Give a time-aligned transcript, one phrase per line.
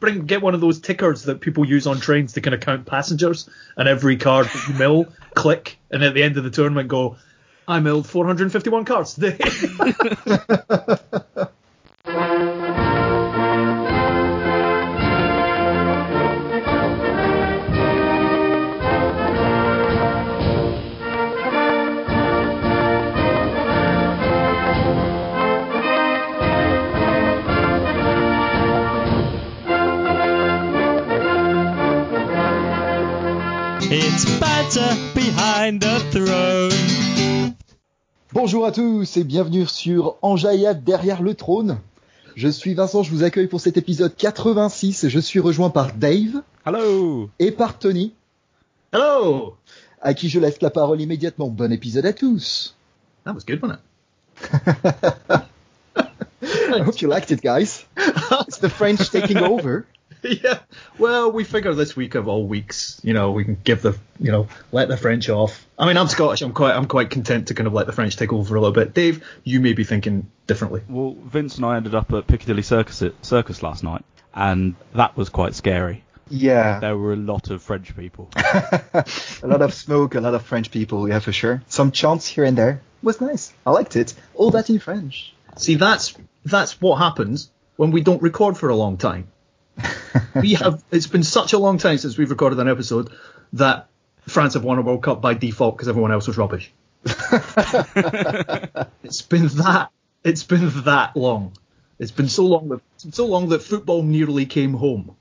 [0.00, 2.86] bring get one of those tickers that people use on trains to kind of count
[2.86, 6.88] passengers, and every card that you mill, click, and at the end of the tournament
[6.88, 7.16] go,
[7.68, 9.38] I milled 451 cards today.
[38.42, 41.78] Bonjour à tous et bienvenue sur Enjaillade derrière le trône.
[42.36, 45.10] Je suis Vincent, je vous accueille pour cet épisode 86.
[45.10, 47.28] Je suis rejoint par Dave Hello.
[47.38, 48.14] et par Tony,
[48.94, 49.56] Hello.
[50.00, 51.48] à qui je laisse la parole immédiatement.
[51.48, 52.74] Bon épisode à tous.
[53.26, 53.78] That was good, wasn't
[54.40, 55.42] it?
[56.72, 57.84] I hope you liked it, guys.
[58.48, 59.84] It's the French taking over.
[60.22, 60.58] yeah.
[60.98, 64.30] Well, we figure this week of all weeks, you know, we can give the, you
[64.30, 65.66] know, let the French off.
[65.78, 66.42] I mean, I'm Scottish.
[66.42, 68.74] I'm quite, I'm quite content to kind of let the French take over a little
[68.74, 68.94] bit.
[68.94, 70.82] Dave, you may be thinking differently.
[70.88, 75.28] Well, Vince and I ended up at Piccadilly Circus Circus last night, and that was
[75.28, 76.04] quite scary.
[76.30, 78.30] Yeah, There were a lot of French people.
[78.36, 79.04] a
[79.42, 81.62] lot of smoke, a lot of French people, yeah, for sure.
[81.66, 82.80] Some chants here and there.
[83.02, 83.52] was nice.
[83.66, 84.14] I liked it.
[84.34, 85.34] All that in French.
[85.56, 86.14] See, that's
[86.44, 89.26] that's what happens when we don't record for a long time.
[90.34, 90.82] We have.
[90.90, 93.10] It's been such a long time since we've recorded an episode
[93.54, 93.88] that
[94.28, 96.72] France have won a World Cup by default because everyone else was rubbish.
[97.04, 97.22] it's
[99.22, 99.90] been that.
[100.22, 101.56] It's been that long.
[101.98, 102.80] It's been so long that
[103.12, 105.16] so long that football nearly came home.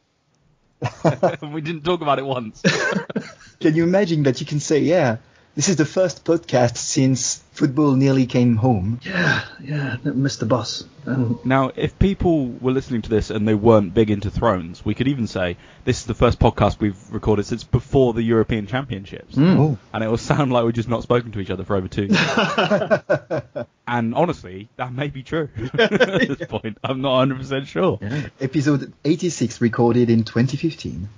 [1.53, 2.61] we didn't talk about it once.
[3.59, 5.17] Can you imagine that you can say, yeah,
[5.55, 8.99] this is the first podcast since football nearly came home?
[9.03, 10.85] Yeah, yeah, missed the bus.
[11.05, 14.93] And Now, if people were listening to this and they weren't big into Thrones, we
[14.93, 19.35] could even say this is the first podcast we've recorded since before the European Championships.
[19.35, 19.59] Hmm.
[19.59, 19.77] Oh.
[19.93, 22.05] And it will sound like we've just not spoken to each other for over two
[22.05, 23.65] years.
[23.87, 26.77] and honestly, that may be true at this point.
[26.83, 27.99] I'm not 100% sure.
[28.39, 31.09] Episode 86 recorded in 2015.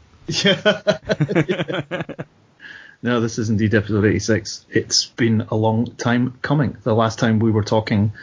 [3.04, 4.66] No, this is indeed episode 86.
[4.70, 6.78] It's been a long time coming.
[6.84, 8.14] The last time we were talking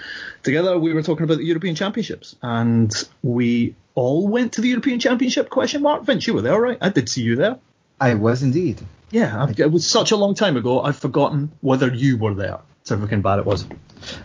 [0.45, 5.01] together, we were talking about the European Championships, and we all went to the European
[5.01, 5.51] Championship?
[5.51, 6.05] Question mark.
[6.05, 6.79] Vince, you were there, right?
[6.81, 7.59] I did see you there.
[8.01, 8.81] I was indeed.
[9.11, 10.81] Yeah, I, it was such a long time ago.
[10.81, 12.61] I've forgotten whether you were there.
[12.89, 13.67] How freaking bad it was.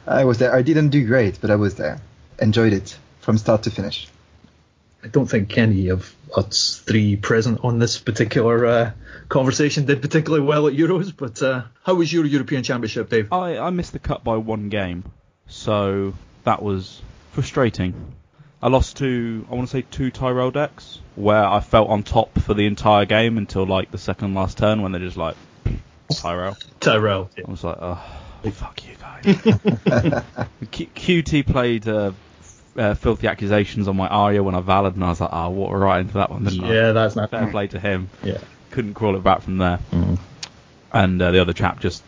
[0.06, 0.54] I was there.
[0.54, 2.00] I didn't do great, but I was there.
[2.40, 4.08] Enjoyed it from start to finish.
[5.04, 8.92] I don't think any of us three present on this particular uh,
[9.28, 11.14] conversation did particularly well at Euros.
[11.16, 13.32] But uh, how was your European Championship, Dave?
[13.34, 15.04] I, I missed the cut by one game,
[15.48, 16.14] so
[16.46, 17.02] that was
[17.34, 18.14] frustrating.
[18.62, 22.40] I lost to, I want to say, two Tyrell decks, where I felt on top
[22.40, 25.36] for the entire game until like the second last turn when they're just like,
[26.16, 26.56] Tyrell.
[26.80, 27.30] Tyrell.
[27.46, 28.02] I was like, oh,
[28.52, 29.26] fuck you guys.
[30.72, 32.14] Q- QT played uh,
[32.78, 35.70] uh, filthy accusations on my Arya when I valid, and I was like, oh, what
[35.72, 36.74] right into that one, didn't I?
[36.74, 38.10] Yeah, that's not Fair play to him.
[38.24, 38.40] Yeah.
[38.72, 39.80] Couldn't crawl it back from there.
[39.92, 40.18] Mhm.
[40.92, 42.04] And uh, the other chap just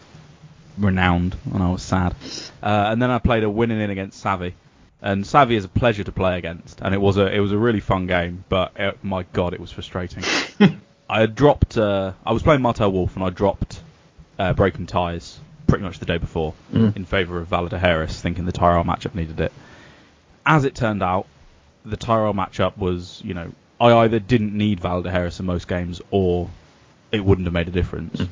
[0.77, 2.15] renowned, and I was sad.
[2.61, 4.55] Uh, and then I played a winning in against Savvy.
[5.01, 7.57] And Savvy is a pleasure to play against, and it was a it was a
[7.57, 8.43] really fun game.
[8.49, 10.23] But it, my god, it was frustrating.
[11.09, 11.77] I had dropped.
[11.77, 13.81] Uh, I was playing Martell Wolf, and I dropped
[14.39, 15.37] uh, Breaking Ties
[15.67, 16.95] pretty much the day before Mm.
[16.95, 19.51] in favour of Valar Dohaeris, thinking the Tyrell matchup needed it.
[20.45, 21.27] As it turned out,
[21.83, 26.01] the Tyrell matchup was, you know, I either didn't need Valar Dohaeris in most games,
[26.11, 26.49] or
[27.11, 28.21] it wouldn't have made a difference.
[28.21, 28.29] Mm.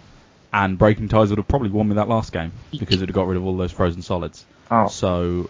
[0.53, 3.15] And Breaking Ties would have probably won me that last game because it would have
[3.15, 4.45] got rid of all those frozen solids.
[4.69, 4.87] Oh.
[4.87, 5.49] So,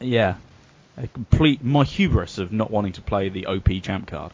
[0.00, 0.36] yeah,
[0.96, 4.32] a complete my hubris of not wanting to play the OP champ card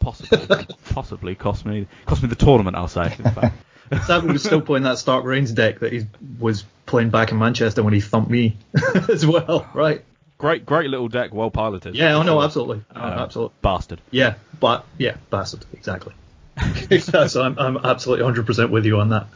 [0.00, 2.76] possibly possibly cost me cost me the tournament.
[2.76, 3.16] I'll say.
[3.90, 6.06] In was still playing that Stark Reigns deck that he
[6.38, 8.56] was playing back in Manchester when he thumped me
[9.08, 10.04] as well, right?
[10.38, 11.94] great, great little deck, well piloted.
[11.94, 13.54] Yeah, oh no, absolutely, oh, Uh, absolutely.
[13.62, 14.00] Bastard.
[14.10, 16.14] Yeah, but yeah, bastard, exactly.
[17.00, 19.26] so I'm, I'm absolutely 100% with you on that.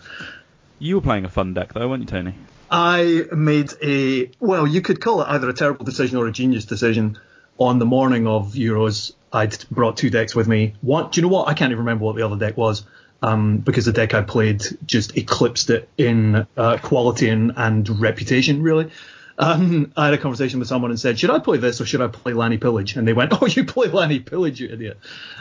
[0.78, 2.34] You were playing a fun deck though, weren't you, Tony?
[2.70, 6.64] I made a well, you could call it either a terrible decision or a genius
[6.64, 7.18] decision.
[7.56, 10.74] On the morning of Euros, I'd brought two decks with me.
[10.80, 11.46] One, do you know what?
[11.48, 12.84] I can't even remember what the other deck was.
[13.22, 18.62] Um, because the deck I played just eclipsed it in uh, quality and, and reputation,
[18.62, 18.90] really.
[19.38, 22.02] Um, I had a conversation with someone and said, should I play this or should
[22.02, 22.96] I play Lanny Pillage?
[22.96, 24.98] And they went, oh, you play Lanny Pillage, you idiot.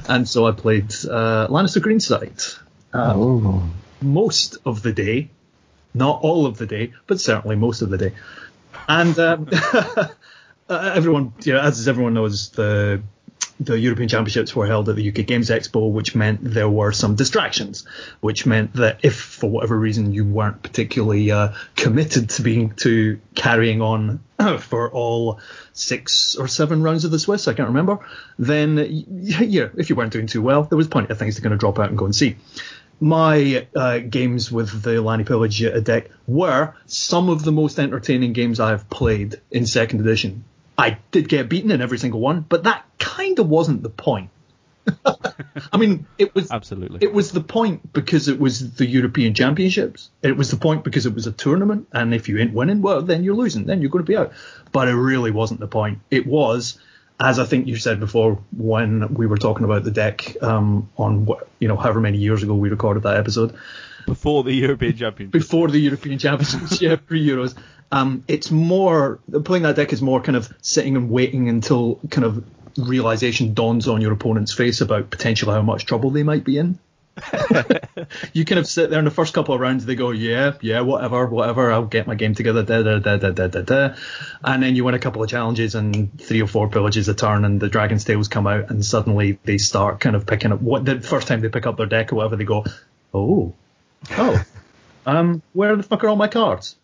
[0.08, 2.58] And so I played uh, Lannister Greenside.
[2.94, 3.70] Um, Oh.
[4.02, 5.30] most of the day,
[5.94, 8.14] not all of the day, but certainly most of the day.
[8.88, 10.08] And um, uh,
[10.70, 13.02] everyone, you know, as everyone knows, the
[13.60, 17.16] the European Championships were held at the UK Games Expo, which meant there were some
[17.16, 17.86] distractions,
[18.20, 23.20] which meant that if for whatever reason you weren't particularly uh, committed to being to
[23.36, 24.24] carrying on
[24.60, 25.40] for all
[25.74, 28.00] six or seven rounds of the Swiss, I can't remember,
[28.38, 31.54] then yeah, if you weren't doing too well, there was plenty of things to kind
[31.54, 32.38] of drop out and go and see
[33.00, 38.62] my uh, games with the Lanny Pillage deck were some of the most entertaining games
[38.62, 40.46] I've played in second edition.
[40.78, 44.30] I did get beaten in every single one, but that kind of wasn't the point.
[45.72, 47.00] I mean, it was absolutely.
[47.02, 50.10] It was the point because it was the European Championships.
[50.22, 53.02] It was the point because it was a tournament, and if you ain't winning, well,
[53.02, 53.66] then you're losing.
[53.66, 54.34] Then you're going to be out.
[54.72, 56.00] But it really wasn't the point.
[56.12, 56.80] It was
[57.20, 61.26] as I think you said before when we were talking about the deck um, on
[61.26, 63.56] what you know however many years ago we recorded that episode
[64.06, 65.32] before the European Championships.
[65.32, 67.56] before the European Championships, yeah, pre Euros.
[67.94, 72.26] Um, it's more playing that deck is more kind of sitting and waiting until kind
[72.26, 72.44] of
[72.76, 76.80] realization dawns on your opponent's face about potentially how much trouble they might be in.
[78.34, 80.82] you kind of sit there in the first couple of rounds, they go, yeah, yeah,
[80.82, 83.96] whatever, whatever, I'll get my game together, da, da, da, da, da, da, da.
[84.44, 87.46] And then you win a couple of challenges and three or four pillages a turn
[87.46, 90.84] and the Dragon's Tails come out and suddenly they start kind of picking up, what
[90.84, 92.66] the first time they pick up their deck or whatever, they go,
[93.14, 93.54] oh,
[94.10, 94.44] oh,
[95.06, 96.76] um, where the fuck are all my cards?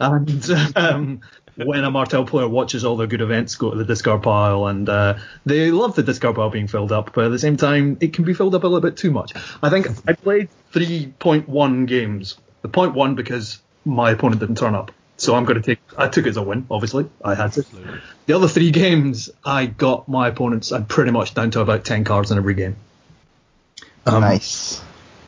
[0.00, 1.20] And um,
[1.56, 4.88] when a Martell player watches all their good events go to the discard pile, and
[4.88, 8.12] uh, they love the discard pile being filled up, but at the same time, it
[8.12, 9.32] can be filled up a little bit too much.
[9.62, 12.38] I think I played 3.1 games.
[12.62, 14.92] The point one because my opponent didn't turn up.
[15.16, 15.80] So I'm going to take.
[15.98, 16.66] I took it as a win.
[16.70, 17.60] Obviously, I had to.
[17.60, 18.00] Absolutely.
[18.24, 20.72] The other three games, I got my opponents.
[20.72, 22.76] I'm pretty much down to about ten cards in every game.
[24.06, 24.80] Um, nice.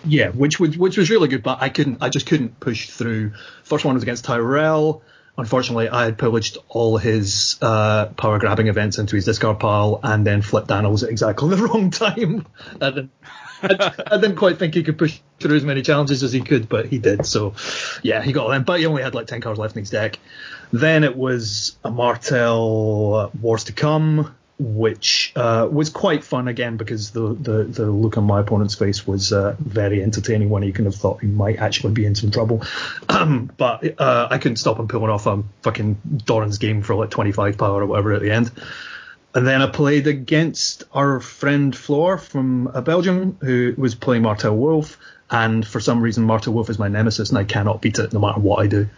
[0.04, 1.98] Yeah, which was which was really good, but I couldn't.
[2.00, 3.32] I just couldn't push through.
[3.64, 5.02] First one was against Tyrell.
[5.38, 10.26] Unfortunately, I had pillaged all his uh, power grabbing events into his discard pile, and
[10.26, 12.46] then flipped Daniels at exactly the wrong time.
[12.80, 13.10] I didn't,
[13.62, 16.68] I, I didn't quite think he could push through as many challenges as he could,
[16.68, 17.24] but he did.
[17.24, 17.54] So,
[18.02, 18.64] yeah, he got them.
[18.64, 20.18] But he only had like ten cards left in his deck.
[20.72, 26.76] Then it was a Martell uh, Wars to Come, which uh, was quite fun again
[26.76, 30.72] because the, the, the look on my opponent's face was uh, very entertaining when he
[30.72, 32.62] kind of thought he might actually be in some trouble.
[33.56, 37.58] But uh, I couldn't stop him pulling off a fucking Doran's game for like 25
[37.58, 38.50] power or whatever at the end.
[39.34, 44.56] And then I played against our friend Floor from uh, Belgium, who was playing Martell
[44.56, 44.98] Wolf.
[45.30, 48.20] And for some reason, Martell Wolf is my nemesis, and I cannot beat it no
[48.20, 48.88] matter what I do.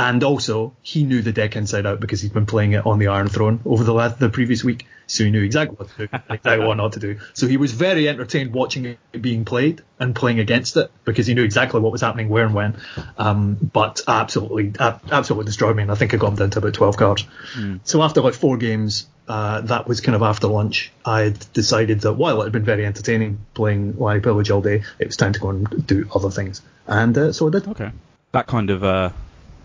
[0.00, 3.08] And also, he knew the deck inside out because he'd been playing it on the
[3.08, 6.18] Iron Throne over the last, the previous week, so he knew exactly what to do,
[6.30, 7.18] exactly what not to do.
[7.34, 11.34] So he was very entertained watching it being played and playing against it because he
[11.34, 12.78] knew exactly what was happening where and when.
[13.18, 16.72] Um, but absolutely, absolutely destroyed me, and I think I got him down to about
[16.72, 17.26] 12 cards.
[17.54, 17.80] Mm.
[17.84, 20.92] So after like four games, uh, that was kind of after lunch.
[21.04, 24.82] I had decided that while it had been very entertaining playing Lanny Pillage all day,
[24.98, 27.68] it was time to go and do other things, and uh, so I did.
[27.68, 27.90] Okay.
[28.32, 29.10] That kind of uh,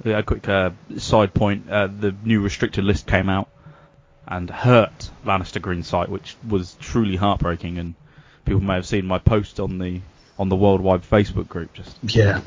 [0.04, 3.50] a quick uh, side point: uh, the new restricted list came out
[4.28, 7.78] and hurt Lannister Green site, which was truly heartbreaking.
[7.78, 7.96] And
[8.44, 10.02] people may have seen my post on the
[10.38, 11.74] on the worldwide Facebook group.
[11.74, 12.42] Just Yeah.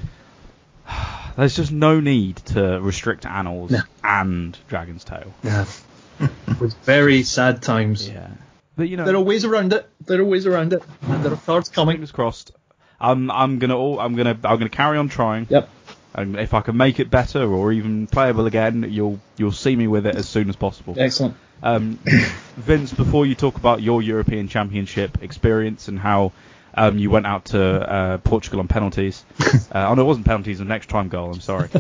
[1.37, 3.81] there's just no need to restrict Annals No.
[4.03, 5.33] and Dragon's Tail.
[5.43, 5.65] Yeah.
[6.21, 8.09] it was very sad times.
[8.09, 8.29] Yeah,
[8.77, 9.89] but you know, There are ways around it.
[10.05, 11.95] There are ways around it, and there are cards coming.
[11.97, 12.53] fingers crossed.
[13.01, 15.47] I'm I'm gonna all, I'm gonna I'm gonna carry on trying.
[15.49, 15.69] Yep.
[16.15, 19.87] And if I can make it better or even playable again, you'll you'll see me
[19.87, 20.95] with it as soon as possible.
[20.99, 21.37] Excellent.
[21.63, 21.99] Um,
[22.57, 26.33] Vince, before you talk about your European Championship experience and how
[26.75, 30.61] um, you went out to uh, Portugal on penalties, uh, oh no, it wasn't penalties,
[30.61, 31.33] an extra time goal.
[31.33, 31.69] I'm sorry.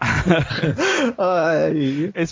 [0.00, 1.12] It's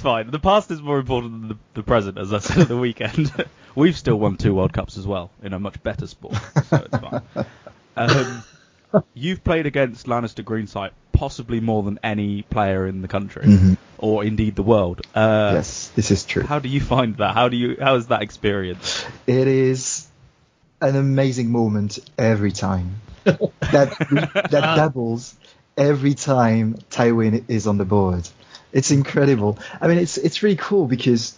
[0.01, 0.31] fine.
[0.31, 3.33] The past is more important than the, the present, as I said at the weekend.
[3.75, 6.37] We've still won two World Cups as well in a much better sport,
[6.69, 7.23] so it's fine.
[7.97, 8.45] Um,
[9.15, 13.77] you've played against Lannister Greenside possibly more than any player in the country, Mhm.
[13.99, 15.01] or indeed the world.
[15.15, 16.43] Uh, yes, this is true.
[16.43, 17.35] How do you find that?
[17.35, 17.77] How do you?
[17.81, 19.05] How is that experience?
[19.27, 20.07] It is
[20.81, 22.97] an amazing moment every time.
[23.25, 23.97] that
[24.51, 25.35] that doubles
[25.77, 28.29] every time Tywin is on the board.
[28.73, 29.59] It's incredible.
[29.81, 31.35] I mean, it's it's really cool because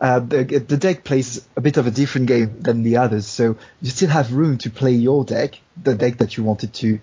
[0.00, 3.56] uh, the the deck plays a bit of a different game than the others, so
[3.80, 7.00] you still have room to play your deck, the deck that you wanted to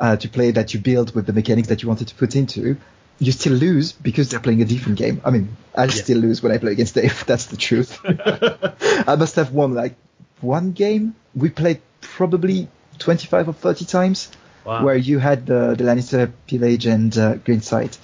[0.00, 2.76] uh, to play, that you built with the mechanics that you wanted to put into.
[3.18, 5.20] You still lose because they're playing a different game.
[5.24, 7.24] I mean, I still lose when I play against Dave.
[7.26, 8.00] That's the truth.
[8.04, 9.94] I must have won like
[10.40, 11.14] one game.
[11.34, 12.68] We played probably
[12.98, 14.30] 25 or 30 times
[14.64, 14.84] Wow.
[14.84, 17.98] where you had the, the Lannister Pillage and uh, Green Sight,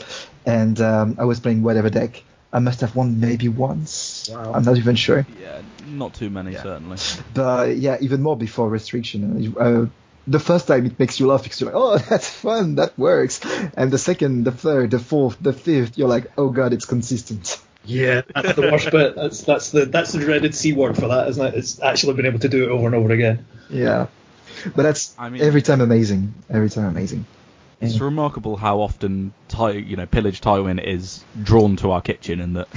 [0.45, 4.29] and um, I was playing whatever deck, I must have won maybe once.
[4.33, 4.53] Wow.
[4.55, 5.27] I'm not even sure.
[5.41, 6.97] Yeah, not too many certainly.
[7.35, 9.55] But yeah, even more before restriction.
[9.59, 9.87] Uh,
[10.27, 13.41] the first time it makes you laugh because you're like, oh, that's fun, that works.
[13.77, 17.61] And the second, the third, the fourth, the fifth, you're like, oh god, it's consistent.
[17.85, 19.15] Yeah, that's the worst bit.
[19.15, 21.55] That's that's the that's the dreaded c word for that, isn't it?
[21.55, 23.47] It's actually been able to do it over and over again.
[23.71, 24.09] Yeah.
[24.75, 26.35] But that's I mean- every time amazing.
[26.51, 27.25] Every time amazing.
[27.81, 32.57] It's remarkable how often Ty, you know, pillage Tywin is drawn to our kitchen, and
[32.57, 32.69] that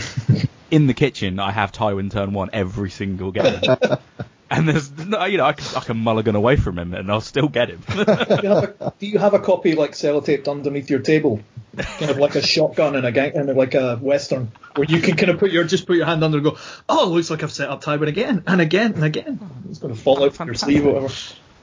[0.71, 3.61] in the kitchen I have Tywin turn one every single game.
[4.51, 7.21] and there's, no, you know, I can, I can mulligan away from him, and I'll
[7.21, 7.81] still get him.
[7.87, 11.41] Do you have a, do you have a copy like sellotaped underneath your table,
[11.75, 15.17] kind of like a shotgun in a gang, in like a western, where you can
[15.17, 17.51] kind of put your just put your hand under and go, oh, looks like I've
[17.51, 19.39] set up Tywin again and again and again.
[19.67, 21.13] It's going to fall out from your sleeve or whatever.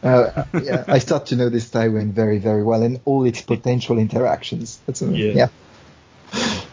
[0.02, 3.98] Uh, yeah, I start to know this Tywin very, very well and all its potential
[3.98, 4.78] interactions.
[4.86, 5.32] That's uh, Yeah.
[5.32, 5.48] yeah.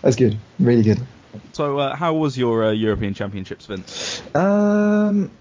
[0.02, 0.38] That's good.
[0.60, 1.00] Really good.
[1.54, 4.22] so, uh, how was your uh, European Championships, Vince?
[4.36, 5.32] Um,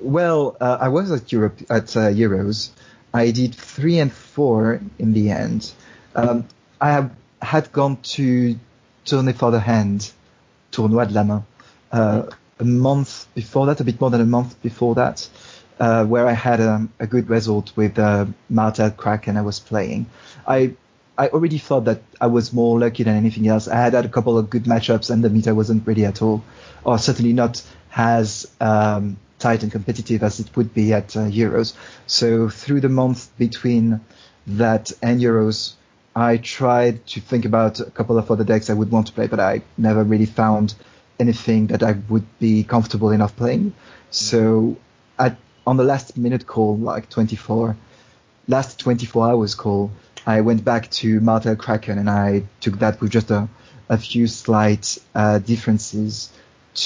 [0.00, 2.70] well, uh, I was at Europe at uh, Euros.
[3.12, 5.72] I did three and four in the end.
[6.14, 6.46] Um,
[6.80, 7.10] I have,
[7.42, 8.56] had gone to
[9.04, 10.12] Tourney for the Hand,
[10.70, 11.44] Tournoi de la Main,
[11.90, 12.22] uh,
[12.60, 15.28] a month before that, a bit more than a month before that,
[15.80, 20.06] uh, where I had um, a good result with uh, Martell Kraken I was playing.
[20.46, 20.74] I
[21.16, 23.66] I already thought that I was more lucky than anything else.
[23.66, 26.44] I had had a couple of good matchups and the meta wasn't ready at all,
[26.84, 27.60] or certainly not
[27.96, 31.74] as um, tight and competitive as it would be at uh, Euros.
[32.06, 34.00] So through the month between
[34.46, 35.74] that and Euros,
[36.14, 39.26] I tried to think about a couple of other decks I would want to play,
[39.26, 40.74] but I never really found
[41.18, 43.74] anything that I would be comfortable enough playing.
[44.10, 44.76] So
[45.18, 45.36] at
[45.68, 47.76] on the last minute call, like 24,
[48.48, 49.90] last 24 hours call,
[50.26, 53.46] I went back to Martell Kraken and I took that with just a,
[53.90, 56.32] a few slight uh, differences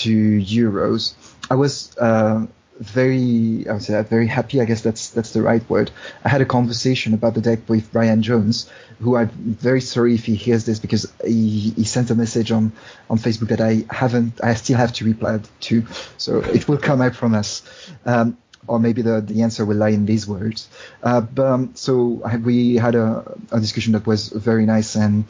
[0.01, 1.15] to Euros.
[1.49, 2.45] I was uh,
[2.81, 4.61] very, I would say, very happy.
[4.61, 5.93] I guess that's that's the right word.
[6.25, 10.25] I had a conversation about the deck with Brian Jones, who I'm very sorry if
[10.25, 12.73] he hears this because he, he sent a message on
[13.09, 15.87] on Facebook that I haven't, I still have to reply to.
[16.19, 17.63] So it will come, I promise.
[18.05, 20.69] Um, or maybe the, the answer will lie in these words.
[21.03, 25.25] Uh, but, um, so we had a, a discussion that was very nice, and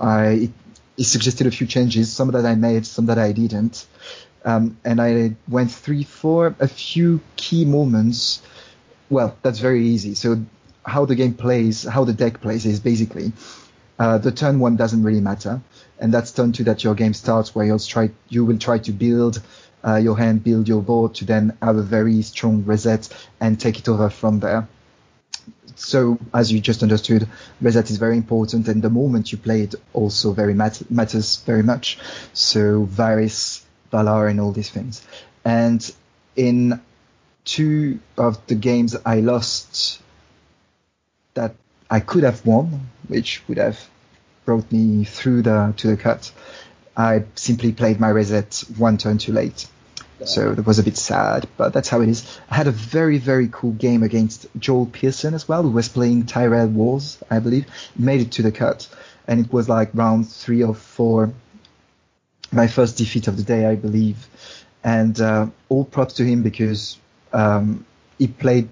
[0.00, 0.50] I
[0.98, 3.86] suggested a few changes, some that I made, some that I didn't.
[4.44, 8.42] Um, and I went three, four, a few key moments.
[9.10, 10.14] Well, that's very easy.
[10.14, 10.44] So
[10.84, 13.32] how the game plays, how the deck plays is basically
[13.98, 15.60] uh, the turn one doesn't really matter,
[15.98, 18.92] and that's turn two that your game starts, where you'll try you will try to
[18.92, 19.42] build
[19.86, 23.08] uh, your hand, build your board to then have a very strong reset
[23.40, 24.68] and take it over from there.
[25.76, 27.28] So as you just understood,
[27.60, 31.62] reset is very important, and the moment you play it also very mat- matters very
[31.62, 31.98] much.
[32.32, 33.62] So Varys,
[33.92, 35.06] Valar, and all these things.
[35.44, 35.88] And
[36.34, 36.80] in
[37.44, 40.00] two of the games I lost
[41.34, 41.54] that
[41.90, 43.78] I could have won, which would have
[44.44, 46.32] brought me through the to the cut.
[46.96, 49.68] I simply played my reset one turn too late.
[50.24, 52.40] So that was a bit sad, but that's how it is.
[52.50, 56.26] I had a very, very cool game against Joel Pearson as well, who was playing
[56.26, 57.66] Tyrell Wars, I believe.
[57.96, 58.88] Made it to the cut,
[59.28, 61.32] and it was like round three or four.
[62.50, 64.26] My first defeat of the day, I believe.
[64.82, 66.96] And uh, all props to him because
[67.32, 67.84] um,
[68.18, 68.68] he played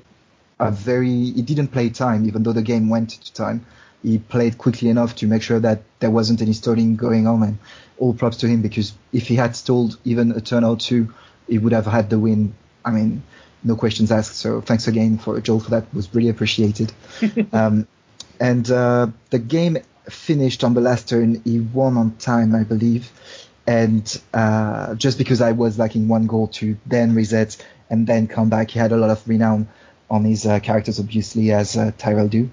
[0.58, 1.10] a very.
[1.10, 3.66] He didn't play time, even though the game went to time.
[4.02, 7.58] He played quickly enough to make sure that there wasn't any stalling going on, and
[7.98, 11.12] all props to him because if he had stalled even a turn or two,
[11.48, 12.54] he would have had the win.
[12.84, 13.22] I mean,
[13.62, 14.36] no questions asked.
[14.36, 15.84] So thanks again for Joel for that.
[15.84, 16.92] It was really appreciated.
[17.52, 17.86] um,
[18.40, 21.40] and uh, the game finished on the last turn.
[21.44, 23.10] He won on time, I believe.
[23.66, 27.56] And uh, just because I was lacking one goal to then reset
[27.88, 29.68] and then come back, he had a lot of renown
[30.10, 32.50] on his uh, characters, obviously, as uh, Tyrell do.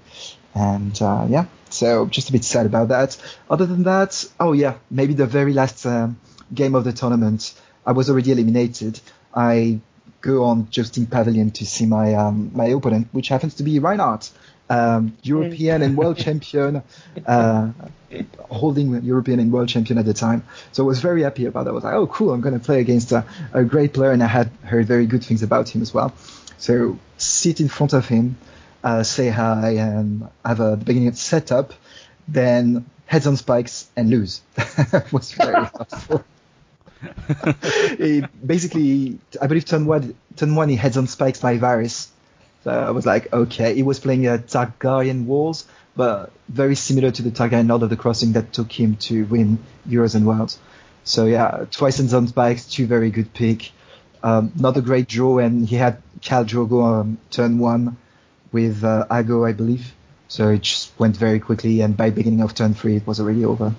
[0.54, 3.16] And uh, yeah, so just a bit sad about that.
[3.50, 6.18] Other than that, oh yeah, maybe the very last um,
[6.52, 9.00] game of the tournament, I was already eliminated.
[9.34, 9.80] I
[10.20, 14.30] go on Jousting Pavilion to see my um, my opponent, which happens to be Reinhardt,
[14.70, 16.82] um, European and world champion,
[17.26, 17.70] uh,
[18.48, 20.44] holding European and world champion at the time.
[20.72, 21.70] So I was very happy about that.
[21.70, 24.22] I was like, oh cool, I'm going to play against a, a great player, and
[24.22, 26.14] I had heard very good things about him as well.
[26.58, 28.36] So sit in front of him,
[28.84, 31.74] uh, say hi, and have a beginning setup,
[32.28, 34.40] then heads on spikes and lose.
[35.12, 36.24] was very helpful.
[38.44, 42.08] Basically, I believe turn one, turn one he heads on spikes by Varys.
[42.64, 45.66] So I was like, okay, he was playing a Targaryen Wars,
[45.96, 49.58] but very similar to the Targaryen Lord of the Crossing that took him to win
[49.88, 50.58] Euros and Worlds.
[51.04, 53.72] So yeah, twice in on spikes, two very good pick.
[54.22, 57.96] Um, not a great draw, and he had Khal Drogo um, turn one
[58.52, 59.92] with uh, Aggo, I believe.
[60.28, 63.44] So it just went very quickly, and by beginning of turn three, it was already
[63.44, 63.74] over.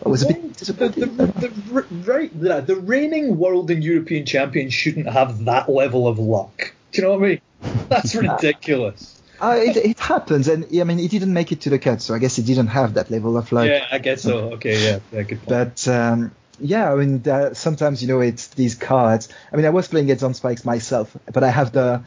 [0.00, 4.26] It was a bit the, the, the, the, right, the, the reigning world and European
[4.26, 6.74] champion shouldn't have that level of luck.
[6.92, 7.40] Do you know what I mean?
[7.88, 9.20] That's ridiculous.
[9.40, 12.14] Uh, it, it happens, and I mean, he didn't make it to the cut, so
[12.14, 13.66] I guess he didn't have that level of luck.
[13.66, 14.52] Yeah, I guess so.
[14.54, 15.48] Okay, yeah, yeah good point.
[15.48, 19.28] But um, yeah, I mean, uh, sometimes you know it's these cards.
[19.52, 22.02] I mean, I was playing against on spikes myself, but I have the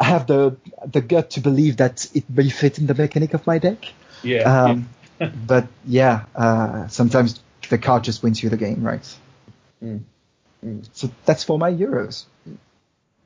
[0.00, 3.46] I have the the gut to believe that it may fit in the mechanic of
[3.46, 3.84] my deck.
[4.24, 4.42] Yeah.
[4.42, 5.01] Um, yeah.
[5.46, 9.16] But yeah, uh, sometimes the card just wins you the game, right?
[9.82, 10.00] Mm.
[10.64, 10.88] Mm.
[10.92, 12.24] So that's for my Euros.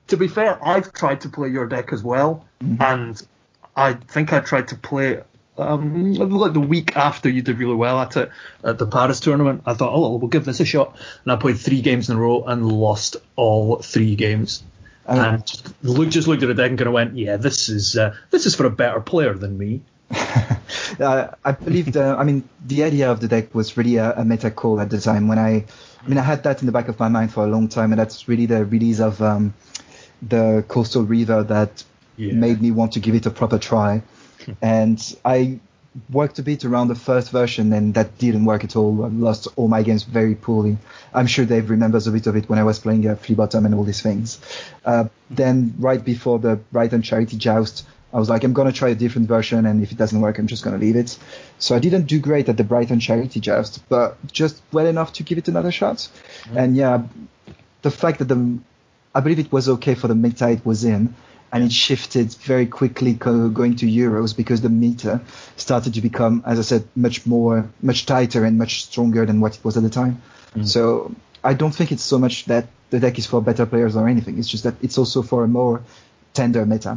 [0.09, 2.81] To be fair, I've tried to play your deck as well, Mhm.
[2.81, 3.27] and
[3.75, 5.23] I think I tried to play
[5.59, 8.31] um, like the week after you did really well at it
[8.63, 9.63] at the Paris tournament.
[9.65, 12.21] I thought, oh, we'll give this a shot, and I played three games in a
[12.21, 14.63] row and lost all three games.
[15.07, 17.69] Um, and just, look, just looked at the deck and kind of went, yeah, this
[17.71, 19.81] is uh, this is for a better player than me.
[21.01, 24.25] uh, I believe the, I mean, the idea of the deck was really a, a
[24.25, 25.65] meta call at the time when I,
[26.05, 27.93] I mean, I had that in the back of my mind for a long time,
[27.93, 29.55] and that's really the release of um,
[30.23, 31.85] the Coastal Reaver that
[32.17, 32.33] Yeah.
[32.33, 34.03] made me want to give it a proper try.
[34.63, 35.59] and I
[36.13, 39.05] worked a bit around the first version, and that didn't work at all.
[39.05, 40.77] I lost all my games very poorly.
[41.13, 43.65] I'm sure Dave remembers a bit of it when I was playing uh, Flea Bottom
[43.67, 44.39] and all these things.
[44.85, 47.87] Uh, then, right before the Brighton Charity Joust,
[48.17, 50.47] I was like, I'm gonna try a different version, and if it doesn't work, I'm
[50.47, 51.19] just gonna leave it.
[51.59, 55.23] So I didn't do great at the Brighton Charity Joust, but just well enough to
[55.23, 55.97] give it another shot.
[55.99, 56.57] Mm-hmm.
[56.57, 57.03] And yeah,
[57.83, 58.59] the fact that the,
[59.15, 61.15] I believe it was okay for the meta it was in,
[61.53, 65.21] and it shifted very quickly co- going to Euros because the meta
[65.57, 69.57] started to become, as I said, much more, much tighter and much stronger than what
[69.57, 70.23] it was at the time.
[70.53, 70.65] Mm-hmm.
[70.65, 74.09] So I don't think it's so much that the deck is for better players or
[74.09, 74.39] anything.
[74.39, 75.83] It's just that it's also for a more
[76.33, 76.97] tender meta.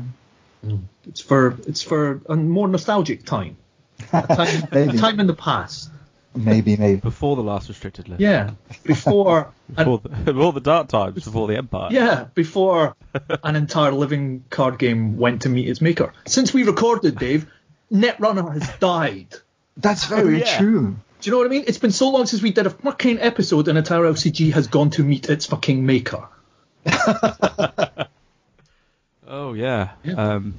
[0.66, 0.84] Mm.
[1.08, 3.58] It's for it's for a more nostalgic time,
[4.12, 5.90] a time, a time in the past.
[6.36, 7.00] Maybe, maybe.
[7.00, 8.22] Before the last restricted list.
[8.22, 8.52] Yeah,
[8.84, 11.90] before Before an, the, before the dark times, before the Empire.
[11.92, 12.96] yeah before
[13.44, 16.14] an entire living card game went to meet its maker.
[16.26, 17.48] Since we recorded, Dave,
[17.92, 19.34] Netrunner has died.
[19.78, 20.58] That's very yeah.
[20.58, 20.98] true.
[21.22, 21.66] Do you know what I mean?
[21.68, 24.90] It's been so long since we did a fucking episode and entire LCG has gone
[24.92, 26.28] to meet its fucking maker.
[29.30, 29.92] Oh yeah.
[30.04, 30.14] Yeah.
[30.16, 30.56] Um,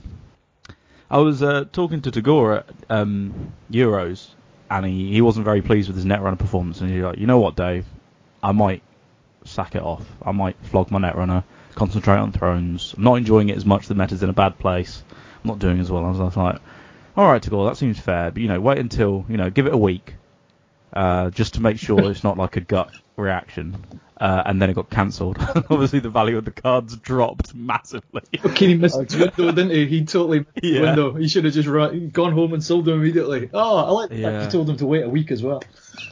[1.10, 4.28] I was uh, talking to Tagore at um, Euros,
[4.70, 7.40] and he, he wasn't very pleased with his Netrunner performance, and he's like, you know
[7.40, 7.84] what, Dave,
[8.44, 8.82] I might
[9.44, 10.06] sack it off.
[10.22, 11.42] I might flog my Netrunner,
[11.74, 12.94] concentrate on Thrones.
[12.96, 13.88] I'm not enjoying it as much.
[13.88, 15.02] The meta's in a bad place.
[15.42, 16.04] I'm not doing as well.
[16.04, 16.60] I was, like,
[17.16, 19.74] all right, Tagore, that seems fair, but you know, wait until you know, give it
[19.74, 20.14] a week,
[20.92, 23.76] uh, just to make sure it's not like a gut reaction.
[24.20, 25.38] Uh, and then it got cancelled.
[25.70, 28.20] Obviously, the value of the cards dropped massively.
[28.44, 29.86] Okay, he missed his window, didn't he?
[29.86, 30.80] He totally missed Yeah.
[30.80, 31.14] the window.
[31.14, 33.48] He should have just run, gone home and sold them immediately.
[33.54, 34.18] Oh, I like that.
[34.18, 34.44] Yeah.
[34.44, 35.62] You told him to wait a week as well.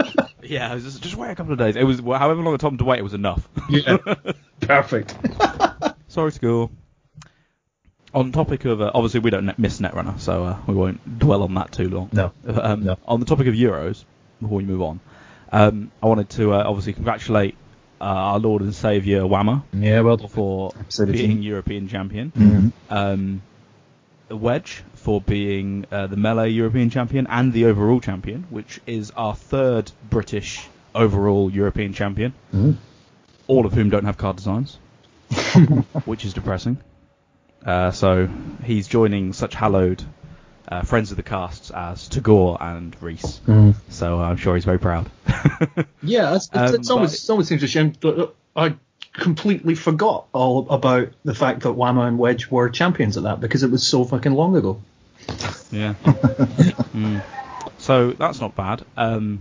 [0.41, 1.75] Yeah, was just, just wait a couple of days.
[1.77, 3.47] It was well, however long it took him to wait, it was enough.
[3.69, 3.99] Yeah.
[4.61, 5.15] Perfect.
[6.07, 6.71] Sorry, school.
[8.15, 11.43] On topic of uh, obviously we don't net, miss Netrunner, so uh, we won't dwell
[11.43, 12.09] on that too long.
[12.13, 12.33] No.
[12.47, 12.97] Um, No.
[13.07, 14.05] On the topic of Euros,
[14.41, 15.01] before we move on,
[15.53, 17.55] um, I wanted to uh, obviously congratulate
[18.01, 20.29] uh, our Lord and Saviour Whammer Yeah, well done.
[20.29, 21.27] for Absolutely.
[21.27, 22.33] being European champion.
[22.37, 22.73] Mhm.
[22.91, 23.43] Um,
[24.31, 29.35] Wedge for being uh, the melee European champion and the overall champion, which is our
[29.35, 32.35] third British overall European champion.
[33.47, 34.79] All of whom don't have card designs,
[36.05, 36.77] which is depressing.
[37.65, 38.29] Uh, so
[38.65, 40.05] he's joining such hallowed
[40.69, 43.41] uh, friends of the casts as Tagore and Reese.
[43.89, 45.11] So I'm sure he's very proud.
[46.03, 48.75] Yeah, it's, it's, Um, it's almost, but- it almost seems a shame that I
[49.13, 53.63] completely forgot all about the fact that Whamma and Wedge were champions at that because
[53.65, 54.81] it was so fucking long ago.
[55.71, 55.95] Yeah.
[56.99, 57.23] Mm.
[57.79, 58.85] So that's not bad.
[58.97, 59.41] Um,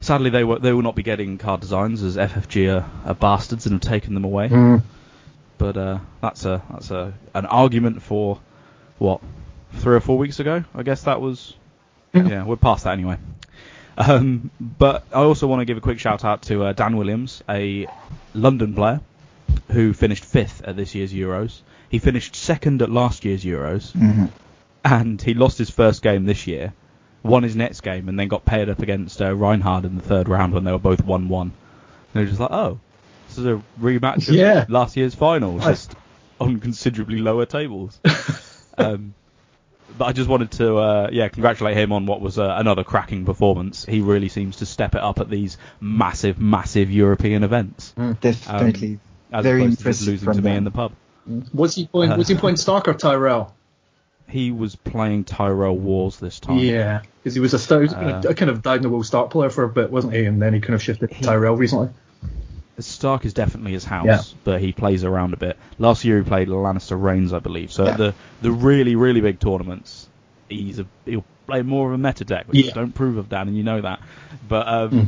[0.00, 3.64] sadly, they will they will not be getting card designs as FFG are, are bastards
[3.66, 4.48] and have taken them away.
[5.56, 8.38] But uh, that's a that's a an argument for
[8.98, 9.20] what
[9.78, 10.64] three or four weeks ago.
[10.74, 11.54] I guess that was.
[12.12, 13.16] Yeah, we're past that anyway.
[13.98, 17.42] Um, but I also want to give a quick shout out to uh, Dan Williams,
[17.48, 17.86] a
[18.34, 19.00] London player
[19.70, 21.60] who finished fifth at this year's Euros.
[21.88, 24.30] He finished second at last year's Euros Mhm.
[24.84, 26.72] and he lost his first game this year,
[27.22, 30.28] won his next game, and then got paired up against uh, Reinhard in the third
[30.28, 31.46] round when they were both 1 1.
[31.46, 31.52] And
[32.12, 32.78] they were just like, oh,
[33.28, 34.66] this is a rematch of Yeah.
[34.68, 35.94] last year's final, just
[36.40, 37.98] on considerably lower tables.
[38.78, 39.14] um,
[39.98, 43.24] but I just wanted to, uh, yeah, congratulate him on what was uh, another cracking
[43.24, 43.84] performance.
[43.84, 47.94] He really seems to step it up at these massive, massive European events.
[48.20, 48.98] Definitely.
[49.32, 50.58] As Very opposed to impressive losing from to me them.
[50.58, 50.92] in the pub.
[51.52, 52.16] Was he playing?
[52.16, 53.54] Was he playing Stark or Tyrell?
[54.28, 56.58] He was playing Tyrell Wars this time.
[56.58, 58.88] Yeah, because he was a, st- he was Uh, a kind of dyed in the
[58.88, 60.24] wool Stark player for a bit, wasn't he?
[60.24, 61.88] And then he kind of shifted to Tyrell recently.
[62.80, 64.38] Stark is definitely his house, Yeah.
[64.44, 65.56] but he plays around a bit.
[65.78, 67.70] Last year he played Lannister Reigns, I believe.
[67.72, 67.90] So Yeah.
[67.92, 70.08] at the the really really big tournaments,
[70.48, 72.72] he's a he'll play more of a meta deck, which Yeah.
[72.72, 74.00] I don't prove of Dan, and you know that.
[74.48, 75.06] But um, Mm.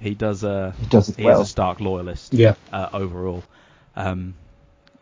[0.00, 1.40] he does uh He does he well.
[1.42, 2.32] is a Stark loyalist.
[2.34, 2.54] Yeah.
[2.72, 3.42] uh, overall.
[3.94, 4.34] Um,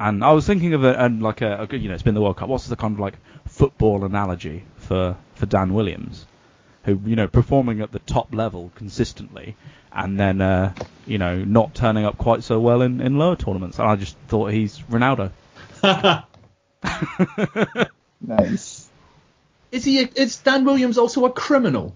[0.00, 2.14] and I was thinking of it, and like a, a good, you know, it's been
[2.14, 2.48] the World Cup.
[2.48, 3.14] What's the kind of like
[3.46, 6.26] football analogy for for Dan Williams,
[6.84, 9.56] who you know performing at the top level consistently,
[9.92, 10.74] and then uh,
[11.06, 13.78] you know not turning up quite so well in, in lower tournaments.
[13.78, 15.32] And I just thought he's Ronaldo.
[18.20, 18.88] Nice.
[19.72, 20.02] Is he?
[20.02, 21.94] A, is Dan Williams also a criminal?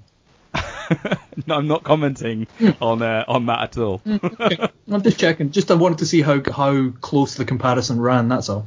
[1.47, 2.47] no, I'm not commenting
[2.81, 4.01] on uh, on that at all.
[4.07, 5.51] I'm just checking.
[5.51, 8.29] Just I wanted to see how how close the comparison ran.
[8.29, 8.67] That's all.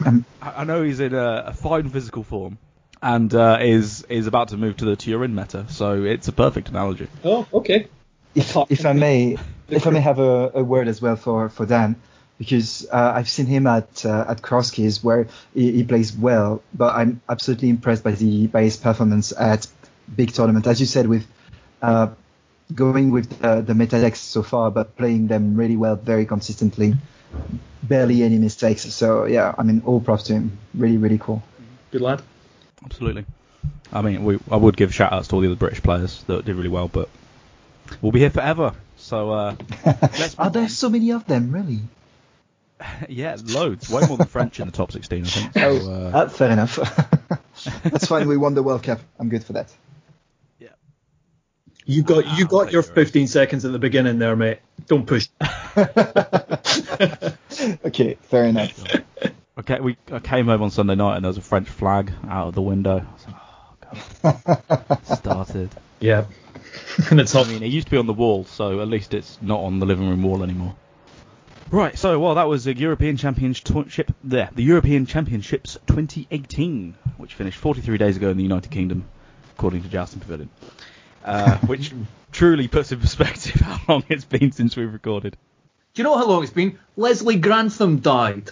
[0.00, 2.58] I I know he's in a, a fine physical form.
[3.02, 6.70] And uh, is is about to move to the Turin meta, so it's a perfect
[6.70, 7.08] analogy.
[7.24, 7.88] Oh, okay.
[8.34, 9.36] If, if I may,
[9.68, 11.96] if I may have a, a word as well for, for Dan,
[12.38, 16.94] because uh, I've seen him at uh, at Crosskeys where he, he plays well, but
[16.94, 19.66] I'm absolutely impressed by the by his performance at
[20.14, 20.66] big tournament.
[20.66, 21.26] As you said, with
[21.82, 22.08] uh,
[22.74, 26.94] going with the, the meta decks so far, but playing them really well, very consistently,
[27.82, 28.82] barely any mistakes.
[28.92, 30.58] So yeah, I mean, all props to him.
[30.74, 31.42] Really, really cool.
[31.90, 32.22] Good lad.
[32.84, 33.24] Absolutely.
[33.92, 36.44] I mean, we, I would give shout outs to all the other British players that
[36.44, 37.08] did really well, but
[38.00, 38.74] we'll be here forever.
[38.96, 40.68] So, uh, let's Are there on.
[40.68, 41.80] so many of them, really?
[43.08, 43.88] yeah, loads.
[43.90, 45.52] Way more than French in the top 16, I think.
[45.54, 46.76] So, uh, Uh, fair enough.
[47.84, 48.28] That's fine.
[48.28, 49.00] We won the World Cup.
[49.18, 49.72] I'm good for that.
[51.88, 52.90] You got you got your yours.
[52.90, 54.58] 15 seconds at the beginning there, mate.
[54.88, 55.28] Don't push.
[57.84, 58.84] okay, fair enough.
[59.58, 62.48] Okay, we I came home on Sunday night and there was a French flag out
[62.48, 62.98] of the window.
[62.98, 63.36] I was like,
[64.24, 64.40] oh,
[64.82, 65.04] God.
[65.16, 65.70] Started.
[66.00, 66.24] Yeah.
[67.10, 67.48] and it's I not.
[67.48, 69.86] mean, it used to be on the wall, so at least it's not on the
[69.86, 70.74] living room wall anymore.
[71.70, 77.58] Right, so well, that was the European Championship there, the European Championships 2018, which finished
[77.58, 79.04] 43 days ago in the United Kingdom,
[79.56, 80.48] according to Jousting Pavilion,
[81.24, 81.92] uh, which
[82.30, 85.36] truly puts in perspective how long it's been since we've recorded.
[85.94, 86.78] Do you know how long it's been?
[86.94, 88.50] Leslie Grantham died.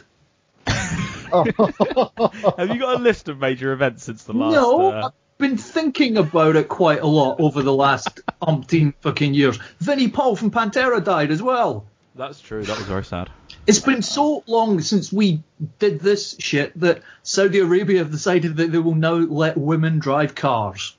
[0.66, 4.54] Have you got a list of major events since the last?
[4.54, 9.34] no, uh, I've been thinking about it quite a lot over the last umpteen fucking
[9.34, 9.58] years.
[9.80, 11.86] Vinnie Paul from Pantera died as well.
[12.14, 12.62] that's true.
[12.64, 13.30] That was very sad.
[13.66, 15.42] It's been so long since we
[15.78, 20.34] did this shit that Saudi Arabia have decided that they will now let women drive
[20.34, 20.96] cars.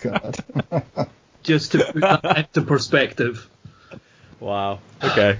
[0.00, 0.36] God.
[1.42, 3.48] Just to put that into perspective.
[4.40, 4.80] Wow.
[5.02, 5.38] Okay.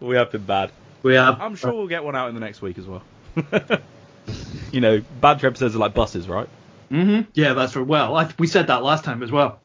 [0.00, 0.70] We have been bad.
[1.02, 1.40] We have.
[1.40, 3.02] I'm sure we'll get one out in the next week as well.
[4.72, 6.48] you know, bad episodes are like buses, right?
[6.88, 7.86] hmm Yeah, that's right.
[7.86, 9.60] Well, I, we said that last time as well.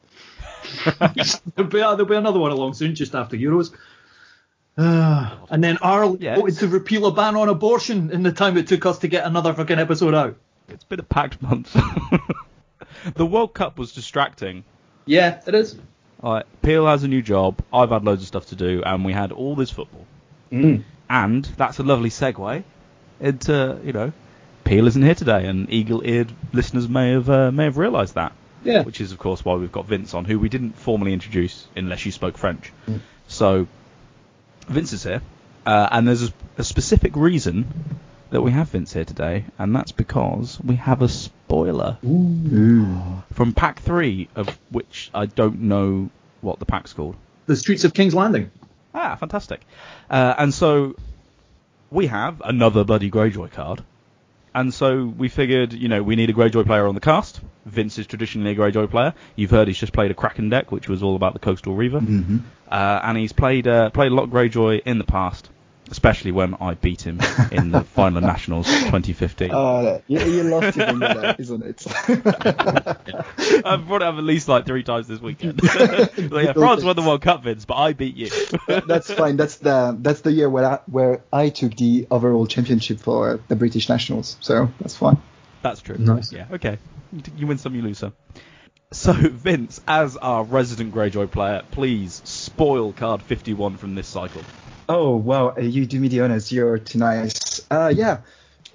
[1.00, 3.74] there'll, be, there'll be another one along soon, just after Euros.
[4.76, 8.56] Ah, and then Ireland Yeah, voted to repeal a ban on abortion in the time
[8.56, 10.36] it took us to get another fucking episode out.
[10.68, 11.72] It's been a packed month.
[13.14, 14.64] the World Cup was distracting.
[15.06, 15.76] Yeah, it is.
[16.22, 19.12] Like, Peel has a new job, I've had loads of stuff to do, and we
[19.12, 20.06] had all this football.
[20.50, 20.82] Mm.
[21.08, 22.64] And that's a lovely segue
[23.20, 24.12] into, you know,
[24.64, 28.32] Peel isn't here today, and eagle-eared listeners may have uh, may have realised that.
[28.64, 28.82] Yeah.
[28.82, 32.06] Which is, of course, why we've got Vince on, who we didn't formally introduce unless
[32.06, 32.72] you spoke French.
[33.28, 33.66] So,
[34.66, 35.20] Vince is here,
[35.66, 37.66] uh, and there's a, a specific reason
[38.30, 43.22] that we have Vince here today, and that's because we have a spoiler Ooh.
[43.32, 47.16] from Pack 3, of which I don't know what the pack's called.
[47.46, 48.50] The streets of King's Landing.
[48.94, 49.60] Ah, fantastic.
[50.08, 50.94] Uh, and so
[51.90, 53.82] we have another bloody Greyjoy card.
[54.54, 57.40] And so we figured, you know, we need a Greyjoy player on the cast.
[57.66, 59.12] Vince is traditionally a Greyjoy player.
[59.34, 61.98] You've heard he's just played a Kraken deck, which was all about the Coastal Reaver.
[62.00, 62.38] hmm
[62.70, 65.50] Uh, and he's played uh, played a lot of Greyjoy in the past,
[65.90, 67.20] especially when I beat him
[67.52, 69.50] in the final of Nationals 2015.
[69.52, 71.86] Oh, ah, you, you love to bring that up, isn't it?
[73.66, 75.60] I've brought it up at least like three times this weekend.
[76.34, 78.30] Like, yeah, France won the World Cup, Vince, but I beat you.
[78.86, 79.36] that's fine.
[79.36, 83.56] That's the that's the year where I, where I took the overall championship for the
[83.56, 84.36] British nationals.
[84.40, 85.20] So that's fine.
[85.62, 85.96] That's true.
[85.98, 86.32] Nice.
[86.32, 86.46] Yeah.
[86.50, 86.78] Okay.
[87.12, 88.14] You, you win some, you lose some.
[88.92, 94.42] So Vince, as our resident Greyjoy player, please spoil card 51 from this cycle.
[94.88, 96.52] Oh wow, you do me the honors.
[96.52, 97.60] You're too nice.
[97.70, 98.18] Uh, yeah.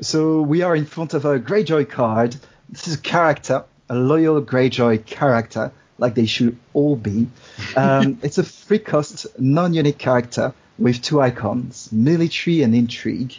[0.02, 2.36] So we are in front of a Greyjoy card.
[2.70, 7.28] This is a character, a loyal Greyjoy character, like they should all be.
[7.76, 13.36] Um, it's a free cost, non-unique character with two icons, military and intrigue.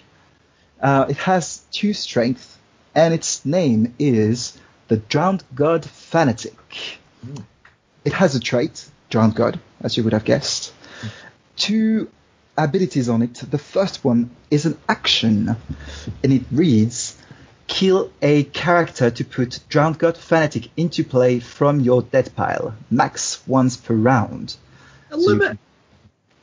[0.80, 2.58] Uh, it has two strength,
[2.94, 4.56] and its name is
[4.88, 6.98] the Drowned God Fanatic.
[8.04, 10.72] It has a trait, Drowned God, as you would have guessed.
[11.56, 12.10] Two
[12.56, 13.34] abilities on it.
[13.34, 15.56] The first one is an action,
[16.22, 17.16] and it reads
[17.66, 23.42] Kill a character to put Drowned God Fanatic into play from your dead pile, max
[23.46, 24.56] once per round.
[25.10, 25.58] A limit.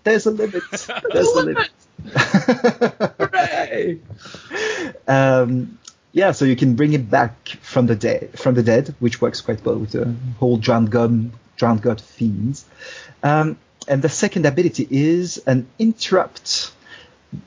[0.03, 0.63] There's a limit.
[1.11, 1.69] There's a limit.
[3.19, 3.99] Hooray!
[5.07, 5.77] um,
[6.13, 9.41] yeah, so you can bring it back from the dead, from the dead, which works
[9.41, 12.65] quite well with the whole drowned god, drowned god themes.
[13.21, 16.71] Um, and the second ability is an interrupt,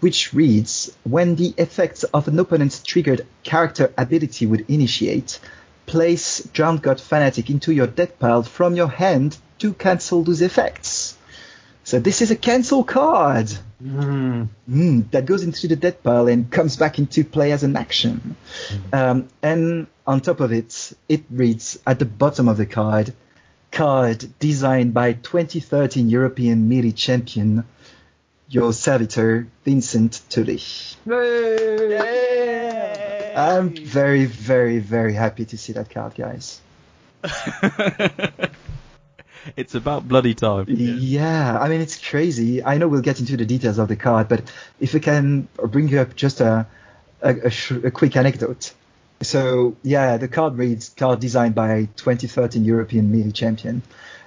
[0.01, 5.41] which reads: when the effects of an opponent's triggered character ability would initiate,
[5.87, 11.17] place drowned god fanatic into your dead pile from your hand to cancel those effects.
[11.85, 13.51] So this is a cancel card.
[13.83, 18.37] Mm, that goes into the dead pile and comes back into play as an action.
[18.93, 23.15] Um, and on top of it, it reads at the bottom of the card,
[23.71, 27.65] card designed by 2013 European melee champion,
[28.49, 30.61] your servitor, Vincent Tully.
[33.37, 36.61] I'm very, very, very happy to see that card, guys.
[39.57, 40.67] it's about bloody time.
[40.69, 42.65] Yeah, I mean it's crazy.
[42.65, 45.89] I know we'll get into the details of the card, but if we can bring
[45.89, 46.67] you up just a
[47.23, 48.73] a, a, sh- a quick anecdote.
[49.23, 53.83] So yeah, the card reads card designed by 2013 European melee champion,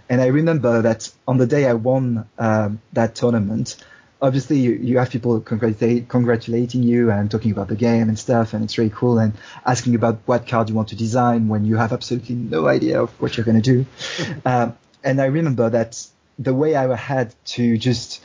[0.09, 3.77] and I remember that on the day I won um, that tournament,
[4.23, 8.53] obviously you, you have people congratulate, congratulating you and talking about the game and stuff,
[8.53, 9.33] and it's really cool and
[9.65, 13.09] asking about what card you want to design when you have absolutely no idea of
[13.21, 13.85] what you're going to do.
[14.45, 16.07] um, and I remember that
[16.39, 18.23] the way I had to just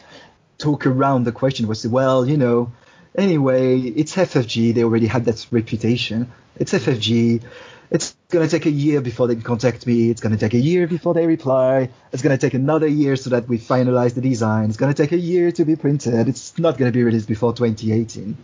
[0.56, 2.72] talk around the question was, well, you know,
[3.18, 4.74] anyway, it's FFG.
[4.74, 6.32] They already had that reputation.
[6.56, 7.42] It's FFG.
[7.90, 10.10] It's going to take a year before they contact me.
[10.10, 11.90] It's going to take a year before they reply.
[12.12, 14.68] It's going to take another year so that we finalize the design.
[14.68, 16.28] It's going to take a year to be printed.
[16.28, 18.36] It's not going to be released before 2018.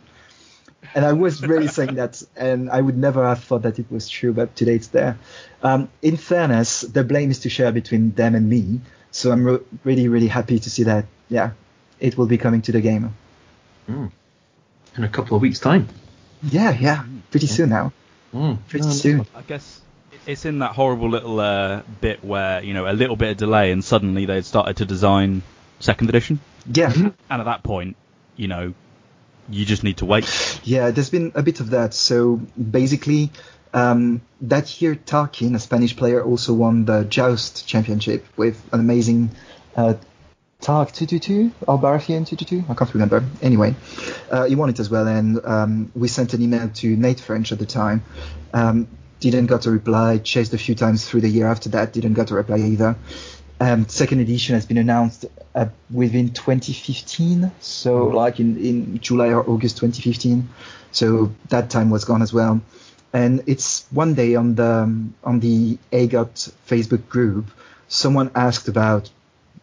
[0.95, 4.09] And I was really saying that, and I would never have thought that it was
[4.09, 5.19] true, but today it's there.
[5.63, 8.81] Um, in fairness, the blame is to share between them and me.
[9.11, 11.51] So I'm re- really, really happy to see that, yeah,
[12.01, 13.15] it will be coming to the game.
[13.89, 14.11] Mm.
[14.96, 15.88] In a couple of weeks' time.
[16.42, 17.92] Yeah, yeah, pretty soon now.
[18.33, 18.59] Mm.
[18.68, 19.26] Pretty soon.
[19.35, 19.80] I guess
[20.26, 23.72] it's in that horrible little uh, bit where you know a little bit of delay
[23.72, 25.42] and suddenly they'd started to design
[25.80, 26.40] second edition,
[26.72, 27.96] Yeah, and at that point,
[28.37, 28.74] you know,
[29.50, 30.61] you just need to wait.
[30.64, 31.92] yeah, there's been a bit of that.
[31.94, 33.30] So basically,
[33.74, 39.30] um, that year Tarkin, a Spanish player, also won the Joust Championship with an amazing
[39.76, 39.94] uh,
[40.64, 42.64] Tark 222 or Baratheon 222.
[42.70, 43.22] I can't remember.
[43.42, 43.74] Anyway,
[44.31, 47.53] uh, he won it as well, and um, we sent an email to Nate French
[47.53, 48.03] at the time.
[48.55, 48.88] Um,
[49.20, 50.16] didn't got a reply.
[50.18, 51.92] Chased a few times through the year after that.
[51.92, 52.96] Didn't get a reply either.
[53.61, 59.46] Um, second edition has been announced uh, within 2015, so like in, in July or
[59.48, 60.48] August 2015.
[60.92, 62.62] So that time was gone as well.
[63.12, 67.50] And it's one day on the um, on the AGOT Facebook group,
[67.87, 69.11] someone asked about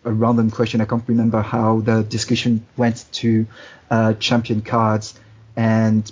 [0.04, 0.82] a random question.
[0.82, 3.46] I can't remember how the discussion went to
[3.90, 5.20] uh, champion cards
[5.56, 6.12] and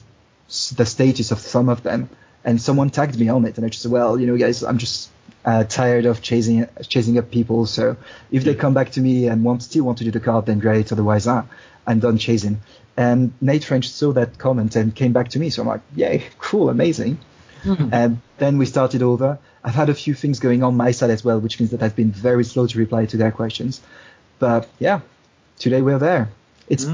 [0.75, 2.09] the status of some of them.
[2.43, 4.77] And someone tagged me on it, and I just said, well, you know, guys, I'm
[4.77, 5.09] just
[5.43, 7.65] uh, tired of chasing chasing up people.
[7.65, 7.97] So
[8.31, 10.59] if they come back to me and want still want to do the card, then
[10.59, 10.91] great.
[10.91, 11.43] Otherwise, uh,
[11.85, 12.61] I'm done chasing.
[12.95, 15.49] And Nate French saw that comment and came back to me.
[15.49, 17.19] So I'm like, yay, cool, amazing.
[17.93, 19.37] And then we started over.
[19.63, 21.95] I've had a few things going on my side as well, which means that I've
[21.95, 23.81] been very slow to reply to their questions.
[24.39, 25.01] But yeah,
[25.57, 26.29] today we're there.
[26.67, 26.87] It's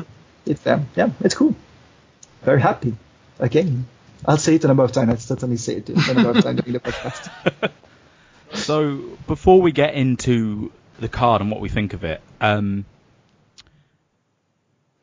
[0.45, 0.84] it's there.
[0.95, 1.56] Yeah, it's cool.
[2.43, 2.95] Very happy.
[3.39, 3.88] Again,
[4.25, 5.10] I'll say it a number of times.
[5.10, 7.71] I'll certainly say it a number of times during the podcast.
[8.54, 12.86] So before we get into the card and what we think of it, um,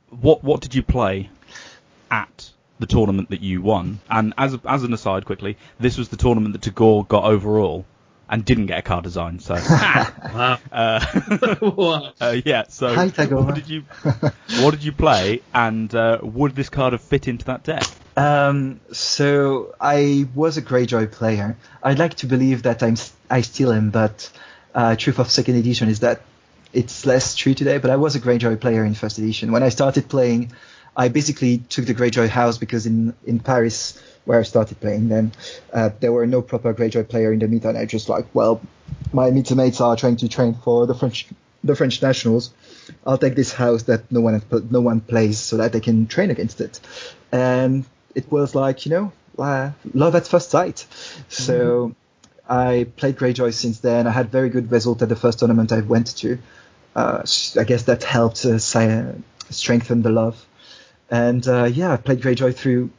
[0.08, 1.30] what what did you play
[2.10, 2.50] at
[2.82, 4.00] the tournament that you won?
[4.10, 7.86] And as as an aside, quickly, this was the tournament that Tagore got overall
[8.28, 9.38] and didn't get a card design.
[9.38, 9.54] So
[10.34, 10.58] Wow.
[10.72, 12.64] uh, uh, yeah.
[12.68, 13.84] So Hi, what did you
[14.60, 15.42] what did you play?
[15.54, 17.84] And uh, would this card have fit into that deck?
[18.16, 21.56] Um, so I was a Greyjoy player.
[21.82, 22.96] I'd like to believe that I'm
[23.30, 24.30] I still am, but
[24.74, 26.22] uh, truth of second edition is that
[26.72, 27.78] it's less true today.
[27.78, 29.52] But I was a Greyjoy player in first edition.
[29.52, 30.52] When I started playing,
[30.96, 35.32] I basically took the Greyjoy house because in in Paris where I started playing then,
[35.72, 38.60] uh, there were no proper Greyjoy player in the meet, and I just like, well,
[39.12, 41.26] my meta mates are trying to train for the French
[41.64, 42.50] the French nationals.
[43.06, 46.30] I'll take this house that no one no one plays so that they can train
[46.30, 46.80] against it,
[47.30, 50.86] and it was like you know uh, love at first sight.
[51.28, 51.88] So.
[51.88, 51.98] Mm-hmm.
[52.48, 54.06] I played Greyjoy since then.
[54.06, 56.38] I had very good result at the first tournament I went to.
[56.94, 57.22] Uh,
[57.58, 60.44] I guess that helped uh, strengthen the love.
[61.12, 62.90] And uh, yeah, I played Greyjoy through,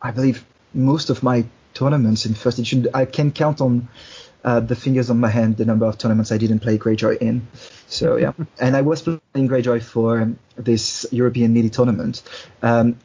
[0.00, 2.86] I believe, most of my tournaments in first edition.
[2.94, 3.88] I can count on
[4.44, 7.48] uh, the fingers on my hand the number of tournaments I didn't play Greyjoy in.
[7.88, 12.22] So yeah, and I was playing Greyjoy for this European Melee tournament.
[12.62, 12.96] Um,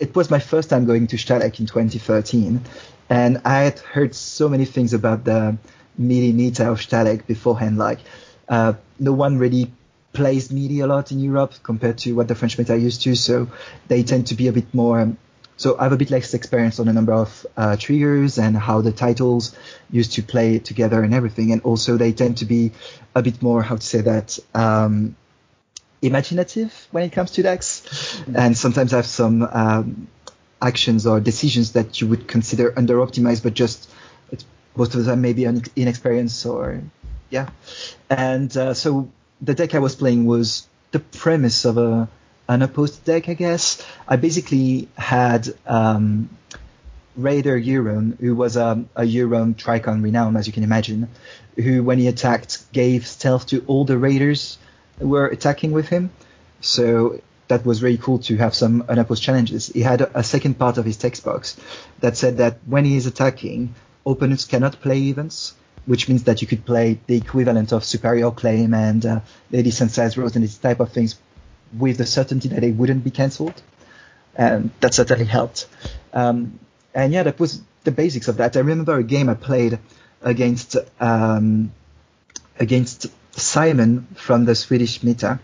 [0.00, 2.60] it was my first time going to Stahleck in 2013,
[3.10, 5.56] and I had heard so many things about the
[5.96, 8.00] Melee meta of Stahleck beforehand, like
[8.48, 9.70] uh, no one really
[10.12, 13.48] plays melee a lot in Europe compared to what the French meta used to, so
[13.88, 15.00] they tend to be a bit more.
[15.00, 15.18] Um,
[15.56, 18.80] so I have a bit less experience on a number of uh, triggers and how
[18.80, 19.54] the titles
[19.90, 22.72] used to play together and everything, and also they tend to be
[23.14, 25.16] a bit more how to say that um,
[26.00, 30.08] imaginative when it comes to decks, and sometimes I have some um,
[30.62, 33.90] actions or decisions that you would consider under optimized, but just
[34.76, 35.44] most of the time maybe
[35.76, 36.80] inexperienced or
[37.28, 37.50] yeah,
[38.08, 42.08] and uh, so the deck I was playing was the premise of a
[42.48, 43.80] an opposed deck, I guess.
[44.08, 46.36] I basically had um,
[47.16, 51.08] Raider Euron, who was a, a Euron Tricon renown, as you can imagine,
[51.54, 54.58] who, when he attacked, gave stealth to all the Raiders
[54.98, 56.10] who were attacking with him.
[56.60, 59.68] So that was really cool to have some unopposed challenges.
[59.68, 61.56] He had a, a second part of his text box
[62.00, 65.54] that said that when he is attacking, opponents cannot play events
[65.90, 70.16] which means that you could play the equivalent of Superior Claim and uh, Lady Sansa's
[70.16, 71.18] Rose and these type of things
[71.76, 73.60] with the certainty that they wouldn't be cancelled.
[74.36, 75.66] And that certainly helped.
[76.12, 76.60] Um,
[76.94, 78.56] and yeah, that was the basics of that.
[78.56, 79.80] I remember a game I played
[80.22, 81.72] against um,
[82.60, 85.40] against Simon from the Swedish Meta.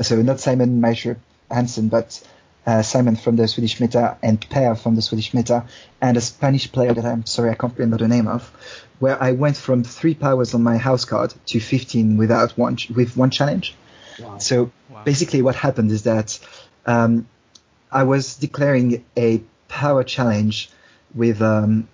[0.00, 1.16] So not Simon Meisher
[1.50, 2.22] Hansen, but
[2.68, 5.64] uh, Simon from the Swedish Meta and Per from the Swedish Meta,
[6.00, 8.52] and a Spanish player that I'm sorry I can't remember the name of,
[8.98, 13.16] where I went from three powers on my house card to 15 without one with
[13.16, 13.74] one challenge.
[14.18, 14.38] Wow.
[14.38, 15.02] So wow.
[15.04, 16.38] basically, what happened is that
[16.86, 17.28] um,
[17.90, 20.70] I was declaring a power challenge
[21.14, 21.88] with um,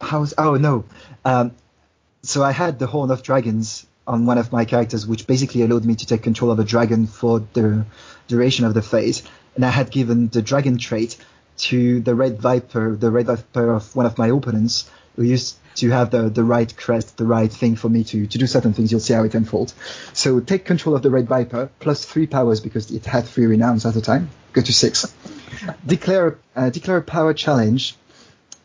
[0.00, 0.84] how's oh no,
[1.24, 1.52] um,
[2.22, 5.84] so I had the Horn of Dragons on one of my characters, which basically allowed
[5.84, 7.84] me to take control of a dragon for the
[8.26, 9.22] duration of the phase,
[9.54, 11.16] and I had given the dragon trait
[11.58, 15.90] to the Red Viper, the Red Viper of one of my opponents, who used to
[15.90, 18.92] have the, the right crest, the right thing for me to, to do certain things.
[18.92, 19.74] You'll see how it unfolds.
[20.12, 23.84] So take control of the Red Viper, plus three powers because it had three renowns
[23.84, 24.30] at the time.
[24.52, 25.12] Go to six.
[25.84, 27.96] declare uh, declare a power challenge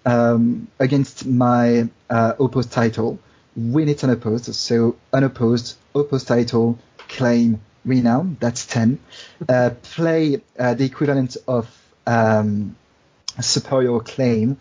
[0.05, 3.17] um, against my uh, opposed title.
[3.55, 4.53] Win it unopposed.
[4.53, 8.37] So unopposed, opposed title, claim renown.
[8.39, 8.99] That's ten.
[9.49, 11.67] Uh, play uh, the equivalent of
[12.05, 12.75] um,
[13.41, 14.57] superior claim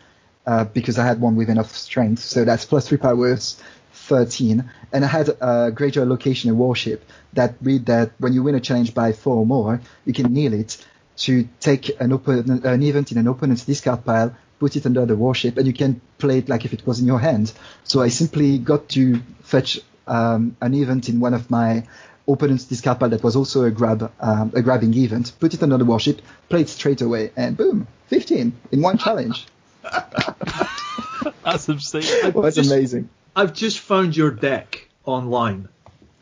[0.47, 2.23] uh, because I had one with enough strength.
[2.23, 3.61] So that's plus three powers,
[3.93, 4.69] 13.
[4.93, 8.61] And I had a Greyjoy location in warship that read that when you win a
[8.61, 10.85] challenge by four or more, you can kneel it
[11.19, 15.17] to take an, open, an event in an opponent's discard pile, put it under the
[15.17, 17.53] warship, and you can play it like if it was in your hand.
[17.85, 21.87] So I simply got to fetch um, an event in one of my
[22.27, 25.79] opponent's discard pile that was also a grab, um, a grabbing event, put it under
[25.79, 29.47] the warship, play it straight away, and boom, 15 in one challenge.
[31.45, 32.33] That's insane.
[32.33, 33.09] That's just, amazing.
[33.35, 35.69] I've just found your deck online.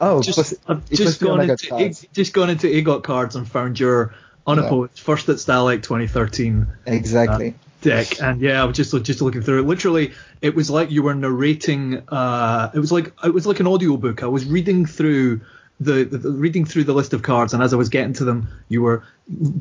[0.00, 4.14] Oh, just, I've just gone into just gone into AGoT cards and found your
[4.46, 5.02] unopposed yeah.
[5.02, 9.60] first at Stahleck 2013 exactly uh, deck, and yeah, I was just just looking through
[9.60, 9.66] it.
[9.66, 12.02] Literally, it was like you were narrating.
[12.08, 14.22] Uh, it was like it was like an audiobook.
[14.22, 15.42] I was reading through.
[15.82, 18.24] The, the, the, reading through the list of cards, and as I was getting to
[18.24, 19.02] them, you were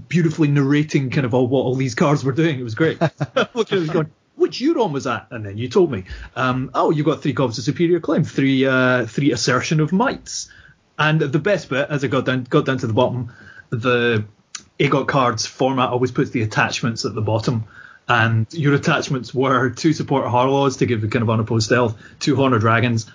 [0.10, 2.60] beautifully narrating kind of all what all these cards were doing.
[2.60, 3.00] It was great.
[3.54, 5.28] Looking at it, going, which Euron was that?
[5.32, 6.04] And then you told me,
[6.36, 10.52] um, oh, you got three copies of Superior Claim, three uh, three Assertion of Mights,
[10.98, 13.32] and the best bit, as I got down got down to the bottom,
[13.70, 14.26] the
[14.80, 17.66] AGoT cards format always puts the attachments at the bottom.
[18.08, 22.36] And your attachments were two support Harlaws to give a kind of unopposed stealth, two
[22.36, 23.06] Horn of Dragons,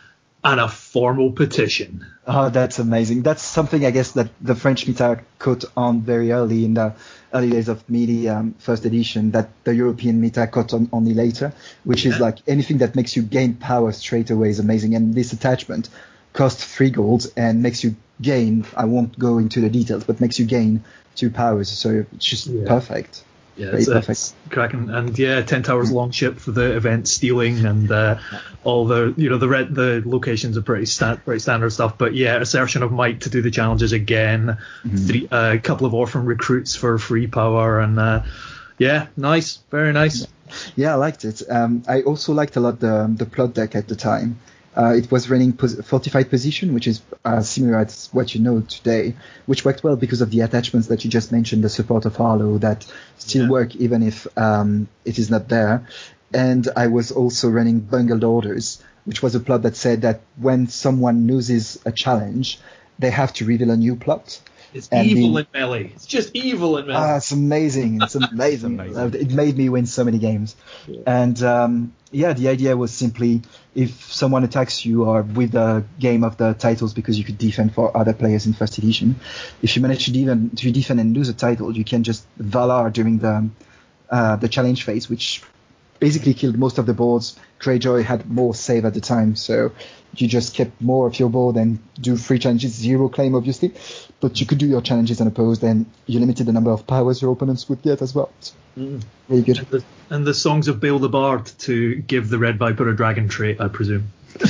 [0.45, 2.07] and a formal petition.
[2.27, 3.23] Oh, that's amazing.
[3.23, 6.95] That's something I guess that the French meta caught on very early in the
[7.33, 11.53] early days of Melee um, first edition that the European meta caught on only later,
[11.85, 12.13] which yeah.
[12.13, 14.95] is like anything that makes you gain power straight away is amazing.
[14.95, 15.89] And this attachment
[16.35, 18.67] costs three gold and makes you gain.
[18.77, 20.85] I won't go into the details, but makes you gain
[21.15, 21.71] two powers.
[21.71, 22.69] So it's just Yeah.
[22.69, 23.25] perfect.
[23.57, 24.11] Yeah, it's, perfect.
[24.11, 28.19] it's cracking, and yeah, ten towers long ship for the event stealing, and uh,
[28.65, 31.97] all the you know the red the locations are pretty sta- pretty standard stuff.
[31.97, 35.95] But yeah, assertion of might to do the challenges again, three uh, a couple of
[35.95, 38.23] orphan recruits for free power, and uh,
[38.79, 40.27] yeah, nice, very nice.
[40.75, 41.43] Yeah, I liked it.
[41.49, 44.41] Um, I also liked a lot the the plot deck at the time.
[44.77, 48.61] Uh, it was running pos- fortified position, which is uh, similar to what you know
[48.61, 49.15] today,
[49.47, 52.59] which worked well because of the attachments that you just mentioned, the support of Harlaw
[52.61, 52.85] that
[53.19, 53.51] still Yeah.
[53.51, 55.87] work even if um, it is not there.
[56.33, 60.67] And I was also running bungled orders, which was a plot that said that when
[60.67, 62.59] someone loses a challenge,
[62.99, 64.41] they have to reveal a new plot.
[64.75, 65.93] It's And evil the- in melee.
[65.95, 66.99] It's just evil in melee.
[67.01, 68.01] Ah, it's amazing.
[68.03, 68.79] It's amazing.
[68.81, 68.97] amazing.
[68.99, 70.57] Uh, It made me win so many games.
[71.07, 73.43] And um, yeah, the idea was simply
[73.75, 77.73] if someone attacks you or with the game of the titles because you could defend
[77.75, 79.17] for other players in first edition,
[79.63, 82.93] if you manage to defend, to defend and lose a title, you can just Valar
[82.93, 83.49] during the
[84.11, 85.43] uh, the challenge phase, which
[86.01, 87.37] basically killed most of the boards.
[87.61, 89.73] Greyjoy had more save at the time, so
[90.17, 93.73] you just kept more of your board and do free challenges, zero claim obviously,
[94.25, 97.31] but you could do your challenges unopposed and you limited the number of powers your
[97.31, 98.33] opponents would get as well.
[98.41, 98.55] So,
[99.29, 99.59] Really good.
[99.59, 102.97] And the, and the songs of Bael the Bard to give the Red Viper a
[102.97, 104.09] dragon trait, I presume.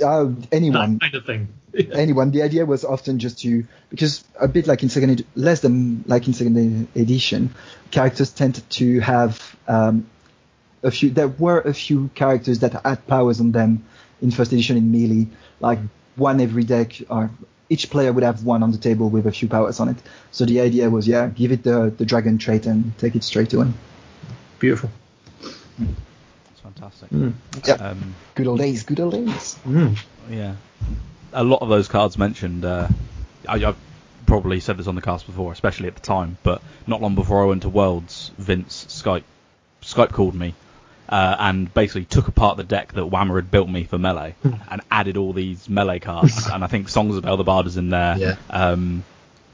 [0.00, 1.48] Uh, That anyone, kind of thing.
[1.92, 2.30] anyone.
[2.30, 6.04] The idea was often just to because a bit like in second, ed- less than
[6.06, 7.52] like in second edition,
[7.90, 10.06] characters tended to have um,
[10.84, 11.10] a few.
[11.10, 13.84] There were a few characters that had powers on them
[14.22, 15.26] in first edition in melee,
[15.60, 15.80] like
[16.14, 17.30] one every deck, or
[17.68, 19.96] each player would have one on the table with a few powers on it.
[20.30, 23.50] So the idea was, yeah, give it the the dragon trait and take it straight
[23.50, 23.74] to win.
[24.58, 24.90] Beautiful.
[25.78, 27.08] That's fantastic.
[27.64, 27.74] Yeah.
[27.74, 29.58] Um, Good old days, good old days.
[29.66, 29.98] Mm.
[30.30, 30.56] yeah,
[31.32, 32.64] a lot of those cards mentioned.
[32.64, 32.88] Uh,
[33.48, 33.76] I, I've
[34.26, 37.42] probably said this on the cast before, especially at the time, but not long before
[37.42, 39.24] I went to Worlds, Vince Skype
[39.82, 40.54] Skype called me
[41.08, 44.34] uh, and basically took apart the deck that Whammer had built me for melee
[44.70, 46.46] and added all these melee cards.
[46.52, 48.36] and I think Songs of Eldebard is in there, Yeah.
[48.50, 49.04] um,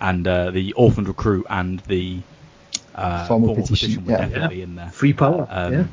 [0.01, 2.21] and uh, the Orphaned Recruit and the
[2.95, 4.19] uh, Formal Petition, were yeah.
[4.19, 4.91] definitely in there.
[4.91, 5.47] Free power.
[5.49, 5.85] Um, yeah.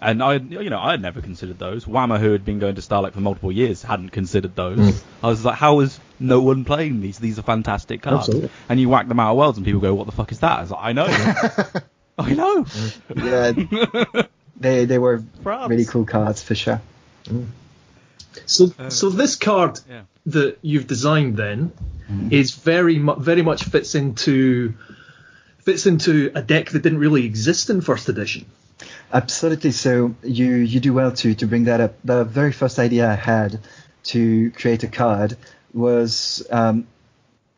[0.00, 1.86] And I, you know, I had never considered those.
[1.86, 5.02] Whammer, who had been going to Starlight for multiple years, hadn't considered those.
[5.22, 7.18] I was like, how is no one playing these?
[7.18, 8.28] These are fantastic cards.
[8.28, 8.50] Absolutely.
[8.68, 10.58] And you whack them out of worlds, and people go, "What the fuck is that?"
[10.58, 11.06] I was like, I know,
[12.18, 12.66] I know.
[13.16, 14.24] Yeah,
[14.58, 15.68] they they were Props.
[15.68, 16.80] really cool cards for sure.
[17.24, 17.46] Mm.
[18.46, 20.02] So, uh, so this card Yeah.
[20.26, 21.72] that you've designed then
[22.10, 22.32] mm-hmm.
[22.32, 24.74] is very mu- very much fits into
[25.58, 28.44] fits into a deck that didn't really exist in first edition.
[29.12, 29.70] Absolutely.
[29.70, 31.94] So you you do well to to bring that up.
[32.04, 33.60] The very first idea I had
[34.04, 35.36] to create a card
[35.72, 36.86] was um,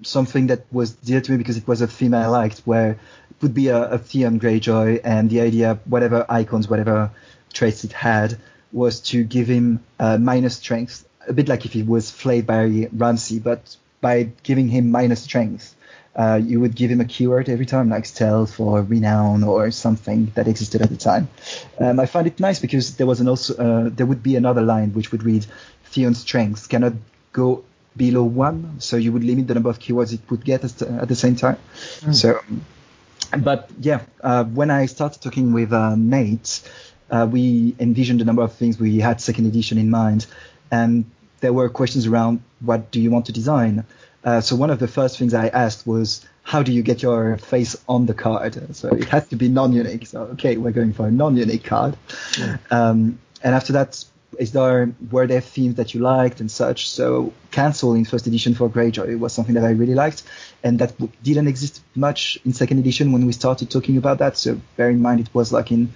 [0.03, 3.25] something that was dear to me because it was a theme I liked, where it
[3.43, 7.11] would be a, a Theon Greyjoy, and the idea, whatever icons, whatever
[7.53, 8.39] traits it had,
[8.72, 12.89] was to give him uh, minus strength, a bit like if he was flayed by
[12.93, 15.74] Ramsay, but by giving him minus strength.
[16.14, 20.32] Uh, you would give him a keyword every time, like stealth or renown or something
[20.34, 21.28] that existed at the time.
[21.78, 24.62] Um, I find it nice because there was an also uh, there would be another
[24.62, 25.45] line which would read
[25.84, 26.95] Theon's strength cannot
[27.34, 27.64] go
[27.97, 31.09] below one, so you would limit the number of keywords it would get at, at
[31.09, 31.59] the same time.
[32.12, 32.41] So,
[33.37, 36.62] but yeah, uh, when I started talking with uh, Nate,
[37.11, 38.78] uh, we envisioned a number of things.
[38.78, 40.26] We had second edition in mind,
[40.70, 41.05] and
[41.41, 43.84] there were questions around what do you want to design.
[44.24, 47.37] Uh, so one of the first things I asked was how do you get your
[47.39, 48.74] face on the card?
[48.74, 50.07] So it has to be non-unique.
[50.07, 51.97] So okay, we're going for a non-unique card.
[52.70, 54.05] Um, and after that,
[54.38, 56.88] is there were there themes that you liked and such?
[56.88, 60.22] So cancel in first edition for Greyjoy was something that I really liked,
[60.62, 64.36] and that didn't exist much in second edition when we started talking about that.
[64.36, 65.88] So bear in mind it was like in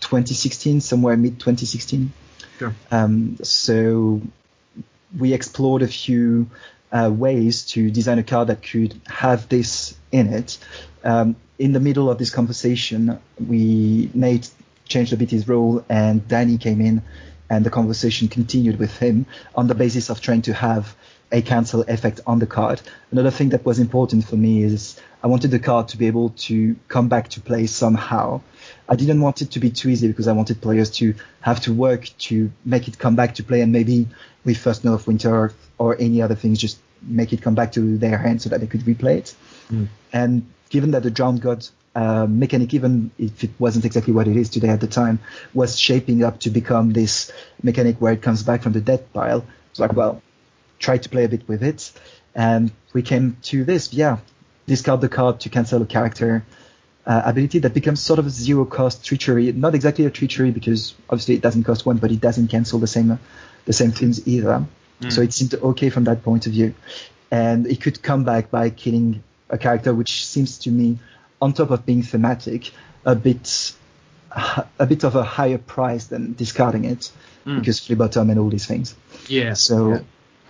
[0.00, 2.12] 2016, somewhere mid 2016.
[2.58, 2.74] Sure.
[2.90, 4.20] Um, so
[5.16, 6.50] we explored a few
[6.92, 10.58] uh, ways to design a card that could have this in it.
[11.04, 14.50] Um, in the middle of this conversation, we Nate
[14.86, 17.02] changed a bit his role, and Danny came in,
[17.50, 20.94] and the conversation continued with him on the basis of trying to have
[21.30, 22.80] a cancel effect on the card.
[23.10, 26.30] Another thing that was important for me is I wanted the card to be able
[26.30, 28.40] to come back to play somehow.
[28.88, 31.74] I didn't want it to be too easy because I wanted players to have to
[31.74, 34.06] work to make it come back to play and maybe
[34.44, 37.72] with First Snow of Winter or, or any other things just make it come back
[37.72, 39.34] to their hand so that they could replay it.
[39.68, 39.84] Hmm.
[40.12, 41.66] And given that the Drowned God
[41.98, 45.18] uh, mechanic, even if it wasn't exactly what it is today at the time,
[45.52, 49.44] was shaping up to become this mechanic where it comes back from the dead pile,
[49.70, 50.22] it's like, well,
[50.78, 51.90] tried to play a bit with it,
[52.36, 53.92] and we came to this.
[53.92, 54.18] Yeah,
[54.68, 56.44] discard the card to cancel a character.
[57.04, 59.50] Uh, ability that becomes sort of a zero cost treachery.
[59.50, 62.86] Not exactly a treachery because obviously it doesn't cost one, but it doesn't cancel the
[62.86, 63.18] same
[63.64, 64.64] the same things either.
[65.00, 65.12] Mm.
[65.12, 66.74] So it seemed okay from that point of view.
[67.30, 70.98] And it could come back by killing a character, which seems to me,
[71.40, 72.72] on top of being thematic,
[73.04, 73.72] a bit
[74.78, 77.10] a bit of a higher price than discarding it
[77.46, 77.60] Mm.
[77.60, 78.94] because flea bottom and all these things.
[79.26, 79.54] Yeah.
[79.54, 80.00] So Yeah.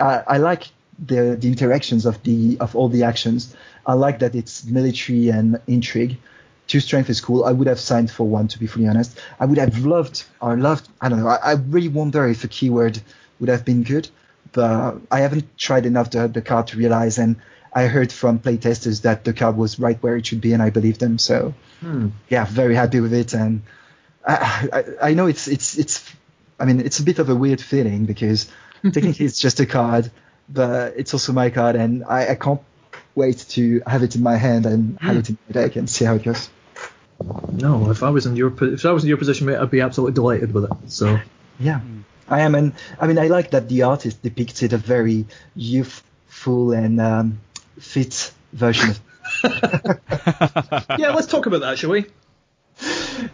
[0.01, 0.64] I, I like
[1.07, 3.55] the the interactions of the of all the actions.
[3.86, 6.16] I like that it's military and intrigue.
[6.66, 7.45] Two strength is cool.
[7.45, 9.16] I would have signed for one to be fully honest.
[9.39, 10.89] I would have loved or loved.
[11.01, 11.28] I don't know.
[11.28, 13.01] I, I really wonder if a keyword
[13.39, 14.09] would have been good,
[14.53, 17.18] but I haven't tried enough the the card to realize.
[17.18, 17.36] And
[17.72, 20.70] I heard from playtesters that the card was right where it should be, and I
[20.70, 21.18] believe them.
[21.18, 22.08] So Hmm.
[22.28, 23.34] yeah, very happy with it.
[23.34, 23.62] And
[24.26, 26.12] I, I, I know it's it's it's.
[26.60, 28.48] I mean, it's a bit of a weird feeling because
[28.82, 30.10] technically it's just a card,
[30.48, 32.60] but it's also my card, and I, I can't
[33.14, 36.04] wait to have it in my hand and have it in my deck and see
[36.04, 36.50] how it goes.
[37.52, 39.80] No, if I was in your if I was in your position, mate, I'd be
[39.80, 40.70] absolutely delighted with it.
[40.86, 41.18] So
[41.58, 41.80] Yeah,
[42.28, 47.00] I am, and I mean, I like that the artist depicted a very youthful and
[47.00, 47.40] um,
[47.80, 49.00] fit version of.
[50.98, 52.06] yeah, let's talk about that, shall we?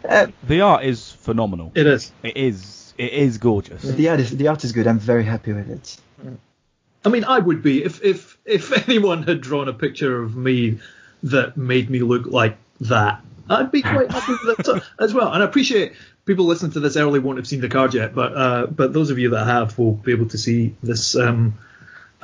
[0.08, 1.72] Uh, the art is phenomenal.
[1.74, 2.12] It is.
[2.22, 2.94] It is.
[2.96, 3.82] It is gorgeous.
[3.82, 4.86] the art is the art is good.
[4.86, 5.96] I'm very happy with it.
[7.04, 10.78] I mean, I would be if if if anyone had drawn a picture of me
[11.24, 13.22] that made me look like that.
[13.48, 15.30] I'd be quite happy with it as well.
[15.30, 15.92] And I appreciate
[16.24, 19.10] people listening to this early won't have seen the card yet, but uh, but those
[19.10, 21.54] of you that have will be able to see this um,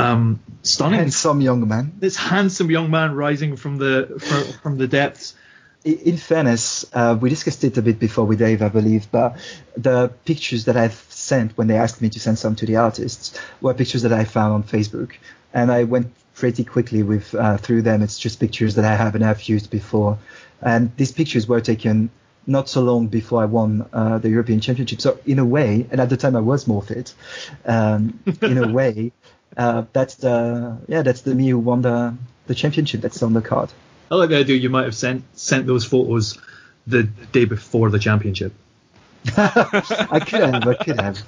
[0.01, 1.93] um, stunning, Handsome young man.
[1.99, 5.35] this handsome young man rising from the from, from the depths.
[5.83, 9.39] In fairness, uh, we discussed it a bit before with Dave, I believe, but
[9.79, 13.41] the pictures that I've sent when they asked me to send some to the artists
[13.63, 15.13] were pictures that I found on Facebook,
[15.55, 18.03] and I went pretty quickly with uh, through them.
[18.03, 20.19] It's just pictures that I have and have used before,
[20.61, 22.11] and these pictures were taken
[22.47, 25.01] not so long before I won uh, the European Championship.
[25.01, 27.15] So in a way, and at the time I was more fit,
[27.65, 29.13] um, in a way,
[29.57, 32.15] uh, that's the yeah that's the me who won the
[32.47, 33.01] the championship.
[33.01, 33.71] That's on the card.
[34.11, 36.39] I like the idea you might have sent sent those photos
[36.87, 38.53] the day before the championship.
[39.37, 41.23] I could have, I could have.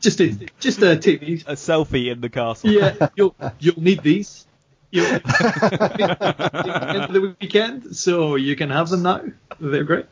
[0.00, 1.42] Just to just to take these.
[1.46, 2.70] A selfie in the castle.
[2.70, 4.46] Yeah, you'll you'll need these.
[4.90, 9.22] You'll need at the weekend, so you can have them now.
[9.58, 10.06] They're great.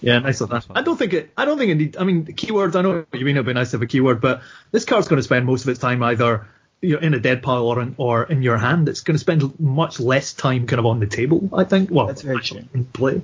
[0.00, 0.66] Yeah, nice of that.
[0.74, 1.30] I don't think it.
[1.36, 1.96] I don't think it need.
[1.96, 2.76] I mean, keywords.
[2.76, 3.36] I know what you mean.
[3.36, 4.42] It'd be nice to have a keyword, but
[4.72, 6.46] this card's going to spend most of its time either
[6.80, 8.88] you know, in a dead pile or in, or in your hand.
[8.88, 11.50] It's going to spend much less time kind of on the table.
[11.52, 11.90] I think.
[11.90, 13.22] Well, That's very actually in play.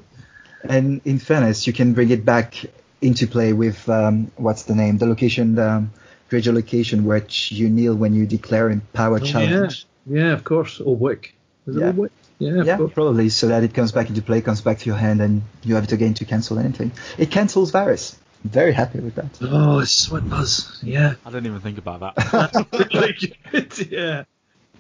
[0.62, 2.64] And in fairness, you can bring it back
[3.01, 4.99] into play with um, what's the name?
[4.99, 5.93] The location, the um,
[6.29, 9.87] gradual location, which you kneel when you declare in power challenge.
[10.07, 10.81] Yeah, yeah, of course.
[10.81, 11.33] Old Wyk.
[11.66, 11.87] Is it Yeah.
[11.87, 12.11] Old Wyk?
[12.39, 15.20] Yeah, Yeah, probably so that it comes back into play, comes back to your hand,
[15.22, 16.93] and you have it again to cancel anything.
[17.16, 18.16] It cancels Varys.
[18.45, 19.39] I'm very happy with that.
[19.41, 20.78] Oh, it's what it does.
[20.82, 21.14] Yeah.
[21.24, 22.66] I didn't even think about that.
[22.93, 24.24] Really good, yeah.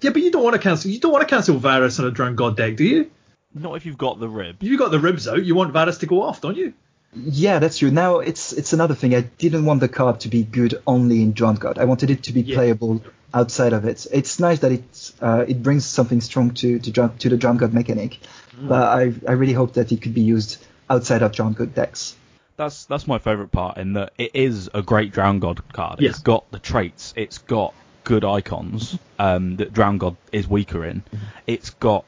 [0.02, 0.90] Yeah, but you don't want to cancel.
[0.90, 3.10] You don't want to cancel Varys on a Drowned God deck, do you?
[3.54, 4.56] Not if you've got the rib.
[4.60, 5.42] You've got the ribs out.
[5.42, 6.74] You want Varys to go off, don't you?
[7.18, 7.90] Yeah, that's true.
[7.90, 9.14] Now it's it's another thing.
[9.14, 11.78] I didn't want the card to be good only in Drowned God.
[11.78, 12.56] I wanted it to be Yeah.
[12.56, 13.02] playable
[13.32, 14.06] outside of it.
[14.12, 17.58] It's nice that it uh, it brings something strong to to, Drown- to the Drowned
[17.60, 18.18] God mechanic,
[18.60, 20.58] but I I really hope that it could be used
[20.90, 22.14] outside of Drowned God decks.
[22.56, 26.00] That's that's my favourite part in that it is a great Drown God card.
[26.00, 26.10] Yeah.
[26.10, 27.12] It's got the traits.
[27.16, 31.02] It's got good icons um, that Drown God is weaker in.
[31.46, 32.04] It's got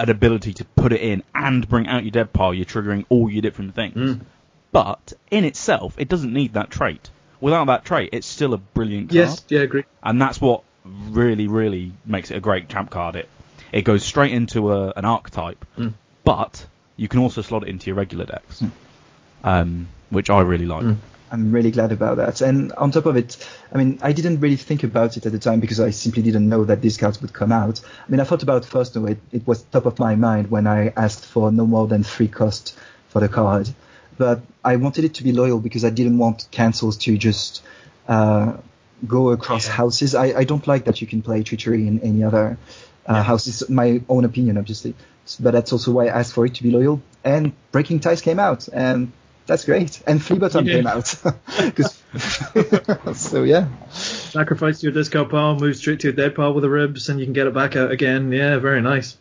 [0.00, 2.52] an ability to put it in and bring out your dead pile.
[2.54, 4.20] You're triggering all your different things.
[4.72, 7.10] But in itself, it doesn't need that trait.
[7.40, 9.14] Without that trait, it's still a brilliant card.
[9.16, 9.44] Yes.
[9.48, 9.84] Yeah, I agree.
[10.02, 13.16] and that's what really, really makes it a great champ card.
[13.16, 13.28] It
[13.72, 15.92] it goes straight into a, an archetype, Mm.
[16.24, 16.66] but
[16.96, 18.62] you can also slot it into your regular decks,
[19.44, 20.84] um, which I really like.
[20.84, 20.96] Mm.
[21.30, 22.40] I'm really glad about that.
[22.40, 23.36] And on top of it,
[23.70, 26.48] I mean, I didn't really think about it at the time because I simply didn't
[26.48, 27.82] know that these cards would come out.
[27.84, 30.66] I mean, I thought about first, no, it, it was top of my mind when
[30.66, 32.74] I asked for no more than three cost
[33.10, 33.68] for the card.
[34.18, 37.62] But I wanted it to be loyal because I didn't want cancels to just
[38.08, 38.56] uh,
[39.06, 39.72] go across Yeah.
[39.74, 40.14] houses.
[40.14, 42.58] I, I don't like that you can play treachery in any other
[43.08, 43.22] uh, Yeah.
[43.22, 43.68] houses.
[43.70, 44.94] My own opinion, obviously.
[45.40, 47.00] But that's also why I asked for it to be loyal.
[47.22, 49.12] And Breaking Ties came out, and
[49.46, 50.02] that's great.
[50.06, 50.74] And Flea Bottom Yeah.
[50.74, 51.14] came out.
[51.74, 52.02] 'Cause-
[53.14, 57.08] so yeah, Sacrifice your discard pile, move straight to your dead pile with the ribs,
[57.08, 58.32] and you can get it back out again.
[58.32, 59.16] Yeah, very nice.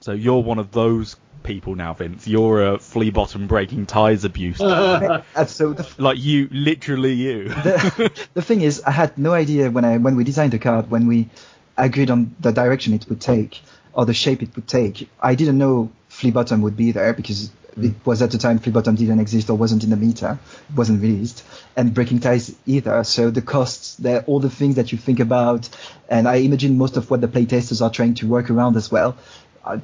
[0.00, 1.16] So you're one of those
[1.48, 2.28] people now, Vince.
[2.28, 4.60] You're a flea bottom breaking ties abuse.
[4.68, 7.48] Uh, uh, so the, like you, literally you.
[7.48, 10.90] the, the thing is, I had no idea when I when we designed the card,
[10.90, 11.28] when we
[11.76, 13.60] agreed on the direction it would take
[13.94, 15.08] or the shape it would take.
[15.20, 17.86] I didn't know flea bottom would be there because hmm.
[17.86, 20.38] it was at the time flea bottom didn't exist or wasn't in the meta,
[20.76, 21.44] wasn't released,
[21.76, 23.02] and breaking ties either.
[23.04, 25.68] So the costs, there, all the things that you think about,
[26.08, 29.16] and I imagine most of what the playtesters are trying to work around as well,
[29.64, 29.80] I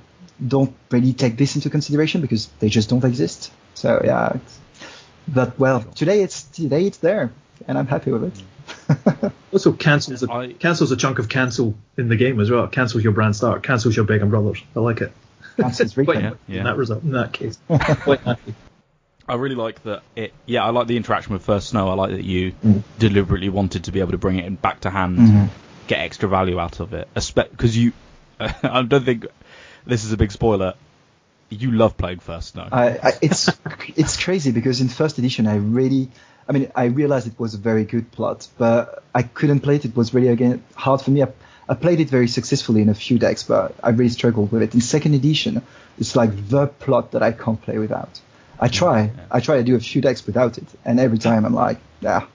[0.47, 3.53] don't really take this into consideration because they just don't exist.
[3.75, 4.37] So yeah,
[5.29, 7.33] but well, today it's today it's there,
[7.69, 9.33] and I'm happy with it.
[9.53, 12.67] Also cancels a, I- cancels a chunk of cancel in the game as well.
[12.67, 13.63] Cancels your Bran Stark.
[13.63, 14.61] Cancels your Begging Brothers.
[14.75, 15.13] I like it.
[15.57, 16.21] Cancels Quite.
[16.21, 16.59] Yeah, yeah.
[16.59, 18.55] In that result, in that case, quite happy.
[19.29, 20.03] I really like that.
[20.17, 20.33] It.
[20.47, 21.89] Yeah, I like the interaction with First Snow.
[21.89, 22.83] I like that you Mm.
[22.99, 25.49] deliberately wanted to be able to bring it in back to hand, Mhm.
[25.87, 27.07] get extra value out of it.
[27.15, 27.93] Because you,
[28.41, 29.27] I don't think
[29.87, 30.75] this is a big spoiler.
[31.51, 32.69] You love playing First Snow.
[32.73, 33.51] I, I, it's
[33.97, 36.11] it's crazy because in first edition I really
[36.49, 39.85] I mean I realized it was a very good plot but I couldn't play it.
[39.85, 41.23] It was really again hard for me.
[41.23, 41.29] I,
[41.69, 44.75] I played it very successfully in a few decks but I really struggled with it.
[44.75, 45.63] In second edition
[45.99, 48.21] it's like the plot that I can't play without.
[48.59, 49.11] I try.
[49.31, 52.27] I try to do a few decks without it and every time I'm like yeah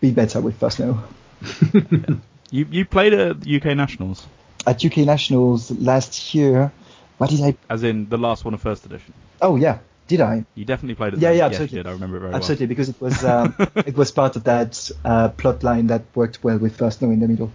[0.00, 1.02] be better with First Snow.
[2.52, 4.26] You you played uh, at UK Nationals,
[4.66, 6.72] at UK Nationals last year
[7.18, 9.14] what did I as in the last one of First Edition.
[9.40, 11.20] oh yeah did I You definitely played it.
[11.20, 11.38] Yeah, then.
[11.38, 11.76] yeah, Yes, absolutely.
[11.78, 11.88] you did.
[11.88, 15.28] I remember it very Absolutely, because it was um, it was part of that uh,
[15.30, 17.50] plot line that worked well with First Snow in the middle.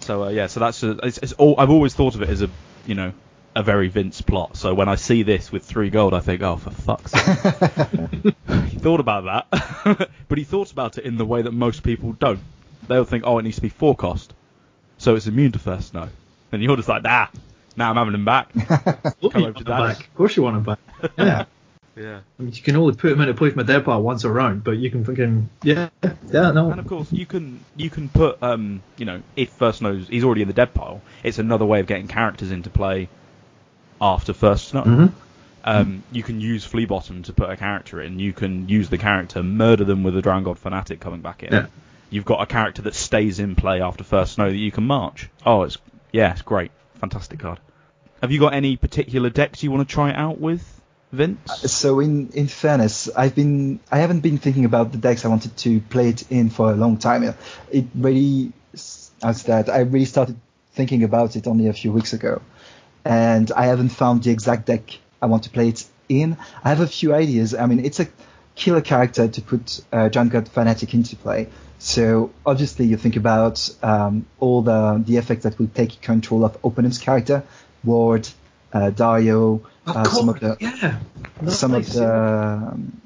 [0.00, 2.42] So uh, yeah, so that's a, it's, it's all, I've always thought of it as
[2.42, 2.50] a
[2.86, 3.12] you know
[3.54, 4.56] a very Vince plot.
[4.56, 8.34] So when I see this with three gold, I think, oh for fuck's sake.
[8.68, 12.12] he thought about that, but he thought about it in the way that most people
[12.12, 12.40] don't.
[12.86, 14.32] They'll think, oh, it needs to be four cost,
[15.00, 16.08] so it's immune to first snow.
[16.52, 17.28] And you're just like, nah,
[17.76, 18.52] now I'm having him back.
[18.68, 20.00] Come over to back.
[20.00, 20.78] Of course you want him back.
[21.18, 21.44] Yeah.
[21.96, 22.20] Yeah.
[22.38, 24.30] I mean, you can only put him into play from a dead pile once a
[24.30, 26.70] round, but you can fucking yeah, yeah, no.
[26.70, 30.22] And of course, you can you can put um you know if first snows he's
[30.24, 33.08] already in the dead pile, it's another way of getting characters into play
[34.00, 34.82] after first snow.
[34.82, 35.12] Mhm.
[35.64, 38.18] Um, you can use Flea Bottom to put a character in.
[38.18, 41.52] You can use the character, murder them with a Drown God fanatic coming back in.
[41.52, 41.66] Yeah.
[42.10, 45.30] You've got a character that stays in play after first snow that you can march.
[45.46, 45.78] Oh, it's
[46.12, 47.60] yeah, it's great, fantastic card.
[48.20, 50.80] Have you got any particular decks you want to try it out with,
[51.12, 51.70] Vince?
[51.70, 55.56] So in in fairness, I've been I haven't been thinking about the decks I wanted
[55.58, 57.34] to play it in for a long time.
[57.70, 58.52] It really
[59.22, 60.36] as that I really started
[60.72, 62.42] thinking about it only a few weeks ago,
[63.04, 66.36] and I haven't found the exact deck I want to play it in.
[66.64, 67.54] I have a few ideas.
[67.54, 68.08] I mean, it's a
[68.54, 71.48] killer character to put uh, John Fanatic into play.
[71.80, 76.58] So obviously you think about um, all the the effects that will take control of
[76.62, 77.42] opponent's character,
[77.82, 78.28] Ward,
[78.70, 80.98] uh, Daario, uh, some of the yeah.
[81.48, 83.00] some of the um,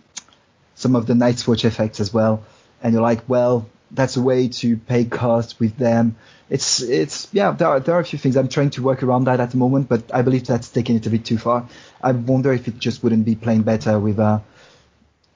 [0.74, 2.44] some of the Night's Watch effects as well,
[2.82, 6.16] and you're like, well, that's a way to pay cost with them.
[6.50, 9.24] It's it's yeah, there are, there are a few things I'm trying to work around
[9.24, 11.68] that at the moment, but I believe that's taking it a bit too far.
[12.02, 14.42] I wonder if it just wouldn't be playing better with a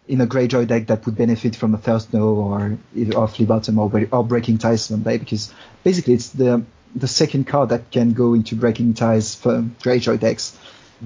[0.08, 2.78] in a Greyjoy deck that would benefit from a First Snow or
[3.14, 5.52] or Flea Bottom or, or Breaking Ties someday, because
[5.84, 6.64] basically it's the
[6.96, 10.56] the second card that can go into Breaking Ties for Greyjoy decks.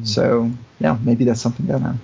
[0.05, 0.50] So
[0.80, 1.96] yeah, maybe that's something there now.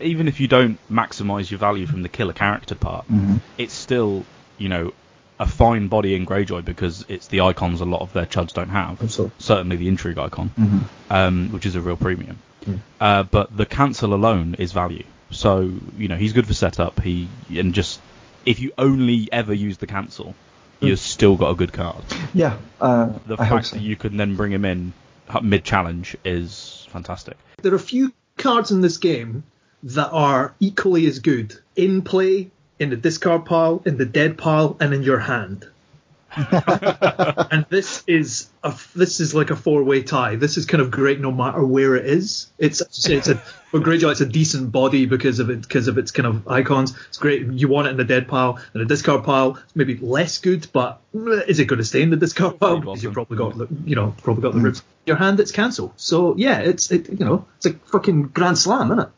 [0.00, 3.40] Even if you don't maximize your value from the killer character part, Mhm.
[3.58, 4.24] it's still
[4.58, 4.92] you know
[5.38, 8.70] a fine body in Greyjoy because it's the icons a lot of their chuds don't
[8.70, 9.02] have.
[9.02, 9.34] Absolutely.
[9.38, 10.80] Certainly the intrigue icon, Mhm.
[11.10, 12.38] um, which is a real premium.
[12.64, 12.78] Mm.
[13.00, 15.04] Uh, but the cancel alone is value.
[15.30, 17.00] So you know he's good for setup.
[17.00, 18.00] He and just
[18.44, 20.34] if you only ever use the cancel,
[20.80, 22.02] you've still got a good card.
[22.32, 23.76] Yeah, uh, The I hope fact so.
[23.76, 24.92] that you can then bring him in
[25.42, 27.36] mid challenge is fantastic.
[27.62, 29.42] There are a few cards in this game
[29.82, 34.76] that are equally as good in play, in the discard pile, in the dead pile,
[34.80, 35.66] and in your hand.
[37.50, 40.36] and this is a this is like a four way tie.
[40.36, 42.48] This is kind of great no matter where it is.
[42.58, 45.96] It's you it's a for Greyjoy it's a decent body because of it because of
[45.96, 46.94] its kind of icons.
[47.08, 47.46] It's great.
[47.46, 49.56] You want it in the dead pile and the discard pile.
[49.56, 52.80] It's maybe less good, but is it going to stay in the discard pile?
[52.80, 54.64] Because you've probably got the- you know probably got the mm.
[54.64, 54.82] ribs.
[55.06, 55.94] Your hand it's cancel.
[55.96, 59.10] So yeah, it's it you know it's a fucking grand slam, isn't it?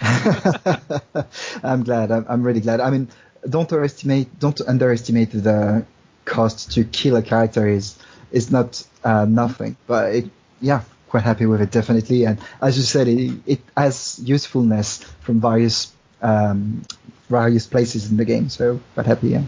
[1.62, 2.10] I'm glad.
[2.10, 2.80] I'm, I'm really glad.
[2.80, 3.08] I mean,
[3.46, 5.84] don't underestimate don't underestimate the
[6.24, 7.96] cost to kill a character is
[8.30, 9.76] is not uh, nothing.
[9.86, 12.24] But it, yeah, quite happy with it definitely.
[12.24, 15.92] And as you said, it, it has usefulness from various
[16.22, 16.82] um,
[17.28, 18.48] various places in the game.
[18.48, 19.28] So quite happy.
[19.30, 19.42] Yeah.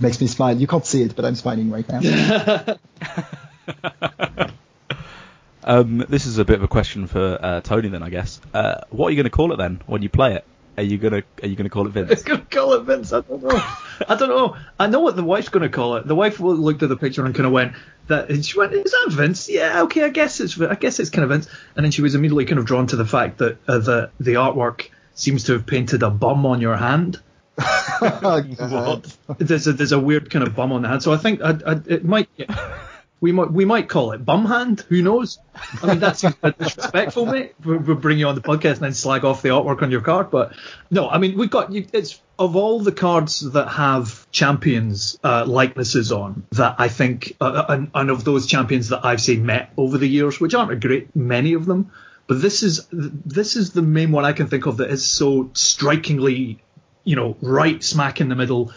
[0.00, 0.56] Makes me smile.
[0.56, 2.76] You can't see it, but I'm smiling right now.
[5.64, 8.40] Um, this is a bit of a question for uh, Tony then, I guess.
[8.52, 10.44] Uh, what are you going to call it then when you play it?
[10.76, 12.10] Are you gonna Are you gonna call it Vince?
[12.10, 13.12] It's gonna call it Vince.
[13.12, 13.62] I don't know.
[14.08, 14.56] I don't know.
[14.80, 16.06] I know what the wife's gonna call it.
[16.06, 17.74] The wife looked at the picture and kind of went
[18.08, 18.30] that.
[18.30, 19.48] And she went, "Is that Vince?
[19.48, 20.04] Yeah, okay.
[20.04, 20.60] I guess it's.
[20.60, 22.96] I guess it's kind of Vince." And then she was immediately kind of drawn to
[22.96, 26.76] the fact that uh, the the artwork seems to have painted a bum on your
[26.76, 27.20] hand.
[28.04, 29.02] Oh,
[29.38, 31.02] There's a there's a weird kind of bum on the hand.
[31.02, 32.28] So I think I, I, it might.
[33.22, 34.80] We might we might call it bum hand.
[34.88, 35.38] Who knows?
[35.80, 37.54] I mean that's disrespectful, mate.
[37.64, 40.00] We we'll bring you on the podcast and then slag off the artwork on your
[40.00, 40.32] card.
[40.32, 40.56] But
[40.90, 41.72] no, I mean we've got.
[41.72, 47.64] It's of all the cards that have champions uh, likenesses on that I think, uh,
[47.68, 50.76] and, and of those champions that I've seen met over the years, which aren't a
[50.76, 51.92] great many of them,
[52.26, 55.50] but this is this is the main one I can think of that is so
[55.52, 56.60] strikingly,
[57.04, 58.72] you know, right smack in the middle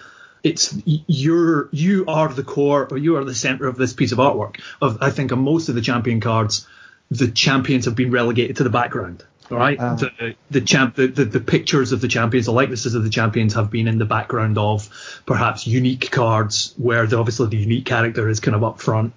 [0.46, 4.20] it's you're you are the core or you are the center of this piece of
[4.20, 4.62] artwork.
[4.80, 6.68] Of I think on most of the champion cards,
[7.10, 9.24] the champions have been relegated to the background.
[9.50, 9.96] All right, Uh.
[9.96, 13.56] the the champ the, the, the pictures of the champions, the likenesses of the champions
[13.56, 14.88] have been in the background of
[15.26, 19.14] perhaps unique cards where the, obviously the unique character is kind of up front.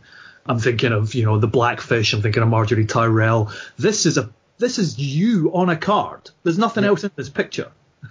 [0.47, 2.15] I'm thinking of you know the Blackfish.
[2.15, 3.53] I'm thinking of Margaery Tyrell.
[3.79, 6.31] This is a this is you on a card.
[6.43, 7.71] There's nothing else in this picture.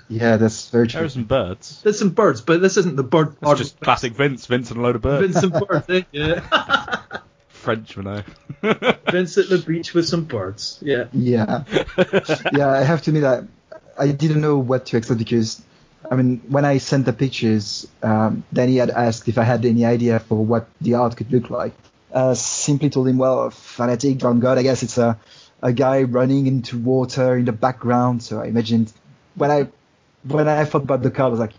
[0.10, 1.06] Yeah, that's very There true.
[1.06, 1.82] are some birds.
[1.84, 3.58] There's some birds, but this isn't the bird It's part.
[3.58, 4.46] just classic Vince.
[4.46, 5.34] Vince and a load of birds.
[5.42, 6.02] Vincent birds, eh?
[6.12, 7.06] yeah.
[7.50, 8.08] Frenchman,
[8.64, 8.94] eh?
[9.12, 10.80] Vince at the beach with some birds.
[10.82, 11.06] Yeah.
[11.14, 11.64] Yeah,
[12.54, 12.70] yeah.
[12.70, 13.46] I have to admit that
[13.98, 15.62] I didn't know what to expect because,
[16.10, 19.86] I mean, when I sent the pictures, um, Danny had asked if I had any
[19.86, 21.74] idea for what the art could look like.
[22.14, 24.58] Uh, simply told him, well, fanatic, John God.
[24.58, 25.20] I guess it's a
[25.62, 28.22] a guy running into water in the background.
[28.24, 28.94] So I imagined
[29.36, 29.68] when I
[30.28, 31.54] when I thought about the card, I was like,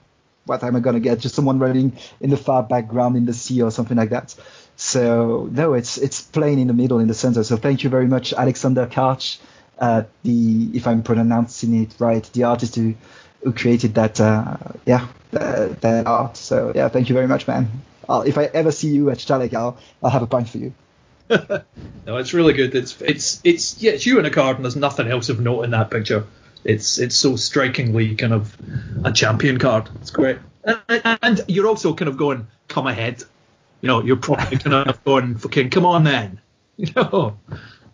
[0.45, 1.21] what am I gonna get?
[1.21, 4.35] Just someone running in the far background in the sea or something like that.
[4.77, 7.45] So no, it's it's plain in the middle in the center.
[7.45, 9.39] So thank you very much, Alexander Karch,
[9.79, 12.95] uh, the if I'm pronouncing it right, the artist who
[13.43, 14.57] who created that uh,
[14.87, 16.37] yeah that, that art.
[16.37, 17.71] So yeah, thank you very much, man.
[18.09, 20.73] I'll, if I ever see you at Stahleck, I'll I'll have a pint for you.
[22.07, 22.75] No, it's really good.
[22.75, 25.65] It's it's it's yeah, it's you in a card, and there's nothing else of note
[25.65, 26.25] in that picture.
[26.65, 28.57] It's it's so strikingly kind of
[29.05, 29.89] a champion card.
[30.01, 33.23] It's great, and, and you're also kind of going come ahead.
[33.81, 36.41] You know, you're probably kind of going fucking come on then.
[36.81, 37.37] You know,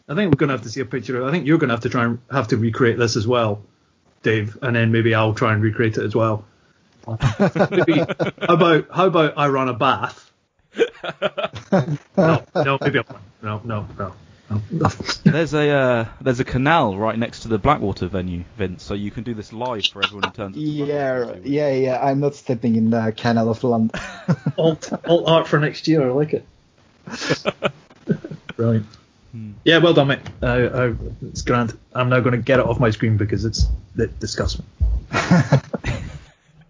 [0.07, 1.25] I think we're gonna have to see a picture.
[1.25, 3.63] I think you're gonna have to try and have to recreate this as well,
[4.23, 6.45] Dave, and then maybe I'll try and recreate it as well.
[7.09, 10.31] maybe how about how about I run a bath?
[12.17, 13.23] No, no, maybe I won't.
[13.43, 14.13] No, no, no.
[14.71, 14.89] No.
[15.25, 18.83] There's a uh, there's a canal right next to the Blackwater venue, Vince.
[18.83, 20.57] So you can do this live for everyone who turns.
[20.57, 22.05] up Yeah, yeah, yeah.
[22.05, 24.01] I'm not stepping in the canal of London.
[24.59, 26.09] alt, alt art for next year.
[26.09, 26.47] I like it.
[28.57, 28.87] Brilliant.
[29.65, 30.21] Yeah, well done, mate.
[30.41, 31.77] Uh, uh, it's grand.
[31.93, 34.65] I'm now going to get it off my screen because it's it disgusts me.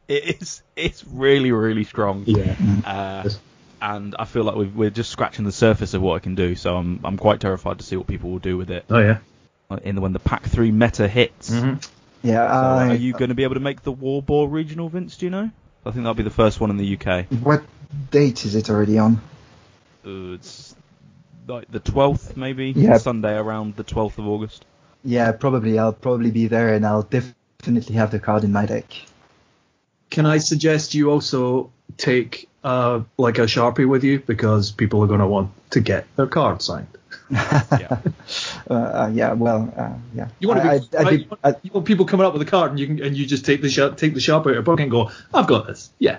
[0.06, 0.62] It is.
[0.76, 2.24] It's really really strong.
[2.26, 3.24] Yeah.
[3.84, 6.54] And I feel like we've, we're just scratching the surface of what it can do.
[6.54, 9.18] So I'm I'm quite terrified to see what people will do with it Oh yeah.
[9.70, 11.50] uh, in the, when the pack three meta hits.
[11.50, 12.26] Mm-hmm.
[12.26, 14.88] yeah, So I, are you going to be able to make the War Boar regional,
[14.88, 15.18] Vince?
[15.18, 15.50] Do you know?
[15.84, 17.26] I think that'll be the first one in the UK.
[17.42, 17.62] what
[18.10, 19.20] date is it already on?
[20.06, 20.74] Uh, it's
[21.46, 22.96] like the 12th, maybe Yeah.
[22.96, 24.64] Sunday around the 12th of August.
[25.04, 25.78] Yeah, probably.
[25.78, 28.86] I'll probably be there, and I'll definitely have the card in my deck.
[30.08, 35.06] Can I suggest you also take uh, like a sharpie with you because people are
[35.06, 36.88] going to want to get their card signed.
[37.30, 37.98] Yeah.
[38.70, 40.28] Uh, uh, yeah, well, uh, yeah.
[40.38, 42.32] You want to I, be, I, I'd right, you, want, you want people coming up
[42.32, 44.42] with a card and you can and you just take the sharp take the sharp
[44.42, 45.90] out of your pocket and go, I've got this.
[45.98, 46.18] Yeah.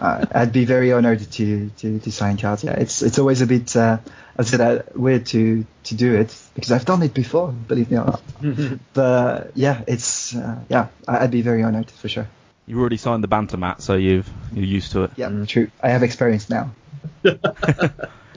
[0.00, 2.64] uh, I'd be very honored to, to, to sign cards.
[2.64, 3.98] Yeah, it's it's always a bit, uh,
[4.36, 7.98] I said uh, weird to to do it because I've done it before, believe me
[7.98, 8.22] or not.
[8.94, 12.28] but yeah, it's uh, yeah, I'd be very honored for sure.
[12.66, 15.10] You've already signed the banter mat, so you've you're used to it.
[15.16, 15.70] Yeah, true.
[15.82, 16.70] I have experience now.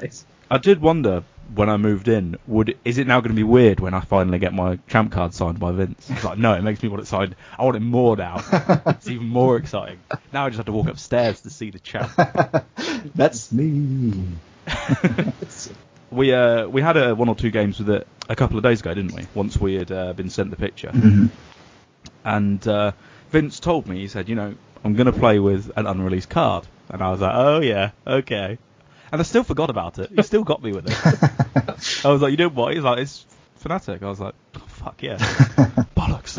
[0.01, 0.25] Nice.
[0.49, 1.23] I did wonder
[1.55, 4.39] when I moved in, would is it now going to be weird when I finally
[4.39, 6.09] get my champ card signed by Vince?
[6.09, 7.35] It's like, no, it makes me want it signed.
[7.57, 8.43] I want it more now.
[8.87, 9.99] it's even more exciting.
[10.33, 12.11] Now I just have to walk upstairs to see the champ.
[13.15, 14.25] That's me.
[16.11, 18.81] We uh we had a one or two games with it a couple of days
[18.81, 19.25] ago, didn't we?
[19.33, 21.29] Once we had uh, been sent the picture, Mhm.
[22.25, 22.91] and uh,
[23.33, 24.53] Vince told me he said, you know,
[24.83, 28.59] I'm going to play with an unreleased card, and I was like, oh yeah, okay.
[29.11, 30.11] And I still forgot about it.
[30.15, 32.05] He still got me with it.
[32.05, 32.75] I was like, you know what?
[32.75, 33.25] He's like, it's
[33.55, 34.03] Fanatic.
[34.03, 35.17] I was like, oh, fuck yeah,
[35.97, 36.37] bollocks.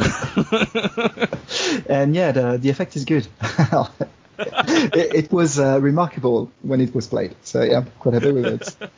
[1.88, 3.26] and yeah, the the effect is good.
[4.38, 7.34] it, it was uh, remarkable when it was played.
[7.42, 8.90] So yeah, quite happy with it.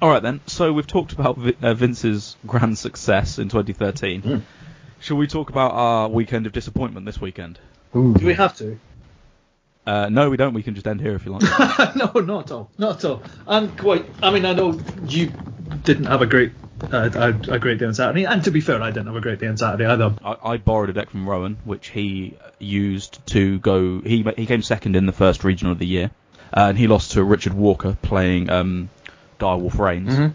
[0.00, 0.40] All right then.
[0.46, 4.22] So we've talked about uh, Vince's grand success in 2013.
[4.22, 4.42] Mm.
[5.00, 7.58] Shall we talk about our weekend of disappointment this weekend?
[7.94, 8.14] Ooh.
[8.14, 8.78] Do we have to?
[9.86, 10.52] Uh, no, we don't.
[10.52, 11.42] We can just end here if you like.
[11.96, 12.70] no, not at all.
[12.76, 13.22] Not at all.
[13.46, 14.04] I'm quite.
[14.22, 15.32] I mean, I know you
[15.84, 16.52] didn't have a great
[16.92, 19.20] uh, a, a great day on Saturday, and to be fair, I didn't have a
[19.20, 20.14] great day on Saturday either.
[20.22, 24.00] I, I borrowed a deck from Rowan, which he used to go.
[24.00, 26.10] He he came second in the first regional of the year,
[26.52, 28.90] uh, and he lost to Richard Walker playing um,
[29.40, 30.12] Direwolf Reigns.
[30.14, 30.34] Mhm.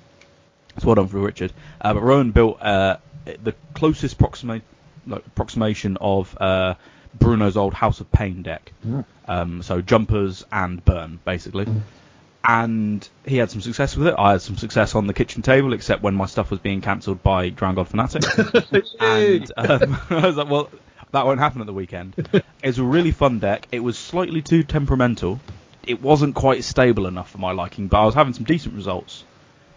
[0.79, 1.53] So well done for Richard.
[1.79, 4.61] Uh, but Rowan built uh, the closest proxima-
[5.07, 6.75] like, approximation of uh,
[7.17, 8.71] Bruno's old House of Pain deck.
[9.27, 11.67] Um, so jumpers and burn, basically.
[12.45, 14.15] And he had some success with it.
[14.17, 17.23] I had some success on the kitchen table, except when my stuff was being cancelled
[17.23, 18.23] by Drown God Fanatic.
[18.99, 20.69] and um, I was like, well,
[21.13, 22.15] that won't happen at the weekend.
[22.63, 23.67] it's a really fun deck.
[23.71, 25.39] It was slightly too temperamental.
[25.85, 29.23] It wasn't quite stable enough for my liking, but I was having some decent results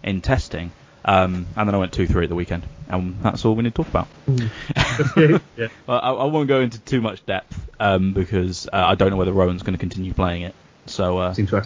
[0.02, 0.72] in testing.
[1.06, 2.64] Um, and then I went 2 3 at the weekend.
[2.88, 4.08] And that's all we need to talk about.
[5.56, 5.68] yeah.
[5.86, 9.16] Well, I, I won't go into too much depth um, because uh, I don't know
[9.16, 10.54] whether Rowan's going to continue playing it.
[10.86, 11.64] So, uh, Seems fair.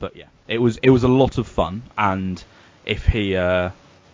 [0.00, 1.82] but yeah, it was it was a lot of fun.
[1.96, 2.42] And
[2.84, 3.70] if he uh,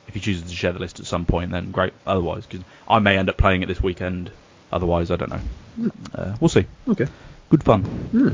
[0.09, 1.93] if he chooses to share the list at some point, then great.
[2.07, 4.31] Otherwise, because I may end up playing it this weekend.
[4.73, 5.91] Otherwise, I don't know.
[6.15, 6.67] Uh, we'll see.
[6.89, 7.07] Okay.
[7.51, 7.83] Good fun.
[7.83, 8.33] Hmm.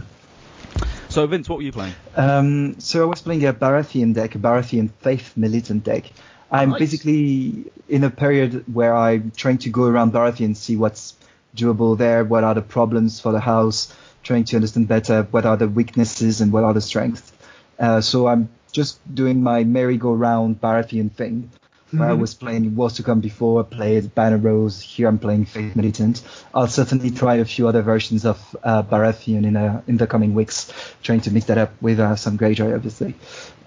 [1.12, 1.94] So, Vince, what were you playing?
[2.16, 6.10] Um, so I was playing a Baratheon deck, a Baratheon Faith Militant deck.
[6.50, 6.78] I'm Nice.
[6.78, 11.14] basically in a period where I'm trying to go around Baratheon, see what's
[11.54, 15.58] doable there, what are the problems for the house, trying to understand better what are
[15.58, 17.30] the weaknesses and what are the strengths.
[17.78, 21.50] Uh, so I'm just doing my merry-go-round Baratheon thing,
[21.92, 22.18] where I Mhm.
[22.20, 26.22] was playing Wars to Come before, I played Banner Rose, here I'm playing Faith Militant.
[26.54, 30.34] I'll certainly try a few other versions of uh, Baratheon in, uh, in the coming
[30.34, 30.72] weeks,
[31.02, 33.14] trying to mix that up with uh, some Greyjoy, obviously.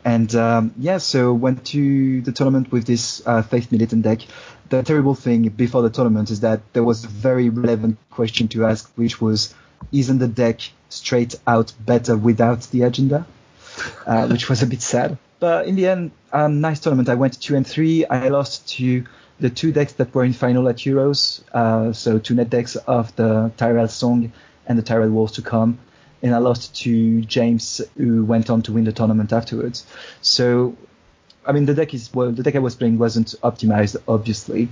[0.03, 4.21] And um, yeah, so went to the tournament with this uh, Faith Militant deck.
[4.69, 8.65] The terrible thing before the tournament is that there was a very relevant question to
[8.65, 9.53] ask, which was,
[9.91, 13.25] isn't the deck straight out better without the agenda?
[14.07, 15.17] uh, which was a bit sad.
[15.39, 17.09] But in the end, um, nice tournament.
[17.09, 18.05] I went two and three.
[18.05, 19.05] I lost to
[19.39, 21.41] the two decks that were in final at Euros.
[21.53, 24.31] Uh, so two net decks of the Tyrell Song
[24.65, 25.79] and the Tyrell Wars to come.
[26.23, 29.85] And I lost to James, who went on to win the tournament afterwards.
[30.21, 30.75] So,
[31.45, 34.69] I mean, the deck is well, the deck I was playing wasn't optimized, obviously,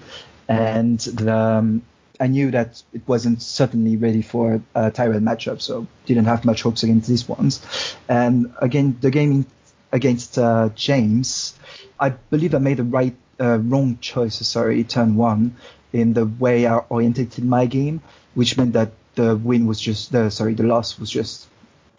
[0.47, 1.83] and the, um,
[2.19, 6.63] I knew that it wasn't certainly ready for a Tyrell matchup, so didn't have much
[6.63, 7.61] hopes against these ones.
[8.07, 9.45] And again, the game
[9.93, 11.57] against uh, James,
[11.99, 14.45] I believe I made the right, uh, wrong choice.
[14.45, 15.55] Sorry, turn one
[15.93, 18.01] in the way I orientated my game,
[18.33, 21.47] which meant that the win was just the sorry, the loss was just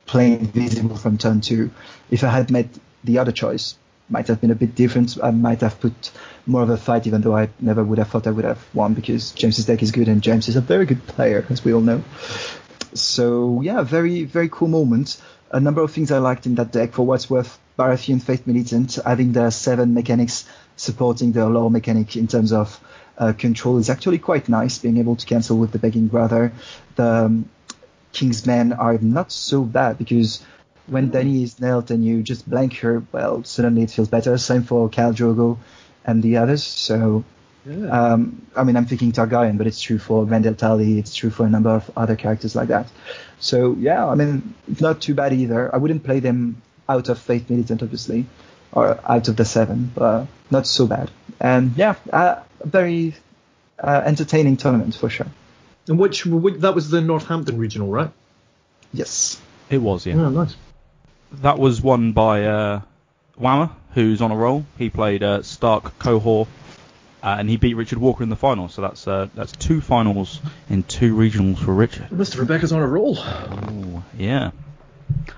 [0.07, 1.71] plain visible from turn two.
[2.11, 2.69] If I had made
[3.05, 3.77] the other choice,
[4.09, 5.17] might have been a bit different.
[5.23, 6.11] I might have put
[6.47, 8.95] more of a fight, even though I never would have thought I would have won
[8.95, 11.81] because James's deck is good and James is a very good player, as we all
[11.81, 12.03] know.
[12.93, 15.21] So yeah, very very cool moment.
[15.55, 16.95] A number of things I liked in that deck.
[16.95, 22.27] For what's worth, Baratheon Faith Militant having the seven mechanics supporting the lore mechanic in
[22.27, 22.81] terms of
[23.17, 24.79] uh, control is actually quite nice.
[24.79, 26.53] Being able to cancel with the Begging Brother,
[26.97, 27.49] the um,
[28.13, 30.43] King's Men are not so bad because
[30.89, 34.37] when Dany is nailed and you just blank her, well, suddenly it feels better.
[34.37, 35.59] Same for Khal Drogo
[36.05, 36.65] and the others.
[36.65, 37.23] So
[37.67, 38.13] Yeah.
[38.13, 40.99] um, I mean, I'm thinking Targaryen, but it's true for Randyll Tarly.
[40.99, 42.87] It's true for a number of other characters like that.
[43.39, 45.75] So yeah, I mean, not too bad either.
[45.75, 48.27] I wouldn't play them out of Faith Militant, obviously,
[48.73, 51.11] or out of the seven, but not so bad.
[51.41, 53.15] And yeah, uh, very
[53.79, 55.27] uh, entertaining tournament for sure.
[55.89, 58.11] and which, which that was the Northampton regional, right?
[58.93, 59.41] Yes.
[59.71, 60.17] It was, yeah.
[60.17, 60.55] Yeah, nice.
[61.43, 62.81] That was won by uh,
[63.41, 64.65] Whammer, who's on a roll.
[64.79, 66.47] He played uh, Stark Cohor,
[67.25, 68.69] uh, and he beat Richard Walker in the final.
[68.69, 72.09] So that's uh, that's two finals in two regionals for Richard.
[72.11, 72.41] Mr.
[72.41, 73.17] Rebecca's on a roll.
[73.17, 74.51] Ooh, yeah.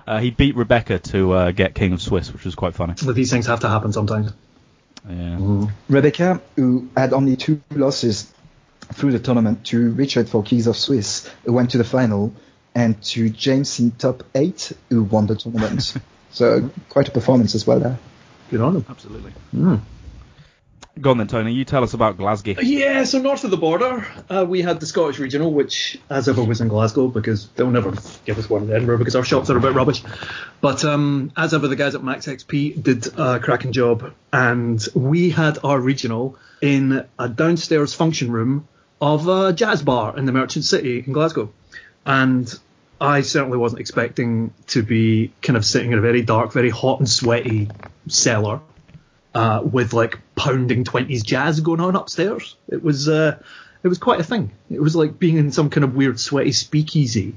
[0.04, 2.94] Uh, he beat Rebecca to uh, get King of Swiss, which was quite funny.
[3.04, 4.32] But these things have to happen sometimes.
[5.08, 5.66] Yeah.
[5.88, 8.32] Rebecca, who had only two losses
[8.92, 12.34] through the tournament to Richard for Kings of Swiss, who went to the final,
[12.74, 15.94] and to James in top eight, who won the tournament.
[16.32, 17.98] so quite a performance as well there.
[18.50, 18.86] Good on him.
[18.88, 19.32] Absolutely.
[19.54, 19.80] Mm.
[20.98, 21.52] Go on then, Tony.
[21.52, 22.54] You tell us about Glasgow.
[22.58, 26.42] Yeah, so north of the border, uh, we had the Scottish Regional, which, as ever,
[26.42, 27.92] was in Glasgow because they'll never
[28.24, 30.02] give us one in Edinburgh because our shops are a bit rubbish.
[30.62, 35.28] But um, as ever, the guys at Max XP did a cracking job, and we
[35.28, 38.66] had our regional in a downstairs function room
[38.98, 41.52] of a jazz bar in the Merchant City in Glasgow.
[42.06, 42.52] And
[42.98, 47.00] I certainly wasn't expecting to be kind of sitting in a very dark, very hot
[47.00, 47.68] and sweaty
[48.08, 48.60] cellar
[49.36, 52.56] uh, with like pounding twenties jazz going on upstairs.
[52.68, 53.38] It was uh,
[53.82, 54.50] it was quite a thing.
[54.70, 57.34] It was like being in some kind of weird sweaty speakeasy.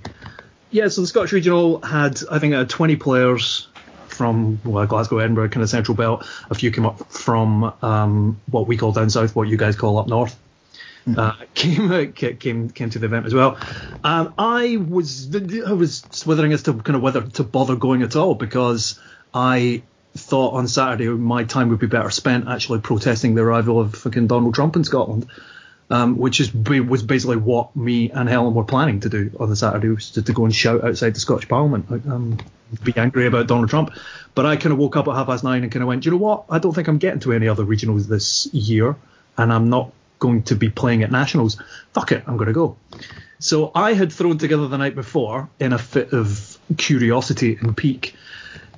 [0.72, 3.68] Yeah, so the Scottish Regional had I think had 20 players
[4.08, 6.26] from well, Glasgow, Edinburgh, kind of central belt.
[6.50, 9.97] A few came up from um, what we call down south, what you guys call
[9.97, 10.39] up north.
[11.18, 13.58] Uh, came came came to the event as well.
[14.06, 18.16] Um, I was I was swithering as to kind of whether to bother going at
[18.16, 19.00] all because
[19.34, 19.84] I
[20.16, 24.28] thought on Saturday my time would be better spent actually protesting the arrival of fucking
[24.28, 25.28] Donald Trump in Scotland.
[25.91, 29.55] Um, which is was basically what me and Helen were planning to do on the
[29.55, 32.38] Saturday, was to, to go and shout outside the Scottish Parliament, um,
[32.84, 33.91] be angry about Donald Trump.
[34.36, 36.12] But I kind of woke up at half past nine and kind of went, you
[36.12, 36.45] know what?
[36.47, 38.97] I don't think I'm getting to any other regionals this year,
[39.36, 41.60] and I'm not going to be playing at nationals.
[41.93, 42.78] Fuck it, I'm going to go.
[43.39, 48.14] So I had thrown together the night before, in a fit of curiosity and pique,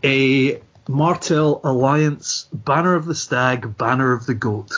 [0.01, 4.73] a Martell Alliance Banner of the Stag, Banner of the Goat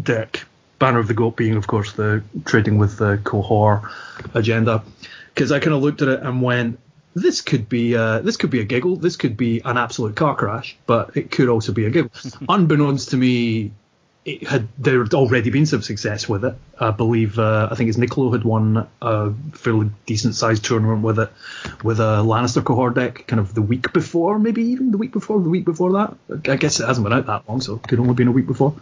[0.00, 0.44] deck.
[0.78, 3.90] Banner of the Goat being, of course, the trading with the Qohor
[4.34, 4.82] agenda.
[5.34, 6.78] Because I kind of looked at it and went,
[7.14, 8.96] this could be uh, this could be a giggle.
[8.96, 12.12] This could be an absolute car crash, but it could also be a giggle.
[12.48, 13.72] Unbeknownst to me,
[14.28, 16.54] it had there had already been some success with it.
[16.78, 21.18] I believe uh, I think it's Niccolo had won a fairly decent sized tournament with
[21.18, 21.32] it
[21.82, 25.40] with a Lannister Qohor deck kind of the week before, maybe even the week before,
[25.40, 26.16] the week before that.
[26.50, 28.46] I guess it hasn't been out that long, so it could only been a week
[28.46, 28.74] before.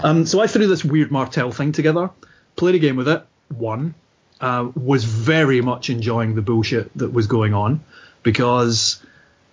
[0.00, 2.10] Um, so I threw this weird Martell thing together,
[2.56, 3.22] played a game with it,
[3.54, 3.94] won,
[4.40, 7.80] uh, was very much enjoying the bullshit that was going on
[8.22, 9.02] because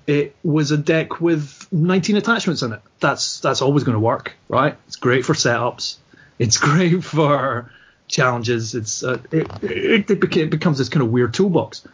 [0.08, 2.82] it was a deck with 19 attachments in it.
[3.00, 4.76] That's that's always going to work, right?
[4.88, 5.98] It's great for setups.
[6.40, 7.70] It's great for
[8.08, 8.74] challenges.
[8.74, 11.86] It's uh, it, it, it, beca- it becomes this kind of weird toolbox.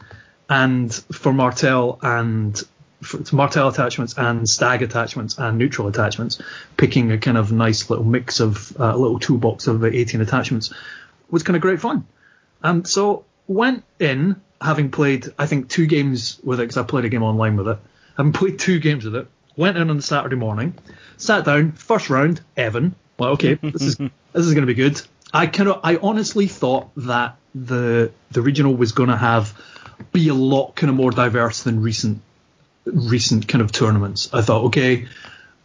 [0.47, 2.61] And for Martell and
[3.01, 6.39] for Martell attachments and stag attachments and neutral attachments,
[6.77, 10.71] picking a kind of nice little mix of uh, a little toolbox of 18 attachments
[11.31, 12.05] was kind of great fun.
[12.61, 17.05] Um, so went in having played I think two games with it because I played
[17.05, 17.79] a game online with it
[18.17, 20.73] having played two games with it, went in on the Saturday morning,
[21.17, 22.95] sat down, first round, Evan.
[23.17, 25.01] Well, okay, this is this is going to be good.
[25.33, 29.59] I kind of, I honestly thought that the the regional was going to have
[30.11, 32.21] be a lot kind of more diverse than recent
[32.85, 34.29] recent kind of tournaments.
[34.33, 35.07] I thought, okay,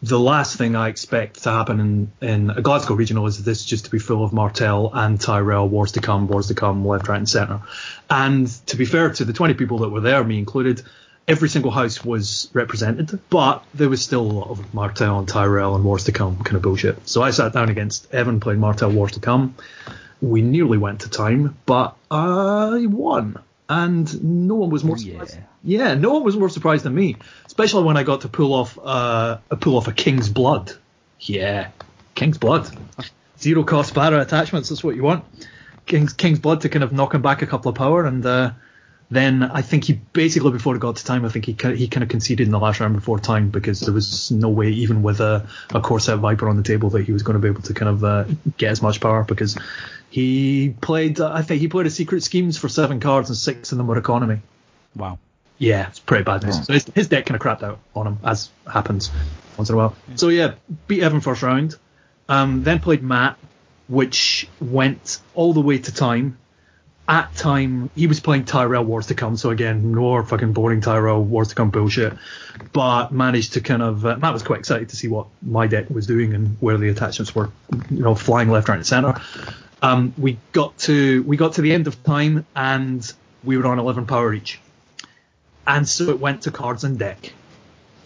[0.02, 3.86] the last thing I expect to happen in, in a Glasgow regional is this just
[3.86, 7.18] to be full of Martell and Tyrell, wars to come, wars to come, left, right,
[7.18, 7.62] and centre.
[8.08, 10.82] And to be fair to the 20 people that were there, me included,
[11.28, 15.76] every single house was represented, but there was still a lot of Martell and Tyrell
[15.76, 17.06] and Wars to Come kind of bullshit.
[17.08, 19.54] So I sat down against Evan playing Martell Wars to Come.
[20.20, 23.38] We nearly went to time, but I won.
[23.68, 25.12] And no one was more Oh, yeah.
[25.12, 25.38] surprised.
[25.62, 27.16] Yeah, no one was more surprised than me,
[27.46, 30.72] especially when I got to pull off uh, a pull off a King's Blood.
[31.20, 31.68] Yeah,
[32.14, 32.70] King's Blood.
[33.38, 34.70] Zero cost para attachments.
[34.70, 35.24] That's what you want.
[35.84, 38.52] King's King's Blood to kind of knock him back a couple of power, and uh,
[39.10, 42.02] then I think he basically before it got to time, I think he he kind
[42.02, 45.20] of conceded in the last round before time because there was no way, even with
[45.20, 47.74] a, a Corset Viper on the table, that he was going to be able to
[47.74, 48.24] kind of uh,
[48.58, 49.56] get as much power because
[50.10, 51.20] he played.
[51.20, 53.86] Uh, I think he played a Secret Schemes for seven cards and six of them
[53.86, 54.40] were economy.
[54.94, 55.18] Wow.
[55.56, 56.66] Yeah, it's pretty bad news.
[56.66, 59.10] So his, his deck kind of crapped out on him, as happens
[59.56, 59.96] once in a while.
[60.14, 60.54] So yeah,
[60.86, 61.76] beat Evan first round.
[62.28, 63.38] Um, then played Matt,
[63.88, 66.38] which went all the way to time.
[67.08, 71.24] At time, he was playing Tyrell Wars to Come, so again, more fucking boring Tyrell
[71.24, 72.12] Wars to Come bullshit.
[72.72, 75.88] But managed to kind of, uh, Matt was quite excited to see what my deck
[75.88, 77.50] was doing and where the attachments were,
[77.90, 79.20] you know, flying left, right, and centre.
[79.80, 83.10] Um, we got to we got to the end of time and
[83.44, 84.60] we were on 11 power each
[85.68, 87.32] and so it went to cards and deck,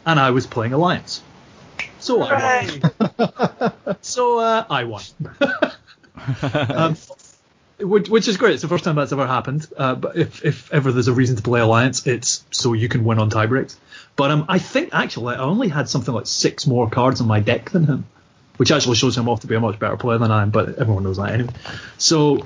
[0.05, 1.23] and I was playing Alliance.
[2.01, 3.99] So I won.
[4.03, 5.03] so uh, I won.
[6.43, 6.97] um,
[7.83, 8.55] which, which is great.
[8.55, 9.67] It's the first time that's ever happened.
[9.77, 13.05] Uh, but if, if ever there's a reason to play Alliance, it's so you can
[13.05, 13.77] win on tiebreaks.
[14.17, 17.41] But um, I think actually I only had something like six more cards on my
[17.41, 18.05] deck than him,
[18.57, 20.51] which actually shows him off to be a much better player than I am.
[20.51, 21.53] But everyone knows that anyway.
[21.99, 22.45] So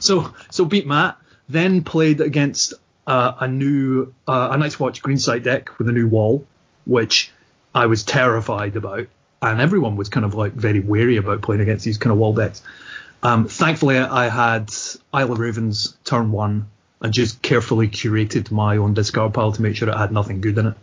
[0.00, 1.16] so so beat Matt,
[1.48, 2.74] then played against
[3.06, 6.46] uh, a new uh, a Night's Watch Greenside deck with a new wall,
[6.84, 7.30] which
[7.74, 9.06] I was terrified about,
[9.40, 12.34] and everyone was kind of like very wary about playing against these kind of wall
[12.34, 12.62] decks.
[13.22, 14.72] Um, thankfully, I had
[15.12, 16.68] Isle of Ravens turn one
[17.00, 20.58] and just carefully curated my own discard pile to make sure it had nothing good
[20.58, 20.74] in it.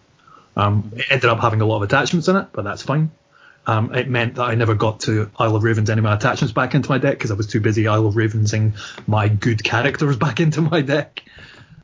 [0.56, 3.12] Um, it ended up having a lot of attachments in it, but that's fine.
[3.66, 6.54] Um, it meant that I never got to Isle of Ravens any of my attachments
[6.54, 8.74] back into my deck because I was too busy Isle of Ravensing
[9.08, 11.24] my good characters back into my deck.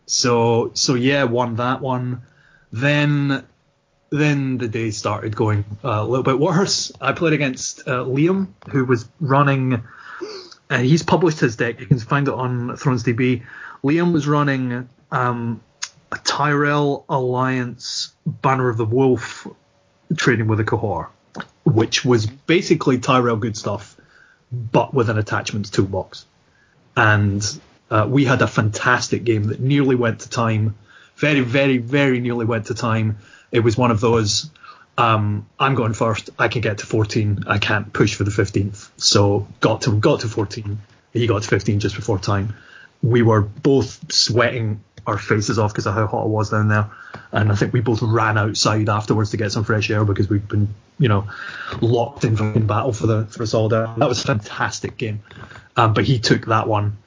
[0.05, 2.23] So so yeah, won that one.
[2.71, 3.45] Then
[4.09, 6.91] then the day started going uh, a little bit worse.
[6.99, 9.83] I played against uh, Liam, who was running,
[10.69, 11.79] and he's published his deck.
[11.79, 13.43] You can find it on ThronesDB.
[13.83, 15.61] Liam was running um,
[16.11, 19.47] a Tyrell Alliance Banner of the Wolf
[20.15, 21.07] trading with a Qohor,
[21.63, 23.95] which was basically Tyrell good stuff,
[24.51, 26.25] but with an attachments toolbox.
[26.95, 27.43] And
[27.89, 30.75] uh, we had a fantastic game that nearly went to time.
[31.15, 33.17] Very, very, very nearly went to time.
[33.51, 34.49] It was one of those.
[34.99, 36.29] Um, I'm going first.
[36.37, 37.45] I can get to 14.
[37.47, 38.89] I can't push for the 15th.
[38.97, 40.77] So got to got to 14.
[41.13, 42.53] He got to 15 just before time.
[43.01, 46.89] We were both sweating our faces off because of how hot it was down there,
[47.31, 50.47] and I think we both ran outside afterwards to get some fresh air because we've
[50.47, 50.67] been,
[50.99, 51.27] you know,
[51.81, 53.95] locked in fucking battle for the for a solid hour.
[53.97, 55.23] That was a fantastic game,
[55.77, 56.97] um, but he took that one,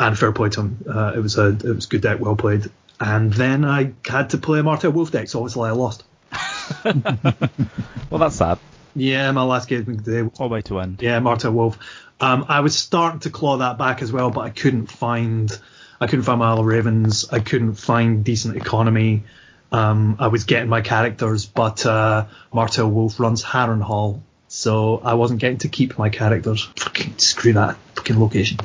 [0.00, 0.84] and fair play to him.
[0.88, 2.70] Uh, it was a it was good deck, well played.
[3.00, 6.02] And then I had to play a Martell Wolf deck, so obviously I lost.
[8.10, 8.58] Well, that's sad.
[8.96, 10.22] Yeah, my last game of the day.
[10.22, 11.02] What a way to end.
[11.02, 11.78] Yeah, Martell Wolf.
[12.20, 15.50] Um, I was starting to claw that back as well, but I couldn't find
[16.00, 17.28] I couldn't find my Isle of Ravens.
[17.30, 19.24] I couldn't find decent economy.
[19.70, 25.40] Um, I was getting my characters, but uh, Martell Wolf runs Harrenhal, so I wasn't
[25.40, 26.68] getting to keep my characters.
[26.76, 28.58] Fucking screw that fucking location.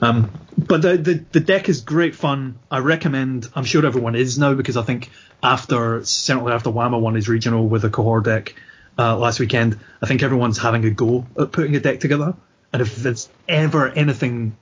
[0.00, 2.58] Um, but the, the the deck is great fun.
[2.70, 3.48] I recommend.
[3.54, 5.10] I'm sure everyone is now because I think
[5.42, 8.54] after certainly after Whammer won his regional with a Qohor deck
[8.98, 12.34] uh, last weekend, I think everyone's having a go at putting a deck together.
[12.72, 14.56] And if there's ever anything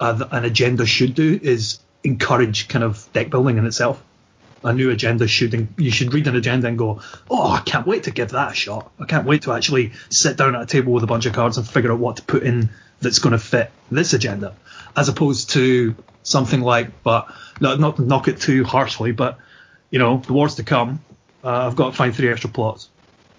[0.00, 4.02] uh, an agenda should do is encourage kind of deck building in itself.
[4.64, 7.00] A new agenda should you should read an agenda and go,
[7.30, 8.90] oh, I can't wait to give that a shot.
[8.98, 11.58] I can't wait to actually sit down at a table with a bunch of cards
[11.58, 14.54] and figure out what to put in that's going to fit this agenda,
[14.96, 15.94] as opposed to
[16.24, 19.38] something like, but not not knock it too harshly, but
[19.90, 21.00] you know, the wars to come.
[21.42, 22.88] Uh, I've got to find three extra plots.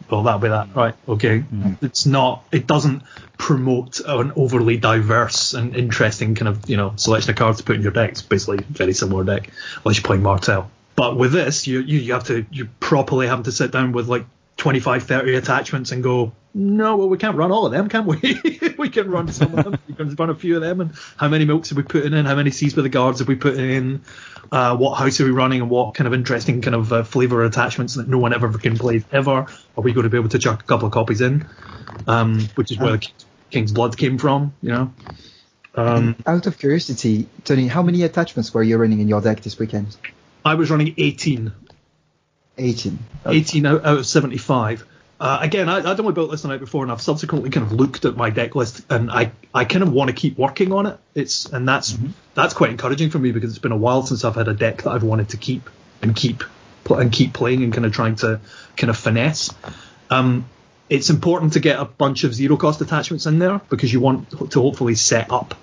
[0.10, 0.96] Well, that'll be that, right?
[1.08, 1.44] Okay.
[1.82, 2.44] It's not.
[2.52, 3.04] It doesn't
[3.38, 7.76] promote an overly diverse and interesting kind of you know selection of cards to put
[7.76, 8.12] in your deck.
[8.12, 9.50] It's basically very similar deck,
[9.84, 10.72] unless you're playing Martell.
[11.00, 14.10] But with this, you you, you have to you properly having to sit down with
[14.10, 14.26] like
[14.58, 18.20] 25, 30 attachments and go, no, well we can't run all of them, can we?
[18.78, 19.80] we can run some of them.
[19.88, 20.82] We can run a few of them.
[20.82, 22.26] And how many milks are we putting in?
[22.26, 24.02] How many seas with the guards are we putting in?
[24.52, 25.62] Uh, what house are we running?
[25.62, 28.78] And what kind of interesting kind of uh, flavor attachments that no one ever can
[28.78, 29.32] play ever?
[29.78, 31.48] Are we going to be able to chuck a couple of copies in?
[32.08, 34.94] Um, which is where King's, King's Blood came from, you know.
[35.76, 39.58] Um, Out of curiosity, Tony, how many attachments were you running in your deck this
[39.58, 39.96] weekend?
[40.50, 41.52] I was running 18
[42.58, 43.00] 18.
[43.26, 44.86] 18 out, out of 75.
[45.20, 47.74] Uh, again, I, I'd only built this the night before, and I've subsequently kind of
[47.74, 50.88] looked at my deck list, and I, I kind of want to keep working on
[50.88, 50.98] it.
[51.14, 51.98] It's and that's
[52.34, 54.84] that's quite encouraging for me because it's been a while since I've had a deck
[54.84, 55.70] that I've wanted to keep
[56.02, 56.44] and keep
[56.90, 58.42] and keep playing and kind of trying to
[58.76, 59.54] kind of finesse.
[60.10, 60.50] Um,
[60.90, 64.32] it's important to get a bunch of zero cost attachments in there because you want
[64.52, 65.54] to hopefully set up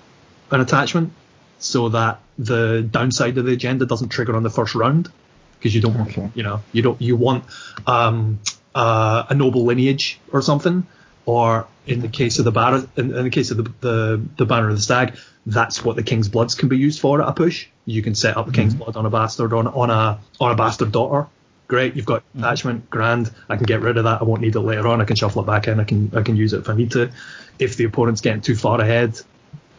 [0.51, 1.11] an attachment
[1.59, 5.11] so that the downside of the agenda doesn't trigger on the first round
[5.57, 6.29] because you don't want Okay.
[6.35, 7.45] you know you don't you want
[7.87, 8.39] um,
[8.75, 10.85] uh, a noble lineage or something.
[11.25, 14.45] Or in the case of the banner in, in the case of the, the the
[14.45, 17.33] banner of the stag that's what the king's bloods can be used for at a
[17.33, 17.67] push.
[17.85, 20.55] You can set up a king's blood on a bastard on on a on a
[20.55, 21.27] bastard daughter.
[21.67, 24.59] Great you've got attachment grand i can get rid of that i won't need it
[24.61, 26.69] later on i can shuffle it back in i can i can use it if
[26.69, 27.11] i need to.
[27.59, 29.19] If the opponent's getting too far ahead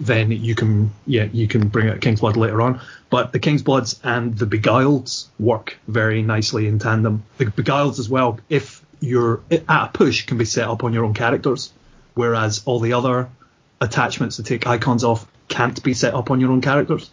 [0.01, 2.81] then you can yeah you can bring out King's Blood later on.
[3.11, 7.25] But the King's Bloods and the Beguileds work very nicely in tandem.
[7.39, 11.05] The Beguileds as well, if you're at a push, can be set up on your
[11.05, 11.73] own characters,
[12.15, 13.29] whereas all the other
[13.81, 17.11] attachments to take icons off can't be set up on your own characters.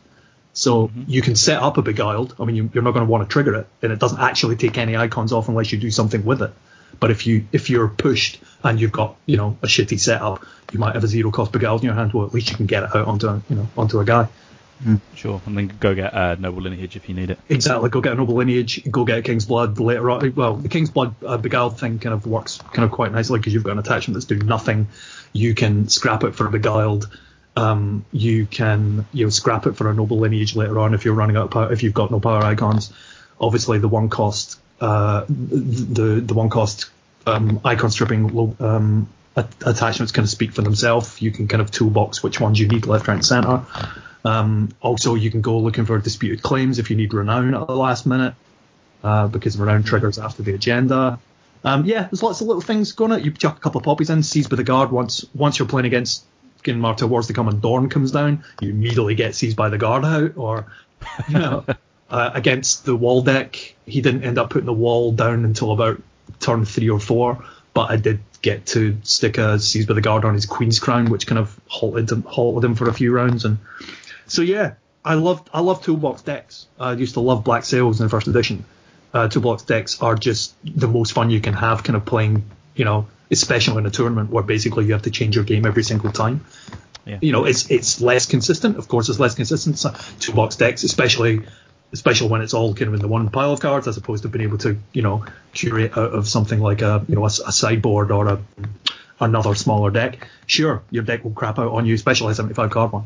[0.54, 1.04] So mm-hmm.
[1.08, 2.36] you can set up a Beguiled.
[2.40, 4.56] I mean, you, you're not going to want to trigger it, and it doesn't actually
[4.56, 6.52] take any icons off unless you do something with it.
[7.00, 10.80] But if you if you're pushed and you've got you know a shitty setup, you
[10.80, 12.14] might have a zero cost Beguiled in your hand.
[12.14, 14.28] Well, at least you can get it out onto a, you know onto a guy.
[15.16, 17.40] Sure, and then go get uh, Noble Lineage if you need it.
[17.48, 17.90] Exactly.
[17.90, 18.84] Go get a noble lineage.
[18.90, 20.36] Go get a King's Blood later on.
[20.36, 23.54] Well, the King's Blood uh, Beguiled thing kind of works kind of quite nicely because
[23.54, 24.90] you've got an attachment that's doing nothing.
[25.32, 27.10] You can scrap it for a Beguiled.
[27.56, 31.14] Um, you can you know scrap it for a noble lineage later on if you're
[31.14, 31.72] running out of power.
[31.72, 32.92] If you've got no power icons,
[33.40, 36.90] obviously the one cost uh, the the one cost
[37.26, 41.22] um, icon stripping um, attachments kind of speak for themselves.
[41.22, 43.66] You can kind of toolbox which ones you need left, right, and center.
[44.24, 47.76] Um, also, you can go looking for disputed claims if you need renown at the
[47.76, 48.34] last minute,
[49.04, 51.20] uh, because renown triggers after the agenda.
[51.64, 53.24] Um, yeah, there's lots of little things going on.
[53.24, 54.92] You chuck a couple of poppies in, seized by the guard.
[54.92, 56.24] Once once you're playing against
[56.60, 59.78] Skin Martyr Wars to come and Dawn comes down, you immediately get seized by the
[59.78, 60.38] guard out.
[60.38, 60.68] Or,
[61.28, 61.66] you know,
[62.10, 66.02] uh, against the wall deck, he didn't end up putting the wall down until about
[66.40, 70.26] turn three or four, but I did get to stick a Seize by the Guard
[70.26, 73.46] on his Queen's Crown, which kind of halted him, halted him for a few rounds.
[73.46, 73.58] And
[74.28, 74.74] so yeah,
[75.04, 76.68] I love I love toolbox decks.
[76.80, 78.66] I used to love Black Sails in the first edition.
[79.14, 82.44] Uh, toolbox decks are just the most fun you can have, kind of playing,
[82.76, 85.84] you know, especially in a tournament where basically you have to change your game every
[85.84, 86.46] single time.
[87.06, 87.20] Yeah.
[87.22, 88.78] You know, it's it's less consistent.
[88.78, 89.78] Of course, it's less consistent.
[89.78, 91.44] So toolbox decks, especially
[91.96, 94.30] especially when it's all kind of in the one pile of cards, as opposed to
[94.30, 97.52] being able to, you know, curate out of something like a, you know, a, a
[97.52, 98.40] sideboard or a
[99.20, 100.28] another smaller deck.
[100.46, 103.06] Sure, your deck will crap out on you, especially a 75 card one.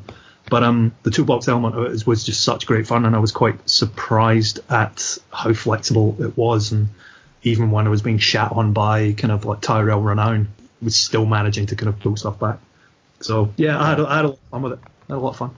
[0.50, 3.32] But um, the toolbox element of it was just such great fun, and I was
[3.32, 6.72] quite surprised at how flexible it was.
[6.72, 6.90] And
[7.44, 10.50] even when I was being shat on by kind of like Tyrell Renown,
[10.82, 12.58] was still managing to kind of pull stuff back.
[13.22, 14.80] So yeah, I had, a, I had a lot of fun with it.
[15.10, 15.56] I had a lot of fun.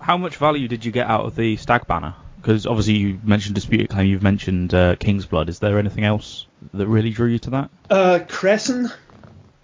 [0.00, 2.14] How much value did you get out of the Stag Banner?
[2.42, 5.48] Because obviously you mentioned Disputed Claim, you've mentioned uh, King's Blood.
[5.48, 7.70] Is there anything else that really drew you to that?
[7.88, 8.92] Uh, Cressen,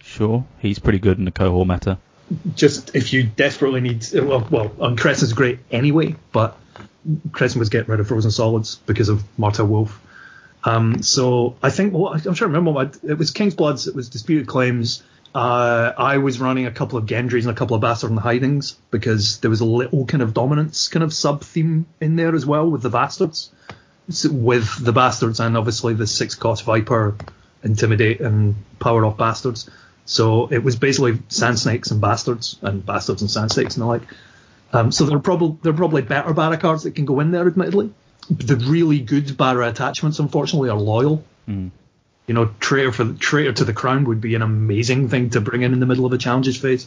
[0.00, 1.98] Sure, he's pretty good in the Qohor meta.
[2.54, 6.56] just if you desperately need, well, well, um, Cressen's great anyway, but
[7.30, 10.00] Cressen was getting rid of Frozen Solids because of Martell Wolf.
[10.64, 13.30] Um, so I think well, I'm trying to remember what it was.
[13.32, 13.86] King's Bloods.
[13.86, 15.02] It was Disputed Claims.
[15.34, 18.22] Uh, I was running a couple of Gendries and a couple of Bastard and the
[18.22, 22.34] Hidings because there was a little kind of dominance kind of sub theme in there
[22.34, 23.50] as well with the Bastards,
[24.08, 27.14] so with the Bastards and obviously the six cost Viper,
[27.62, 29.68] Intimidate and Power Off Bastards.
[30.06, 33.86] So it was basically Sand Snakes and Bastards and Bastards and Sand Snakes and the
[33.86, 34.02] like.
[34.72, 37.30] Um, so there are probably there are probably better Barra cards that can go in
[37.30, 37.92] there, admittedly.
[38.30, 41.24] The really good Barra attachments, unfortunately, are loyal.
[41.46, 41.70] Mm.
[42.28, 45.62] You know, traitor for traitor to the crown would be an amazing thing to bring
[45.62, 46.86] in in the middle of a challenges phase,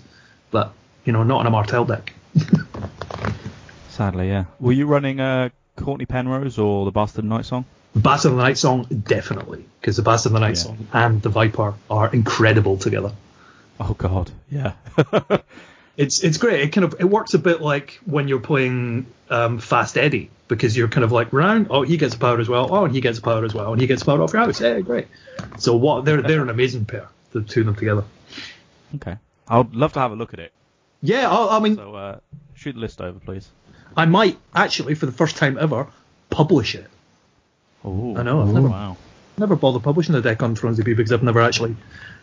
[0.51, 0.71] but
[1.03, 2.13] you know, not in a Martell deck.
[3.89, 4.45] Sadly, yeah.
[4.59, 7.65] Were you running uh, Cortnay Penrose or the Bastard Night Song?
[7.93, 10.63] The Bastard of the Night Song, definitely, because the Bastard of the Night Yeah.
[10.63, 13.11] Song and the Viper are incredible together.
[13.79, 14.73] Oh God, yeah.
[15.97, 16.61] It's it's great.
[16.61, 20.75] It kind of it works a bit like when you're playing um, Fast Eddie because
[20.75, 21.67] you're kind of like round.
[21.69, 22.67] Oh, he gets a power as well.
[22.73, 24.41] Oh, and he gets a power as well, and he gets a power off your
[24.43, 24.61] house.
[24.61, 25.07] Yeah, great.
[25.57, 26.05] So what?
[26.05, 27.07] They're they're an amazing pair.
[27.31, 28.03] The two of them together.
[28.95, 30.51] okay, I'd love to have a look at it.
[31.01, 32.19] Yeah, I, I mean, So uh,
[32.55, 33.49] shoot the list over, please.
[33.97, 35.87] I might actually for the first time ever
[36.29, 36.87] publish it.
[37.83, 38.97] Oh, I know, I've never- wow.
[39.37, 41.75] Never bothered publishing the deck on Thrones DB because I've never actually.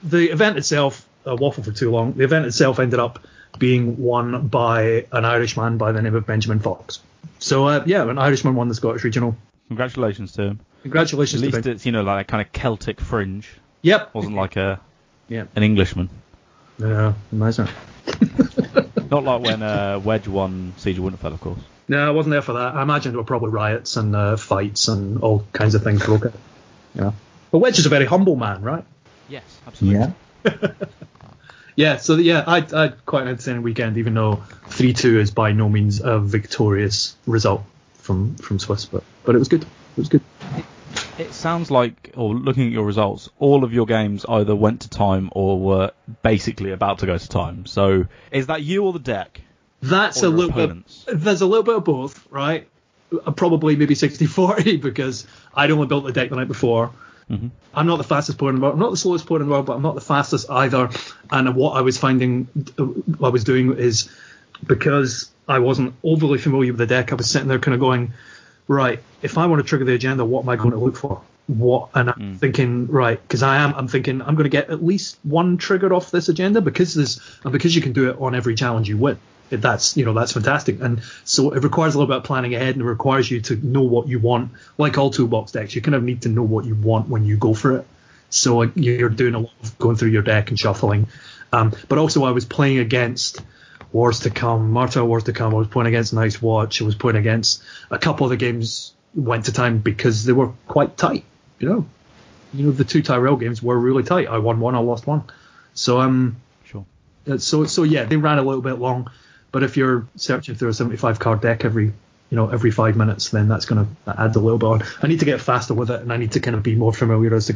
[0.05, 2.13] The event itself, uh, waffle for too long.
[2.13, 3.19] The event itself ended up
[3.59, 7.01] being won by an Irishman by the name of Benjamin Fox.
[7.39, 9.37] So uh, yeah, an Irishman won the Scottish Regional.
[9.69, 10.61] Congratulations to him.
[10.83, 13.51] Congratulations At least it's you know like a kind of Celtic fringe.
[13.83, 14.15] Yep.
[14.15, 14.81] Wasn't like a
[15.29, 15.45] Yeah.
[15.55, 16.09] an Englishman.
[16.79, 17.69] Yeah, imagine.
[19.11, 21.59] Not like when uh, Wedge won Siege of Winterfell, of course.
[21.89, 22.75] No, I wasn't there for that.
[22.75, 26.27] I imagine there were probably riots and uh, fights and all kinds of things broke
[26.27, 26.35] out.
[26.95, 27.13] Yeah.
[27.51, 28.85] But Wedge is a very humble man, right?
[29.29, 30.13] Yes, absolutely.
[30.45, 30.53] Yeah.
[31.79, 35.31] Yeah, so yeah, I I had quite an entertaining weekend, even though three two is
[35.31, 37.63] by no means a victorious result
[37.95, 39.63] from from Swiss, but but it was good.
[39.63, 40.23] It was good.
[41.19, 44.91] It sounds like, or looking at your results, all of your games either went to
[44.91, 47.65] time or were basically about to go to time.
[47.67, 49.41] So is that you or the deck?
[49.81, 51.05] That's a little opponents.
[51.05, 51.21] bit.
[51.21, 52.67] There's a little bit of both, right?
[53.13, 56.91] Uh, Probably maybe 60-40 because I'd only built the deck the night before.
[57.31, 57.51] Mhm.
[57.75, 58.75] I'm not the fastest player in the world.
[58.75, 60.91] I'm not the slowest player in the world, but I'm not the fastest either.
[61.31, 62.49] And what I was finding,
[62.79, 64.09] uh, what I was doing is
[64.67, 68.13] because I wasn't overly familiar with the deck, I was sitting there kind of going,
[68.67, 71.21] right, if I want to trigger the agenda, what am I going to look for?
[71.47, 71.89] What?
[71.95, 75.17] And I'm thinking, right, because I am, I'm thinking I'm going to get at least
[75.23, 78.55] one trigger off this agenda because there's and because you can do it on every
[78.55, 79.19] challenge you win.
[79.51, 82.75] That's you know that's fantastic, and so it requires a little bit of planning ahead,
[82.75, 84.53] and it requires you to know what you want.
[84.77, 87.37] Like all toolbox decks, you kind of need to know what you want when you
[87.37, 87.87] go for it.
[88.31, 91.07] So you're doing a lot of going through your deck and shuffling.
[91.53, 93.41] Um, but also, I was playing against
[93.93, 95.55] Wars to Come, Marta Wars to Come.
[95.55, 96.83] I was playing against Night's Watch.
[96.83, 100.53] I was playing against a couple of the games went to time because they were
[100.67, 101.25] quite tight.
[101.59, 101.87] You know,
[102.55, 104.29] you know the two Tyrell games were really tight.
[104.29, 105.25] I won one, I lost one.
[105.75, 106.85] So um, Sure.
[107.29, 109.11] uh, so so yeah, they ran a little bit long.
[109.51, 111.93] But if you're searching through a 75 card deck every
[112.31, 114.83] you know every five minutes, then that's going to add a little bit on.
[115.03, 116.93] I need to get faster with it, and I need to kind of be more
[116.93, 117.55] familiar as to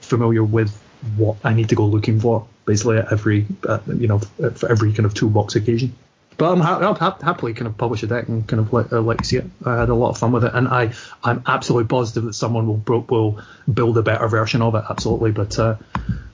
[0.00, 0.74] familiar with
[1.16, 4.92] what I need to go looking for, basically at every uh, you know for every
[4.92, 5.94] kind of toolbox occasion.
[6.36, 8.92] But I'm ha- I'll ha- happily kind of publish a deck and kind of let,
[8.92, 9.44] uh, let you see it.
[9.64, 12.66] I had a lot of fun with it, and I I'm absolutely positive that someone
[12.66, 13.40] will will
[13.72, 14.84] build a better version of it.
[14.88, 15.76] Absolutely, but uh,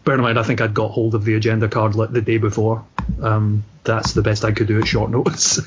[0.05, 2.39] bear in mind, I think I'd got hold of the agenda card like the day
[2.39, 2.85] before.
[3.23, 5.61] Um, that's the best I could do at short notice.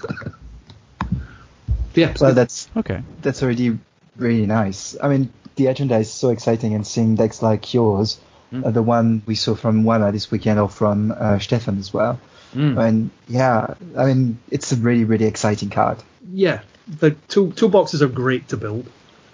[1.95, 3.01] yeah, Well, that's Okay.
[3.21, 3.77] that's already
[4.17, 4.95] really nice.
[5.01, 8.19] I mean, the agenda is so exciting, and seeing decks like yours,
[8.53, 12.19] uh, the one we saw from Wama this weekend, or from uh, Stefan as well.
[12.53, 12.77] Mm.
[12.87, 15.97] And yeah, I mean, it's a really, really exciting card.
[16.31, 16.61] Yeah,
[16.99, 18.85] the tool toolboxes are great to build.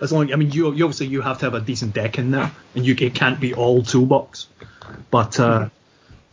[0.02, 2.32] As long, I mean, you, you obviously you have to have a decent deck in
[2.32, 4.48] there, and you it can't be all toolbox.
[5.12, 5.70] But uh,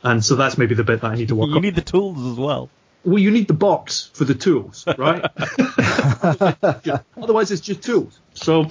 [0.02, 1.50] and so that's maybe the bit that I need to work on.
[1.50, 1.62] You on.
[1.62, 2.70] need the tools as well.
[3.04, 5.24] well, you need the box for the tools, right?
[7.16, 8.18] Otherwise, it's just tools.
[8.34, 8.66] So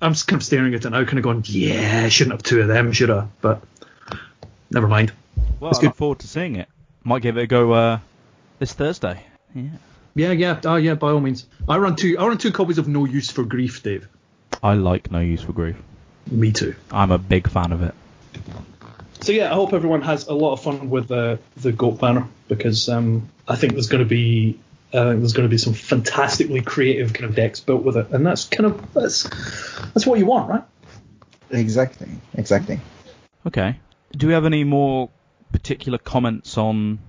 [0.00, 2.42] I'm just kind of staring at it now, kind of going, yeah, I shouldn't have
[2.42, 3.26] two of them, should I?
[3.40, 3.62] But
[4.70, 5.12] never mind.
[5.60, 5.86] Well, That's I good.
[5.88, 6.68] look forward to seeing it.
[7.04, 7.98] Might give it a go uh,
[8.58, 9.22] this Thursday.
[9.54, 9.68] Yeah.
[10.16, 11.46] Yeah, yeah, oh yeah, by all means.
[11.68, 12.16] I run two.
[12.18, 14.08] I run two copies of No Use for Grief, Dave.
[14.62, 15.76] I like No Use for Grief.
[16.30, 16.74] Me too.
[16.90, 17.94] I'm a big fan of it.
[19.20, 22.26] So yeah, I hope everyone has a lot of fun with the the goat banner
[22.48, 24.58] because um, I think there's going to be
[24.94, 28.24] uh, there's going to be some fantastically creative kind of decks built with it, and
[28.24, 29.24] that's kind of that's
[29.92, 30.64] that's what you want, right?
[31.50, 32.80] Exactly, exactly.
[33.46, 33.78] Okay.
[34.12, 35.10] Do we have any more
[35.52, 37.00] particular comments on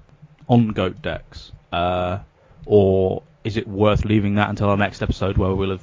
[0.49, 2.19] on goat decks, uh,
[2.67, 5.81] or is it worth leaving that until our next episode where we'll have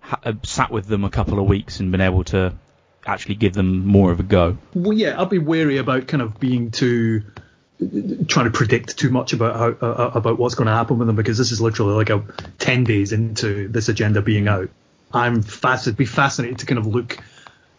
[0.00, 2.54] ha- uh, sat with them a couple of weeks and been able to
[3.04, 4.56] actually give them more of a go?
[4.74, 7.22] Well, yeah, I'd be wary about kind of being too
[8.26, 11.16] trying to predict too much about how uh, about what's going to happen with them
[11.16, 12.24] because this is literally like a
[12.58, 14.70] ten days into this agenda being out.
[15.12, 17.18] I'm fascinated, be fascinated to kind of look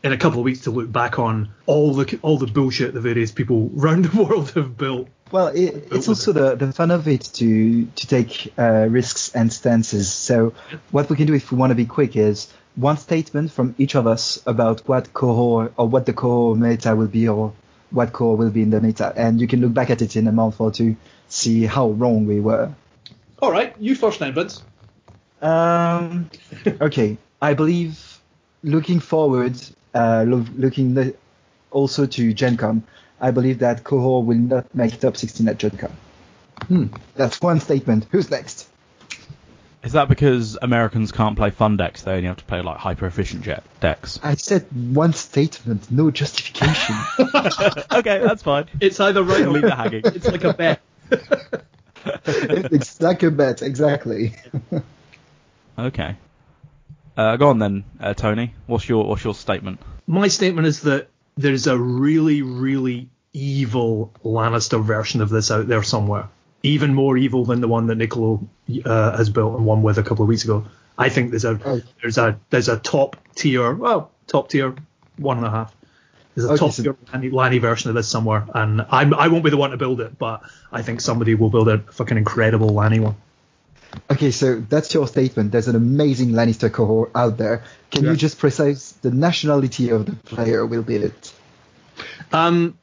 [0.04, 3.02] in a couple of weeks to look back on all the all the bullshit the
[3.02, 5.08] various people around the world have built.
[5.30, 9.52] Well, it, it's also the, the fun of it to to take uh, risks and
[9.52, 10.12] stances.
[10.12, 10.54] So
[10.92, 13.96] what we can do if we want to be quick is one statement from each
[13.96, 17.54] of us about what Qohor or what the Qohor meta will be or
[17.90, 20.28] what core will be in the meta, and you can look back at it in
[20.28, 20.96] a month or two,
[21.28, 22.74] see how wrong we were.
[23.40, 24.64] All right, you first then, Vince.
[25.42, 26.30] Um,
[26.82, 28.20] okay, I believe
[28.64, 29.56] looking forward,
[30.28, 31.16] lo- looking the,
[31.72, 32.84] also to Gen Con,
[33.20, 35.92] I believe that Qohor will not make top 16 at Gen Con.
[36.68, 36.86] Hmm.
[37.16, 38.08] That's one statement.
[38.12, 38.68] Who's next?
[39.84, 42.02] Is that because Americans can't play fun decks?
[42.02, 44.20] They only have to play like hyper efficient jet decks.
[44.22, 46.96] I said one statement, no justification.
[47.20, 48.66] okay, that's fine.
[48.82, 50.02] It's either right or Leave it hanging.
[50.04, 50.82] It's like a bet.
[52.26, 54.34] it's like a bet, exactly.
[55.78, 56.18] Okay.
[57.18, 58.54] Uh, go on then, uh, Tony.
[58.68, 59.80] What's your what's your statement?
[60.06, 65.84] My statement is that there's a really, really evil Lannister version of this out there
[65.84, 66.30] somewhere.
[66.64, 68.48] Even more evil than the one that Niccolo
[68.86, 70.66] uh, has built and won with a couple of weeks ago.
[70.98, 74.76] I think there's a there's a there's a top tier, well, top tier
[75.18, 75.76] one and a half.
[76.36, 79.28] There's a Okay, top so- tier Lanny, Lanny version of this somewhere, and I'm, I
[79.28, 82.16] won't be the one to build it, but I think somebody will build a fucking
[82.18, 83.16] incredible Lanny one.
[84.12, 85.52] Okay, so that's your statement.
[85.52, 87.64] There's an amazing Lannister Qohor out there.
[87.92, 88.12] Can Yeah.
[88.12, 91.34] you just precise the nationality of the player will be it?
[92.32, 92.78] Um,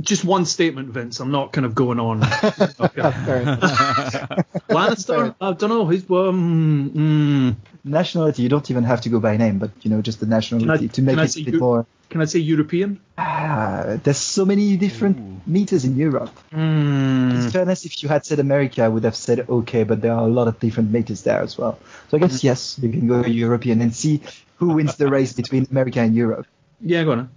[0.00, 1.20] just one statement, Vince.
[1.20, 2.22] I'm not kind of going on.
[2.22, 3.02] Okay.
[3.24, 3.44] Fair.
[4.70, 5.34] Lannister?
[5.40, 5.86] I don't know.
[5.88, 10.00] He's um, mm, nationality, you don't even have to go by name, but you know,
[10.02, 11.86] just the nationality to make it a bit you- more.
[12.08, 13.00] can I say European?
[13.18, 15.40] Ah, there's so many different Ooh.
[15.46, 16.30] metas in Europe.
[16.52, 20.12] Mm, In fairness, if you had said America, I would have said okay, but there
[20.12, 21.78] are a lot of different metas there as well.
[22.08, 24.22] So I guess yes, you can go European and see
[24.56, 26.46] who wins the race between America and Europe.
[26.80, 27.28] yeah, go on.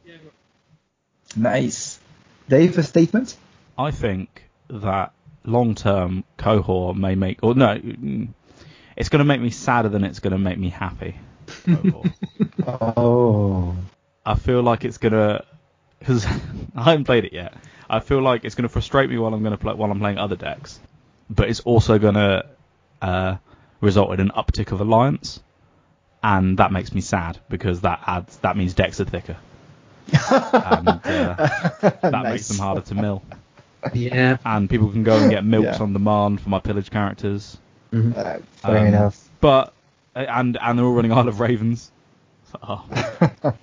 [1.35, 1.99] Nice.
[2.49, 3.36] Dave, a statement?
[3.78, 5.14] I think that
[5.44, 7.80] long term Qohor may make or no,
[8.95, 11.15] it's going to make me sadder than it's going to make me happy.
[12.65, 13.76] Oh.
[14.26, 15.44] I feel like it's gonna
[15.99, 16.26] because
[16.76, 17.53] I haven't played it yet.
[17.90, 20.36] I feel like it's gonna frustrate me while I'm gonna play while I'm playing other
[20.36, 20.80] decks,
[21.30, 22.45] but it's also gonna
[23.02, 23.38] uh,
[23.82, 25.41] result in an uptick of alliance,
[26.22, 29.38] and that makes me sad because that adds that means decks are thicker,
[30.11, 30.99] and uh,
[32.01, 33.23] that makes them harder to mill,
[33.93, 34.38] Yeah.
[34.45, 35.84] and people can go and get milks Yeah.
[35.84, 37.57] on demand for my pillage characters.
[37.93, 37.99] Uh,
[38.57, 39.30] fair Um, enough.
[39.39, 39.73] But
[40.15, 41.91] and and they're all running Isle of Ravens.
[42.61, 42.85] Oh,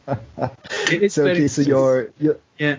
[0.91, 2.77] It is so okay, so your, your yeah.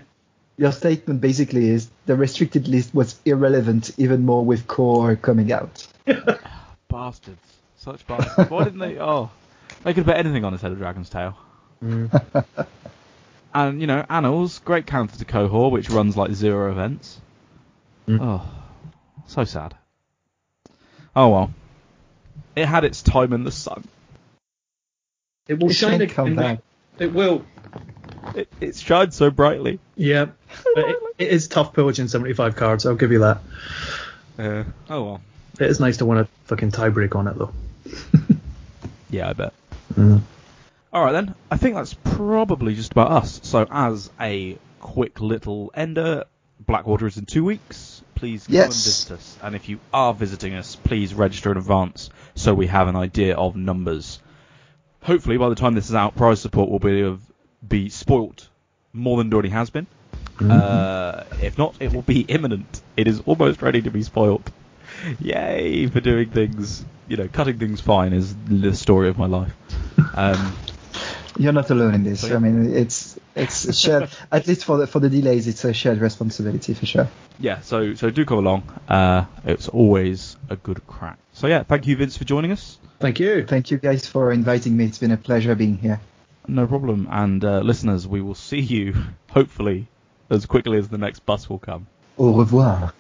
[0.58, 5.88] your statement basically is the restricted list was irrelevant even more with core coming out.
[6.90, 7.40] bastards!
[7.78, 8.50] Such bastards!
[8.50, 9.00] Why didn't they?
[9.00, 9.30] Oh,
[9.84, 11.38] they could put anything on instead of Dragon's Tail.
[13.54, 17.20] And you know, Annals, great counter to Qohor, which runs like zero events.
[18.08, 18.20] Mm.
[18.22, 18.52] Oh,
[19.28, 19.76] so sad.
[21.16, 21.54] Oh well,
[22.56, 23.84] it had its time in the sun.
[25.48, 26.36] It will It shine can come again.
[26.38, 26.60] back.
[27.00, 27.46] It will.
[28.36, 29.80] It, it shined so brightly.
[29.96, 30.28] Yeah.
[30.76, 32.86] But it, it is tough pillaging 75 cards.
[32.86, 33.40] I'll give you that.
[34.38, 35.22] Uh, oh well.
[35.60, 37.52] It is nice to win a fucking tiebreak on it though.
[39.10, 39.54] Yeah, I bet.
[40.94, 41.36] All right then.
[41.50, 43.40] I think that's probably just about us.
[43.44, 46.26] So as a quick little ender,
[46.60, 48.04] Blackwater is in two weeks.
[48.16, 49.38] Please come and visit us.
[49.42, 53.36] And if you are visiting us, please register in advance so we have an idea
[53.36, 54.20] of numbers.
[55.02, 57.22] Hopefully, by the time this is out, prize support will be of,
[57.68, 58.50] be spoilt
[58.94, 59.88] more than it already has been.
[60.40, 62.82] Uh, if not, it will be imminent.
[62.98, 64.50] It is almost ready to be spoilt.
[65.20, 69.54] Yay for doing things, you know, cutting things fine is the story of my life.
[70.14, 70.54] Um,
[71.38, 72.22] You're not alone in this.
[72.22, 72.36] So, yeah.
[72.36, 74.10] I mean, it's it's shared.
[74.32, 77.08] at least for the for the delays, it's a shared responsibility for sure.
[77.40, 78.64] yeah, so so do come along.
[78.88, 81.18] Uh, it's always a good crack.
[81.34, 82.78] So yeah, thank you, Vince, for joining us.
[83.00, 83.46] Thank you.
[83.46, 84.86] Thank you guys for inviting me.
[84.86, 86.00] It's been a pleasure being here.
[86.48, 87.08] No problem.
[87.10, 88.96] And uh, listeners, we will see you
[89.30, 89.88] hopefully
[90.30, 91.88] as quickly as the next bus will come.
[92.18, 92.94] Au revoir.